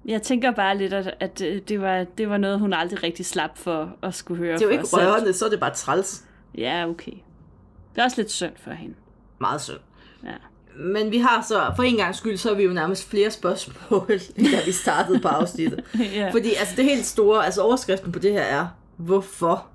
jeg 0.06 0.22
tænker 0.22 0.52
bare 0.52 0.78
lidt, 0.78 0.94
at, 0.94 1.16
at 1.20 1.42
øh, 1.42 1.62
det, 1.68 1.82
var, 1.82 2.04
det 2.18 2.30
var 2.30 2.38
noget, 2.38 2.60
hun 2.60 2.74
aldrig 2.74 3.04
rigtig 3.04 3.26
slap 3.26 3.58
for 3.58 3.90
at 4.02 4.16
skulle 4.16 4.38
høre 4.38 4.54
Det 4.54 4.62
er 4.62 4.66
jo 4.66 4.70
for 4.70 4.74
ikke 4.74 4.86
selv. 4.86 5.02
rørende, 5.02 5.34
så 5.34 5.46
er 5.46 5.50
det 5.50 5.60
bare 5.60 5.74
træls. 5.74 6.24
Ja, 6.58 6.90
okay. 6.90 7.12
Det 7.96 8.02
er 8.02 8.04
også 8.04 8.18
lidt 8.18 8.32
synd 8.32 8.54
for 8.64 8.72
hende. 8.72 8.96
Meget 9.40 9.62
synd. 9.62 9.78
Ja. 10.24 10.34
Men 10.76 11.12
vi 11.12 11.18
har 11.18 11.46
så, 11.48 11.72
for 11.76 11.84
en 11.84 11.96
gang 11.98 12.16
skyld, 12.16 12.38
så 12.38 12.50
har 12.50 12.56
vi 12.56 12.64
jo 12.64 12.74
nærmest 12.74 13.10
flere 13.10 13.32
spørgsmål, 13.32 14.08
da 14.52 14.66
vi 14.66 14.72
startede 14.72 15.20
på 15.20 15.28
afsnittet. 15.28 15.84
ja. 16.16 16.30
Fordi 16.32 16.54
altså 16.54 16.74
det 16.76 16.86
helt 16.86 17.06
store, 17.06 17.46
altså 17.46 17.62
overskriften 17.62 18.12
på 18.12 18.20
det 18.20 18.32
her 18.32 18.42
er, 18.42 18.68
hvorfor? 18.98 19.68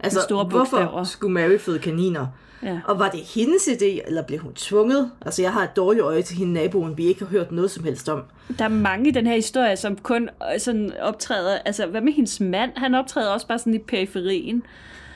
Altså, 0.00 0.20
store 0.20 0.44
hvorfor 0.44 1.04
skulle 1.04 1.34
Mary 1.34 1.58
føde 1.58 1.78
kaniner? 1.78 2.26
Ja. 2.62 2.80
Og 2.84 2.98
var 2.98 3.08
det 3.08 3.20
hendes 3.20 3.68
idé, 3.68 4.06
eller 4.06 4.22
blev 4.22 4.38
hun 4.38 4.54
tvunget? 4.54 5.10
Altså, 5.20 5.42
jeg 5.42 5.52
har 5.52 5.62
et 5.62 5.76
dårligt 5.76 6.04
øje 6.04 6.22
til 6.22 6.36
hende 6.36 6.52
naboen, 6.52 6.96
vi 6.96 7.06
ikke 7.06 7.20
har 7.20 7.26
hørt 7.26 7.52
noget 7.52 7.70
som 7.70 7.84
helst 7.84 8.08
om. 8.08 8.22
Der 8.58 8.64
er 8.64 8.68
mange 8.68 9.08
i 9.08 9.12
den 9.12 9.26
her 9.26 9.34
historie, 9.34 9.76
som 9.76 9.96
kun 9.96 10.28
øh, 10.54 10.60
sådan 10.60 10.92
optræder... 11.00 11.58
Altså, 11.58 11.86
hvad 11.86 12.00
med 12.00 12.12
hendes 12.12 12.40
mand? 12.40 12.70
Han 12.76 12.94
optræder 12.94 13.30
også 13.30 13.46
bare 13.46 13.58
sådan 13.58 13.74
i 13.74 13.78
periferien. 13.78 14.62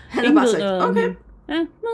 Han 0.09 0.25
Ingen 0.25 0.39
har 0.39 0.45
bare 0.45 0.53
sagt, 0.53 0.91
okay. 0.91 1.15
Ja, 1.49 1.59
nå. 1.83 1.89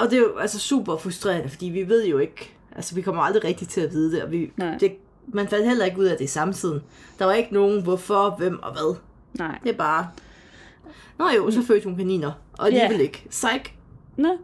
Og 0.00 0.10
det 0.10 0.16
er 0.16 0.20
jo 0.20 0.36
altså 0.36 0.58
super 0.58 0.96
frustrerende, 0.96 1.48
fordi 1.48 1.66
vi 1.66 1.88
ved 1.88 2.06
jo 2.06 2.18
ikke, 2.18 2.54
altså 2.76 2.94
vi 2.94 3.02
kommer 3.02 3.22
aldrig 3.22 3.44
rigtigt 3.44 3.70
til 3.70 3.80
at 3.80 3.92
vide 3.92 4.12
det, 4.12 4.22
og 4.22 4.30
vi, 4.30 4.52
Nej. 4.56 4.78
det, 4.78 4.92
man 5.26 5.48
fandt 5.48 5.68
heller 5.68 5.84
ikke 5.84 5.98
ud 5.98 6.04
af 6.04 6.16
det 6.16 6.24
i 6.24 6.28
samtiden. 6.28 6.82
Der 7.18 7.24
var 7.24 7.32
ikke 7.32 7.54
nogen 7.54 7.82
hvorfor, 7.82 8.34
hvem 8.38 8.62
og 8.62 8.72
hvad. 8.72 8.96
Nej. 9.38 9.58
Det 9.64 9.70
er 9.70 9.76
bare, 9.76 10.08
nå 11.18 11.24
jo, 11.36 11.50
så 11.50 11.62
fødte 11.62 11.84
hun 11.84 11.96
kaniner, 11.96 12.32
og 12.52 12.66
alligevel 12.66 13.00
ikke. 13.00 13.26
Psych. 13.30 13.73
Nå, 14.16 14.36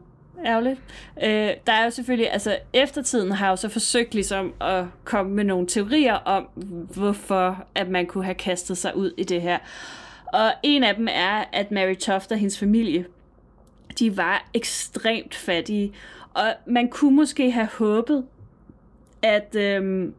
ærgerligt. 0.46 0.80
Øh, 1.22 1.50
der 1.66 1.72
er 1.72 1.84
jo 1.84 1.90
selvfølgelig, 1.90 2.32
altså 2.32 2.58
eftertiden 2.72 3.32
har 3.32 3.50
jo 3.50 3.56
så 3.56 3.68
forsøgt 3.68 4.14
ligesom 4.14 4.54
at 4.60 4.84
komme 5.04 5.34
med 5.34 5.44
nogle 5.44 5.66
teorier 5.66 6.14
om, 6.14 6.48
hvorfor 6.94 7.64
at 7.74 7.88
man 7.88 8.06
kunne 8.06 8.24
have 8.24 8.34
kastet 8.34 8.78
sig 8.78 8.96
ud 8.96 9.12
i 9.16 9.24
det 9.24 9.42
her. 9.42 9.58
Og 10.32 10.52
en 10.62 10.84
af 10.84 10.94
dem 10.94 11.08
er, 11.10 11.44
at 11.52 11.70
Mary 11.70 11.94
Toft 11.94 12.32
og 12.32 12.38
hendes 12.38 12.58
familie, 12.58 13.06
de 13.98 14.16
var 14.16 14.48
ekstremt 14.54 15.34
fattige. 15.34 15.92
Og 16.34 16.54
man 16.66 16.88
kunne 16.88 17.16
måske 17.16 17.50
have 17.50 17.68
håbet, 17.78 18.24
at, 19.22 19.56
øhm, 19.56 20.14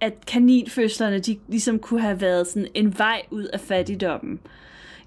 at 0.00 0.26
kaninfødslerne, 0.26 1.18
de 1.18 1.38
ligesom 1.48 1.78
kunne 1.78 2.00
have 2.00 2.20
været 2.20 2.46
sådan 2.46 2.68
en 2.74 2.98
vej 2.98 3.22
ud 3.30 3.44
af 3.44 3.60
fattigdommen. 3.60 4.40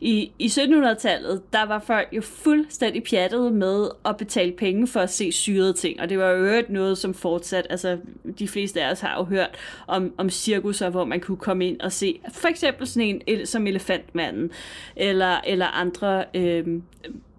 I, 0.01 0.31
I 0.39 0.47
1700-tallet, 0.47 1.53
der 1.53 1.65
var 1.65 1.79
folk 1.79 2.07
jo 2.11 2.21
fuldstændig 2.21 3.03
pjattet 3.03 3.53
med 3.53 3.89
at 4.05 4.17
betale 4.17 4.51
penge 4.51 4.87
for 4.87 4.99
at 4.99 5.09
se 5.09 5.31
syrede 5.31 5.73
ting, 5.73 6.01
og 6.01 6.09
det 6.09 6.19
var 6.19 6.29
jo 6.29 6.37
øvrigt 6.37 6.69
noget, 6.69 6.97
som 6.97 7.13
fortsat, 7.13 7.67
altså 7.69 7.97
de 8.39 8.47
fleste 8.47 8.81
af 8.81 8.91
os 8.91 8.99
har 8.99 9.17
jo 9.17 9.23
hørt 9.23 9.49
om, 9.87 10.13
om 10.17 10.29
cirkusser, 10.29 10.89
hvor 10.89 11.05
man 11.05 11.19
kunne 11.19 11.37
komme 11.37 11.67
ind 11.67 11.81
og 11.81 11.91
se 11.91 12.19
for 12.33 12.47
eksempel 12.47 12.87
sådan 12.87 13.21
en 13.27 13.45
som 13.45 13.67
elefantmanden, 13.67 14.51
eller, 14.95 15.41
eller 15.47 15.65
andre 15.65 16.25
øh, 16.33 16.81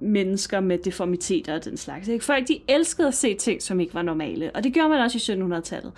mennesker 0.00 0.60
med 0.60 0.78
deformiteter 0.78 1.54
og 1.54 1.64
den 1.64 1.76
slags. 1.76 2.08
Ikke? 2.08 2.24
Folk, 2.24 2.48
de 2.48 2.58
elskede 2.68 3.08
at 3.08 3.14
se 3.14 3.34
ting, 3.34 3.62
som 3.62 3.80
ikke 3.80 3.94
var 3.94 4.02
normale, 4.02 4.50
og 4.54 4.64
det 4.64 4.72
gjorde 4.72 4.88
man 4.88 5.00
også 5.00 5.32
i 5.32 5.36
1700-tallet. 5.36 5.92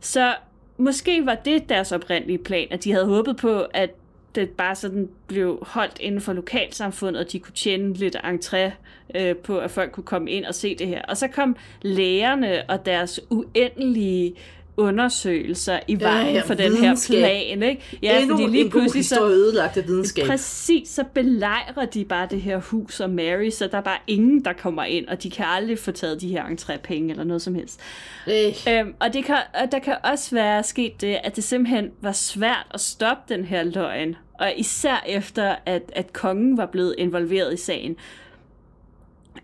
Så 0.00 0.34
måske 0.76 1.26
var 1.26 1.34
det 1.34 1.68
deres 1.68 1.92
oprindelige 1.92 2.38
plan, 2.38 2.68
at 2.70 2.84
de 2.84 2.92
havde 2.92 3.06
håbet 3.06 3.36
på, 3.36 3.60
at 3.60 3.90
det 4.34 4.50
bare 4.50 4.74
sådan 4.74 5.08
blev 5.26 5.58
holdt 5.62 5.98
inden 6.00 6.20
for 6.20 6.32
lokalsamfundet, 6.32 7.24
og 7.24 7.32
de 7.32 7.38
kunne 7.38 7.54
tjene 7.54 7.94
lidt 7.94 8.16
entré 8.16 8.70
øh, 9.14 9.36
på, 9.36 9.58
at 9.58 9.70
folk 9.70 9.92
kunne 9.92 10.04
komme 10.04 10.30
ind 10.30 10.44
og 10.44 10.54
se 10.54 10.74
det 10.74 10.86
her. 10.86 11.02
Og 11.02 11.16
så 11.16 11.28
kom 11.28 11.56
lægerne 11.82 12.70
og 12.70 12.86
deres 12.86 13.20
uendelige 13.30 14.34
undersøgelser 14.76 15.80
i 15.88 16.00
vejen 16.00 16.34
ja, 16.34 16.40
for 16.40 16.54
den 16.54 16.76
her 16.76 16.96
plan. 17.06 17.62
Ikke? 17.62 17.98
Ja, 18.02 18.20
Endnu 18.20 18.36
fordi 18.36 18.50
lige 18.50 18.70
pludselig 18.70 19.04
så... 19.04 19.28
ødelagt 19.28 19.76
af 19.76 19.86
videnskab. 19.86 20.26
Præcis, 20.26 20.88
så 20.88 21.04
belejrer 21.14 21.86
de 21.86 22.04
bare 22.04 22.28
det 22.30 22.42
her 22.42 22.58
hus 22.58 23.00
og 23.00 23.10
Mary, 23.10 23.50
så 23.50 23.66
der 23.66 23.78
er 23.78 23.82
bare 23.82 23.98
ingen, 24.06 24.44
der 24.44 24.52
kommer 24.52 24.84
ind, 24.84 25.08
og 25.08 25.22
de 25.22 25.30
kan 25.30 25.44
aldrig 25.48 25.78
få 25.78 25.90
taget 25.90 26.20
de 26.20 26.28
her 26.28 26.44
entrépenge 26.44 27.10
eller 27.10 27.24
noget 27.24 27.42
som 27.42 27.54
helst. 27.54 27.80
Øh, 28.28 28.34
Øhm, 28.68 28.94
og, 29.00 29.12
det 29.12 29.24
kan, 29.24 29.36
og 29.62 29.72
der 29.72 29.78
kan 29.78 29.96
også 30.04 30.34
være 30.34 30.62
sket 30.62 31.00
det, 31.00 31.18
at 31.24 31.36
det 31.36 31.44
simpelthen 31.44 31.90
var 32.00 32.12
svært 32.12 32.66
at 32.74 32.80
stoppe 32.80 33.34
den 33.34 33.44
her 33.44 33.62
løgn. 33.62 34.16
Og 34.40 34.52
især 34.56 35.04
efter, 35.06 35.54
at, 35.66 35.82
at 35.92 36.12
kongen 36.12 36.56
var 36.56 36.66
blevet 36.66 36.94
involveret 36.98 37.54
i 37.54 37.56
sagen. 37.56 37.96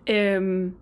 Øhm, 0.07 0.75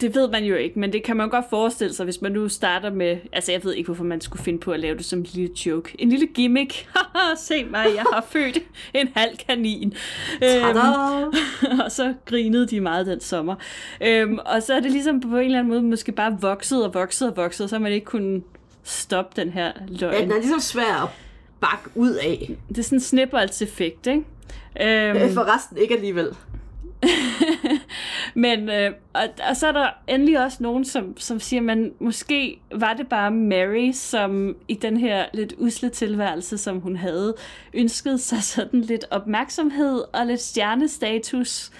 det 0.00 0.14
ved 0.14 0.28
man 0.28 0.44
jo 0.44 0.54
ikke, 0.56 0.78
men 0.78 0.92
det 0.92 1.02
kan 1.02 1.16
man 1.16 1.28
godt 1.28 1.44
forestille 1.50 1.94
sig, 1.94 2.04
hvis 2.04 2.20
man 2.22 2.32
nu 2.32 2.48
starter 2.48 2.90
med... 2.90 3.16
Altså, 3.32 3.52
jeg 3.52 3.64
ved 3.64 3.74
ikke, 3.74 3.86
hvorfor 3.86 4.04
man 4.04 4.20
skulle 4.20 4.42
finde 4.44 4.58
på 4.58 4.72
at 4.72 4.80
lave 4.80 4.96
det 4.96 5.04
som 5.04 5.18
en 5.18 5.26
lille 5.32 5.54
joke. 5.66 5.96
En 5.98 6.08
lille 6.08 6.26
gimmick. 6.26 6.88
Se 7.36 7.64
mig, 7.64 7.86
jeg 7.96 8.04
har 8.12 8.26
født 8.28 8.58
en 8.94 9.08
halv 9.14 9.36
kanin. 9.48 9.94
Øhm, 10.44 10.76
og 11.84 11.92
så 11.92 12.14
grinede 12.24 12.66
de 12.66 12.80
meget 12.80 13.06
den 13.06 13.20
sommer. 13.20 13.54
Øhm, 14.00 14.38
og 14.46 14.62
så 14.62 14.74
er 14.74 14.80
det 14.80 14.90
ligesom 14.92 15.20
på 15.20 15.36
en 15.36 15.44
eller 15.44 15.58
anden 15.58 15.68
måde 15.70 15.82
måske 15.82 16.12
bare 16.12 16.38
vokset 16.40 16.84
og 16.86 16.94
vokset 16.94 17.28
og 17.30 17.36
vokset, 17.36 17.70
så 17.70 17.78
man 17.78 17.92
ikke 17.92 18.04
kunnet 18.06 18.42
stoppe 18.84 19.40
den 19.42 19.50
her 19.50 19.64
Ja, 19.66 19.72
løgn. 19.88 20.22
den 20.22 20.30
er 20.32 20.36
ligesom 20.38 20.60
svær 20.60 21.02
at 21.02 21.08
bakke 21.60 21.90
ud 21.94 22.12
af. 22.14 22.56
Det 22.68 22.78
er 22.78 22.82
sådan 22.82 22.96
en 22.96 23.00
snibboldseffekt, 23.00 24.06
ikke? 24.06 24.22
Øhm, 25.20 25.34
For 25.34 25.54
resten 25.56 25.76
ikke 25.76 25.94
alligevel. 25.94 26.28
Men, 28.34 28.68
øh, 28.70 28.92
og, 29.12 29.22
og 29.48 29.56
så 29.56 29.66
er 29.66 29.72
der 29.72 29.88
endelig 30.08 30.44
også 30.44 30.58
nogen, 30.60 30.84
som, 30.84 31.18
som 31.18 31.40
siger, 31.40 31.62
man 31.62 31.92
måske 32.00 32.60
var 32.74 32.94
det 32.94 33.08
bare 33.08 33.30
Mary, 33.30 33.92
som 33.92 34.56
i 34.68 34.74
den 34.74 34.96
her 34.96 35.24
lidt 35.34 35.54
usle 35.58 35.88
tilværelse, 35.88 36.58
som 36.58 36.80
hun 36.80 36.96
havde, 36.96 37.34
ønskede 37.74 38.18
sig 38.18 38.42
sådan 38.42 38.80
lidt 38.80 39.04
opmærksomhed 39.10 40.02
og 40.12 40.26
lidt 40.26 40.40
stjernestatus. 40.40 41.70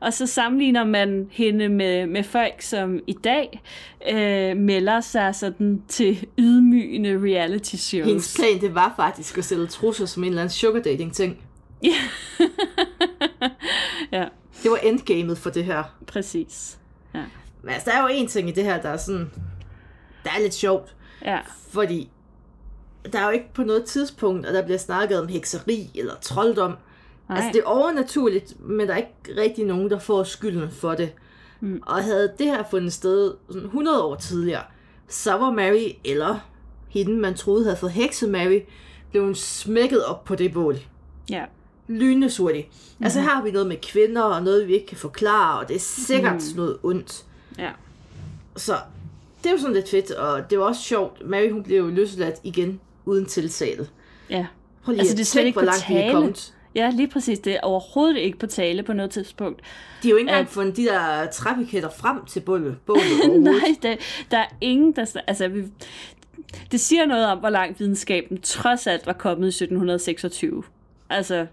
Og 0.00 0.12
så 0.12 0.26
sammenligner 0.26 0.84
man 0.84 1.28
hende 1.30 1.68
med, 1.68 2.06
med 2.06 2.22
folk, 2.22 2.62
som 2.62 3.00
i 3.06 3.12
dag 3.12 3.62
øh, 4.10 4.56
melder 4.56 5.00
sig 5.00 5.34
sådan 5.34 5.82
til 5.88 6.26
ydmygende 6.38 7.20
reality 7.22 7.76
shows. 7.76 8.06
Hendes 8.06 8.36
plan, 8.36 8.60
det 8.60 8.74
var 8.74 8.92
faktisk 8.96 9.38
at 9.38 9.44
sælge 9.44 9.66
trusser 9.66 10.06
som 10.06 10.24
en 10.24 10.28
eller 10.28 10.42
anden 10.42 10.52
sugar 10.52 10.80
dating 10.80 11.14
ting. 11.14 11.38
ja, 11.82 11.94
Det 14.62 14.70
var 14.70 14.76
endgamet 14.76 15.38
for 15.38 15.50
det 15.50 15.64
her. 15.64 15.84
præcis. 16.06 16.78
Ja. 17.14 17.24
Men 17.62 17.74
altså, 17.74 17.90
der 17.90 17.96
er 17.96 18.02
jo 18.02 18.08
en 18.12 18.26
ting 18.28 18.48
i 18.48 18.52
det 18.52 18.64
her, 18.64 18.82
der 18.82 18.88
er 18.88 18.96
sådan... 18.96 19.30
Der 20.24 20.30
er 20.30 20.40
lidt 20.40 20.54
sjovt, 20.54 20.96
ja. 21.24 21.38
fordi 21.70 22.10
der 23.12 23.18
er 23.18 23.24
jo 23.24 23.30
ikke 23.30 23.54
på 23.54 23.62
noget 23.62 23.84
tidspunkt, 23.84 24.46
at 24.46 24.54
der 24.54 24.64
bliver 24.64 24.78
snakket 24.78 25.20
om 25.20 25.28
hekseri 25.28 25.90
eller 25.94 26.14
trolddom. 26.20 26.70
Nej. 26.70 27.38
Altså, 27.38 27.50
det 27.52 27.60
er 27.60 27.64
overnaturligt, 27.66 28.60
men 28.60 28.86
der 28.88 28.92
er 28.92 28.98
ikke 28.98 29.40
rigtig 29.42 29.64
nogen, 29.64 29.90
der 29.90 29.98
får 29.98 30.22
skylden 30.24 30.70
for 30.70 30.94
det. 30.94 31.12
Mm. 31.60 31.82
Og 31.86 32.04
havde 32.04 32.32
det 32.38 32.46
her 32.46 32.64
fundet 32.70 32.92
sted 32.92 33.34
sådan 33.48 33.64
100 33.64 34.04
år 34.04 34.14
tidligere, 34.14 34.62
så 35.08 35.32
var 35.32 35.50
Mary, 35.50 35.88
eller 36.04 36.38
hende, 36.88 37.12
man 37.16 37.34
troede 37.34 37.64
havde 37.64 37.76
fået 37.76 37.92
hekset 37.92 38.30
Mary, 38.30 38.60
blev 39.10 39.24
hun 39.24 39.34
smækket 39.34 40.04
op 40.04 40.24
på 40.24 40.34
det 40.34 40.52
bål. 40.52 40.78
ja. 41.30 41.44
Lynende 41.88 42.30
hurtigt. 42.38 42.68
Mm. 42.98 43.04
Altså, 43.04 43.20
her 43.20 43.28
har 43.28 43.42
vi 43.42 43.50
noget 43.50 43.68
med 43.68 43.76
kvinder, 43.82 44.22
og 44.22 44.42
noget, 44.42 44.68
vi 44.68 44.74
ikke 44.74 44.86
kan 44.86 44.96
forklare, 44.96 45.58
og 45.60 45.68
det 45.68 45.76
er 45.76 45.80
sikkert 45.80 46.34
mm. 46.50 46.56
noget 46.56 46.78
ondt. 46.82 47.24
ja. 47.58 47.70
Så 48.56 48.76
det 49.42 49.48
er 49.48 49.52
jo 49.52 49.58
sådan 49.58 49.74
lidt 49.74 49.90
fedt, 49.90 50.10
og 50.10 50.50
det 50.50 50.58
var 50.58 50.64
også 50.64 50.82
sjovt. 50.82 51.26
Mary, 51.28 51.50
hun 51.52 51.62
blev 51.62 51.76
jo 51.78 51.86
løsladt 51.86 52.34
igen, 52.44 52.80
uden 53.04 53.26
tiltale. 53.26 53.88
ja. 54.30 54.46
Prøv 54.84 54.92
lige 54.92 55.00
Altså, 55.00 55.14
det 55.14 55.20
er 55.20 55.24
slet 55.24 55.44
ikke 55.44 55.54
hvor 55.54 55.62
på 55.62 55.66
langt 55.66 55.88
vi 55.88 55.94
er 55.94 56.12
kommet. 56.12 56.54
Ja, 56.74 56.90
lige 56.90 57.08
præcis. 57.08 57.38
Det 57.38 57.52
er 57.54 57.60
overhovedet 57.62 58.16
ikke 58.18 58.38
på 58.38 58.46
tale 58.46 58.82
på 58.82 58.92
noget 58.92 59.10
tidspunkt. 59.10 59.60
De 60.02 60.08
har 60.08 60.10
jo 60.10 60.16
ikke 60.16 60.28
engang 60.28 60.46
At- 60.46 60.52
fundet 60.52 60.76
de 60.76 60.84
der 60.84 61.26
træpiketter 61.32 61.90
frem 61.90 62.24
til 62.24 62.40
bålet. 62.40 62.76
Nej, 63.38 63.54
der, 63.82 63.96
der 64.30 64.38
er 64.38 64.46
ingen, 64.60 64.92
der... 64.92 65.20
Altså, 65.26 65.48
vi, 65.48 65.62
det 66.72 66.80
siger 66.80 67.06
noget 67.06 67.26
om, 67.26 67.38
hvor 67.38 67.50
langt 67.50 67.80
videnskaben 67.80 68.40
trods 68.40 68.86
alt 68.86 69.06
var 69.06 69.12
kommet 69.12 69.44
i 69.46 69.48
1726. 69.48 70.62
Altså, 71.10 71.46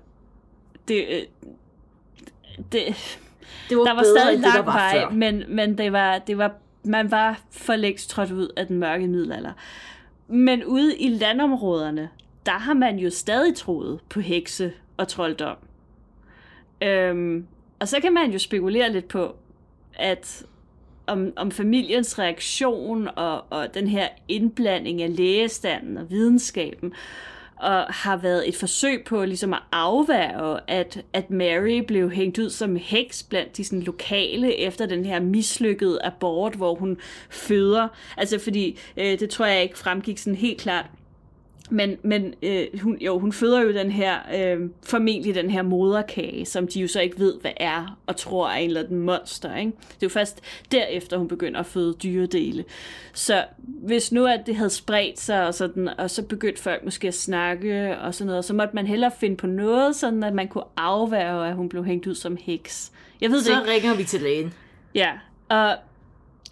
det... 0.89 1.05
øh, 1.09 1.21
det 2.71 2.95
Det 3.69 3.77
var, 3.77 3.83
der 3.83 3.93
var 3.93 4.01
bedre, 4.01 4.19
stadig 4.19 4.37
det, 4.37 4.41
lang 4.41 4.65
var 4.65 4.73
vej, 4.73 4.91
før. 4.93 5.09
men, 5.09 5.43
men 5.47 5.77
det 5.77 5.91
var, 5.91 6.17
det 6.17 6.37
var, 6.37 6.51
man 6.83 7.11
var 7.11 7.41
for 7.51 7.75
længst 7.75 8.09
trådt 8.09 8.31
ud 8.31 8.47
af 8.57 8.67
den 8.67 8.77
mørke 8.77 9.07
middelalder. 9.07 9.51
Men 10.27 10.65
ude 10.65 10.97
i 10.97 11.09
landområderne, 11.09 12.09
der 12.45 12.51
har 12.51 12.73
man 12.73 12.99
jo 12.99 13.09
stadig 13.09 13.55
troet 13.55 13.99
på 14.09 14.19
hekse 14.19 14.73
og 14.97 15.07
trolddom. 15.07 15.57
Øhm, 16.81 17.47
og 17.79 17.87
så 17.87 17.99
kan 17.99 18.13
man 18.13 18.31
jo 18.31 18.39
spekulere 18.39 18.91
lidt 18.91 19.07
på, 19.07 19.35
at 19.93 20.43
om, 21.07 21.33
om 21.35 21.51
familiens 21.51 22.19
reaktion 22.19 23.09
og, 23.15 23.43
og 23.49 23.73
den 23.73 23.87
her 23.87 24.07
indblanding 24.27 25.01
af 25.01 25.15
lægestanden 25.17 25.97
og 25.97 26.09
videnskaben, 26.09 26.93
og 27.59 27.85
har 27.89 28.17
været 28.17 28.49
et 28.49 28.55
forsøg 28.55 29.03
på 29.05 29.25
ligesom 29.25 29.53
at 29.53 29.59
afværge, 29.71 30.59
at, 30.67 31.01
at 31.13 31.29
Mary 31.29 31.79
blev 31.87 32.11
hængt 32.11 32.39
ud 32.39 32.49
som 32.49 32.75
heks 32.75 33.23
blandt 33.23 33.57
de 33.57 33.63
sådan, 33.63 33.81
lokale 33.81 34.59
efter 34.59 34.85
den 34.85 35.05
her 35.05 35.19
mislykkede 35.19 35.99
abort, 36.03 36.55
hvor 36.55 36.75
hun 36.75 36.97
føder. 37.29 37.87
Altså 38.17 38.39
fordi, 38.39 38.79
øh, 38.97 39.19
det 39.19 39.29
tror 39.29 39.45
jeg 39.45 39.63
ikke 39.63 39.77
fremgik 39.77 40.17
sådan 40.17 40.35
helt 40.35 40.61
klart, 40.61 40.85
men, 41.69 41.97
men 42.03 42.33
øh, 42.43 42.65
hun, 42.81 42.97
jo, 43.01 43.19
hun 43.19 43.33
føder 43.33 43.61
jo 43.61 43.73
den 43.73 43.91
her, 43.91 44.17
øh, 44.35 44.69
formentlig 44.85 45.35
den 45.35 45.49
her 45.49 45.61
moderkage, 45.61 46.45
som 46.45 46.67
de 46.67 46.79
jo 46.79 46.87
så 46.87 47.01
ikke 47.01 47.19
ved, 47.19 47.33
hvad 47.41 47.51
er, 47.57 47.97
og 48.07 48.15
tror 48.15 48.49
er 48.49 48.55
en 48.55 48.67
eller 48.67 48.83
anden 48.83 48.99
monster. 48.99 49.55
Ikke? 49.55 49.71
Det 49.71 49.93
er 49.93 49.97
jo 50.03 50.09
først 50.09 50.41
derefter, 50.71 51.17
hun 51.17 51.27
begynder 51.27 51.59
at 51.59 51.65
føde 51.65 51.95
dyredele. 52.03 52.65
Så 53.13 53.45
hvis 53.63 54.11
nu 54.11 54.25
at 54.25 54.39
det 54.45 54.55
havde 54.55 54.69
spredt 54.69 55.19
sig, 55.19 55.47
og, 55.47 55.53
sådan, 55.53 55.89
og 55.97 56.09
så 56.09 56.23
begyndte 56.23 56.61
folk 56.61 56.83
måske 56.83 57.07
at 57.07 57.13
snakke 57.13 57.97
og 57.97 58.15
sådan 58.15 58.27
noget, 58.27 58.45
så 58.45 58.53
måtte 58.53 58.75
man 58.75 58.87
hellere 58.87 59.11
finde 59.19 59.35
på 59.35 59.47
noget, 59.47 59.95
sådan 59.95 60.23
at 60.23 60.33
man 60.33 60.47
kunne 60.47 60.63
afværge, 60.77 61.47
at 61.47 61.55
hun 61.55 61.69
blev 61.69 61.85
hængt 61.85 62.07
ud 62.07 62.15
som 62.15 62.37
heks. 62.41 62.91
Jeg 63.21 63.29
ved 63.29 63.37
det 63.37 63.45
Så 63.45 63.59
ikke. 63.61 63.71
ringer 63.71 63.95
vi 63.95 64.03
til 64.03 64.21
lægen. 64.21 64.53
Ja, 64.95 65.11
og 65.49 65.75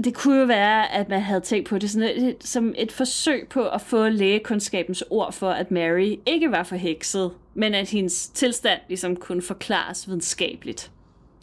det 0.03 0.13
kunne 0.13 0.39
jo 0.39 0.45
være, 0.45 0.93
at 0.93 1.09
man 1.09 1.21
havde 1.21 1.41
tænkt 1.41 1.69
på 1.69 1.77
det 1.77 1.89
sådan 1.89 2.09
et, 2.09 2.35
som 2.39 2.73
et 2.77 2.91
forsøg 2.91 3.47
på 3.49 3.67
at 3.67 3.81
få 3.81 4.09
lægekundskabens 4.09 5.03
ord 5.09 5.33
for, 5.33 5.49
at 5.49 5.71
Mary 5.71 6.15
ikke 6.25 6.51
var 6.51 6.63
forhekset, 6.63 7.31
men 7.53 7.73
at 7.73 7.89
hendes 7.89 8.29
tilstand 8.29 8.79
ligesom 8.87 9.15
kunne 9.15 9.41
forklares 9.41 10.07
videnskabeligt. 10.07 10.91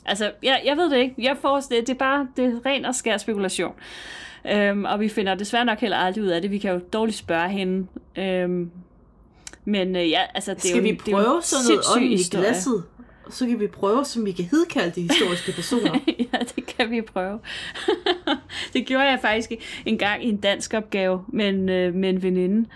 Altså, 0.06 0.32
jeg, 0.42 0.62
jeg 0.64 0.76
ved 0.76 0.90
det 0.90 0.96
ikke. 0.96 1.14
Jeg 1.18 1.36
forestiller, 1.40 1.84
det 1.84 1.92
er 1.92 1.98
bare 1.98 2.28
det 2.36 2.44
er 2.44 2.66
ren 2.66 2.84
og 2.84 2.94
skær 2.94 3.16
spekulation. 3.16 3.74
Øhm, 4.52 4.84
og 4.84 5.00
vi 5.00 5.08
finder 5.08 5.34
desværre 5.34 5.64
nok 5.64 5.78
heller 5.78 5.96
aldrig 5.96 6.24
ud 6.24 6.28
af 6.28 6.42
det. 6.42 6.50
Vi 6.50 6.58
kan 6.58 6.72
jo 6.72 6.80
dårligt 6.92 7.18
spørge 7.18 7.48
hende. 7.48 7.86
Øhm, 8.18 8.70
men 9.64 9.96
øh, 9.96 10.10
ja, 10.10 10.20
altså, 10.34 10.54
det 10.54 10.64
er 10.64 10.68
Skal 10.68 10.76
jo, 10.76 10.82
vi 10.82 10.90
det 10.90 11.12
er 11.12 11.22
prøve 11.22 11.42
sådan 11.42 11.64
noget 11.68 11.84
sindssyg 11.84 12.02
ånd 12.02 12.04
i 12.04 12.42
glasset? 12.42 12.84
Så 13.30 13.46
kan 13.46 13.60
vi 13.60 13.66
prøve, 13.66 14.04
som 14.04 14.26
vi 14.26 14.32
kan 14.32 14.44
hidkalde 14.44 15.00
de 15.00 15.02
historiske 15.02 15.52
personer. 15.52 15.98
ja, 16.78 16.84
kan 16.84 16.90
vi 16.90 17.00
prøve. 17.02 17.40
det 18.72 18.86
gjorde 18.86 19.04
jeg 19.04 19.18
faktisk 19.20 19.52
en 19.86 19.98
gang 19.98 20.24
i 20.24 20.28
en 20.28 20.36
dansk 20.36 20.74
opgave 20.74 21.24
med 21.28 21.48
en, 21.48 21.68
øh, 21.68 21.94
med 21.94 22.08
en 22.08 22.22
veninde. 22.22 22.68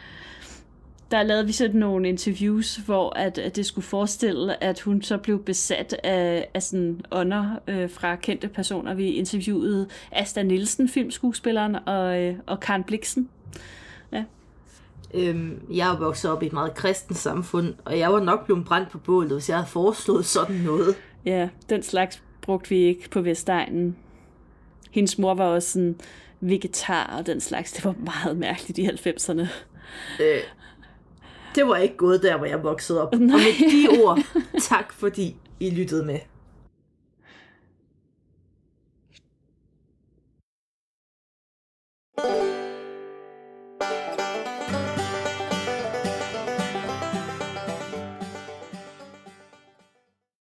Der 1.10 1.22
lavede 1.22 1.46
vi 1.46 1.52
sådan 1.52 1.80
nogle 1.80 2.08
interviews, 2.08 2.76
hvor 2.76 3.16
at, 3.16 3.38
at 3.38 3.56
det 3.56 3.66
skulle 3.66 3.84
forestille, 3.84 4.64
at 4.64 4.80
hun 4.80 5.02
så 5.02 5.18
blev 5.18 5.44
besat 5.44 5.96
af, 6.04 6.48
af 6.54 6.62
sådan 6.62 7.00
ånder 7.10 7.58
øh, 7.68 7.90
fra 7.90 8.16
kendte 8.16 8.48
personer. 8.48 8.94
Vi 8.94 9.10
interviewede 9.10 9.88
Asta 10.12 10.42
Nielsen, 10.42 10.88
filmskuespilleren, 10.88 11.76
og, 11.86 12.22
øh, 12.22 12.34
og 12.46 12.60
Karen 12.60 12.84
Bliksen. 12.84 13.28
øhm, 15.14 15.62
jeg 15.72 15.92
er 15.92 15.98
vokset 15.98 16.30
op 16.30 16.42
i 16.42 16.46
et 16.46 16.52
meget 16.52 16.74
kristent 16.74 17.18
samfund, 17.18 17.74
og 17.84 17.98
jeg 17.98 18.12
var 18.12 18.20
nok 18.20 18.44
blevet 18.44 18.64
brændt 18.64 18.90
på 18.90 18.98
bålet, 18.98 19.32
hvis 19.32 19.48
jeg 19.48 19.56
havde 19.56 19.68
foreslået 19.68 20.26
sådan 20.26 20.56
noget. 20.56 20.96
Ja, 21.24 21.48
den 21.68 21.82
slags 21.82 22.22
brugte 22.48 22.68
vi 22.68 22.76
ikke 22.76 23.10
på 23.10 23.20
Vestegnen. 23.20 23.96
Hendes 24.90 25.18
mor 25.18 25.34
var 25.34 25.44
også 25.44 25.72
sådan 25.72 26.00
vegetar 26.40 27.16
og 27.18 27.26
den 27.26 27.40
slags. 27.40 27.72
Det 27.72 27.84
var 27.84 27.94
meget 27.98 28.36
mærkeligt 28.36 28.78
i 28.78 28.86
90'erne. 28.86 29.46
Øh, 30.20 30.40
det 31.54 31.66
var 31.66 31.76
ikke 31.76 31.96
gået 31.96 32.22
der, 32.22 32.36
hvor 32.36 32.46
jeg 32.46 32.62
voksede 32.62 33.02
op. 33.02 33.12
Nej. 33.12 33.34
Og 33.34 33.40
med 33.40 33.70
de 33.70 34.02
ord, 34.02 34.18
tak 34.60 34.92
fordi 34.92 35.36
I 35.60 35.70
lyttede 35.70 36.04
med. 36.04 36.18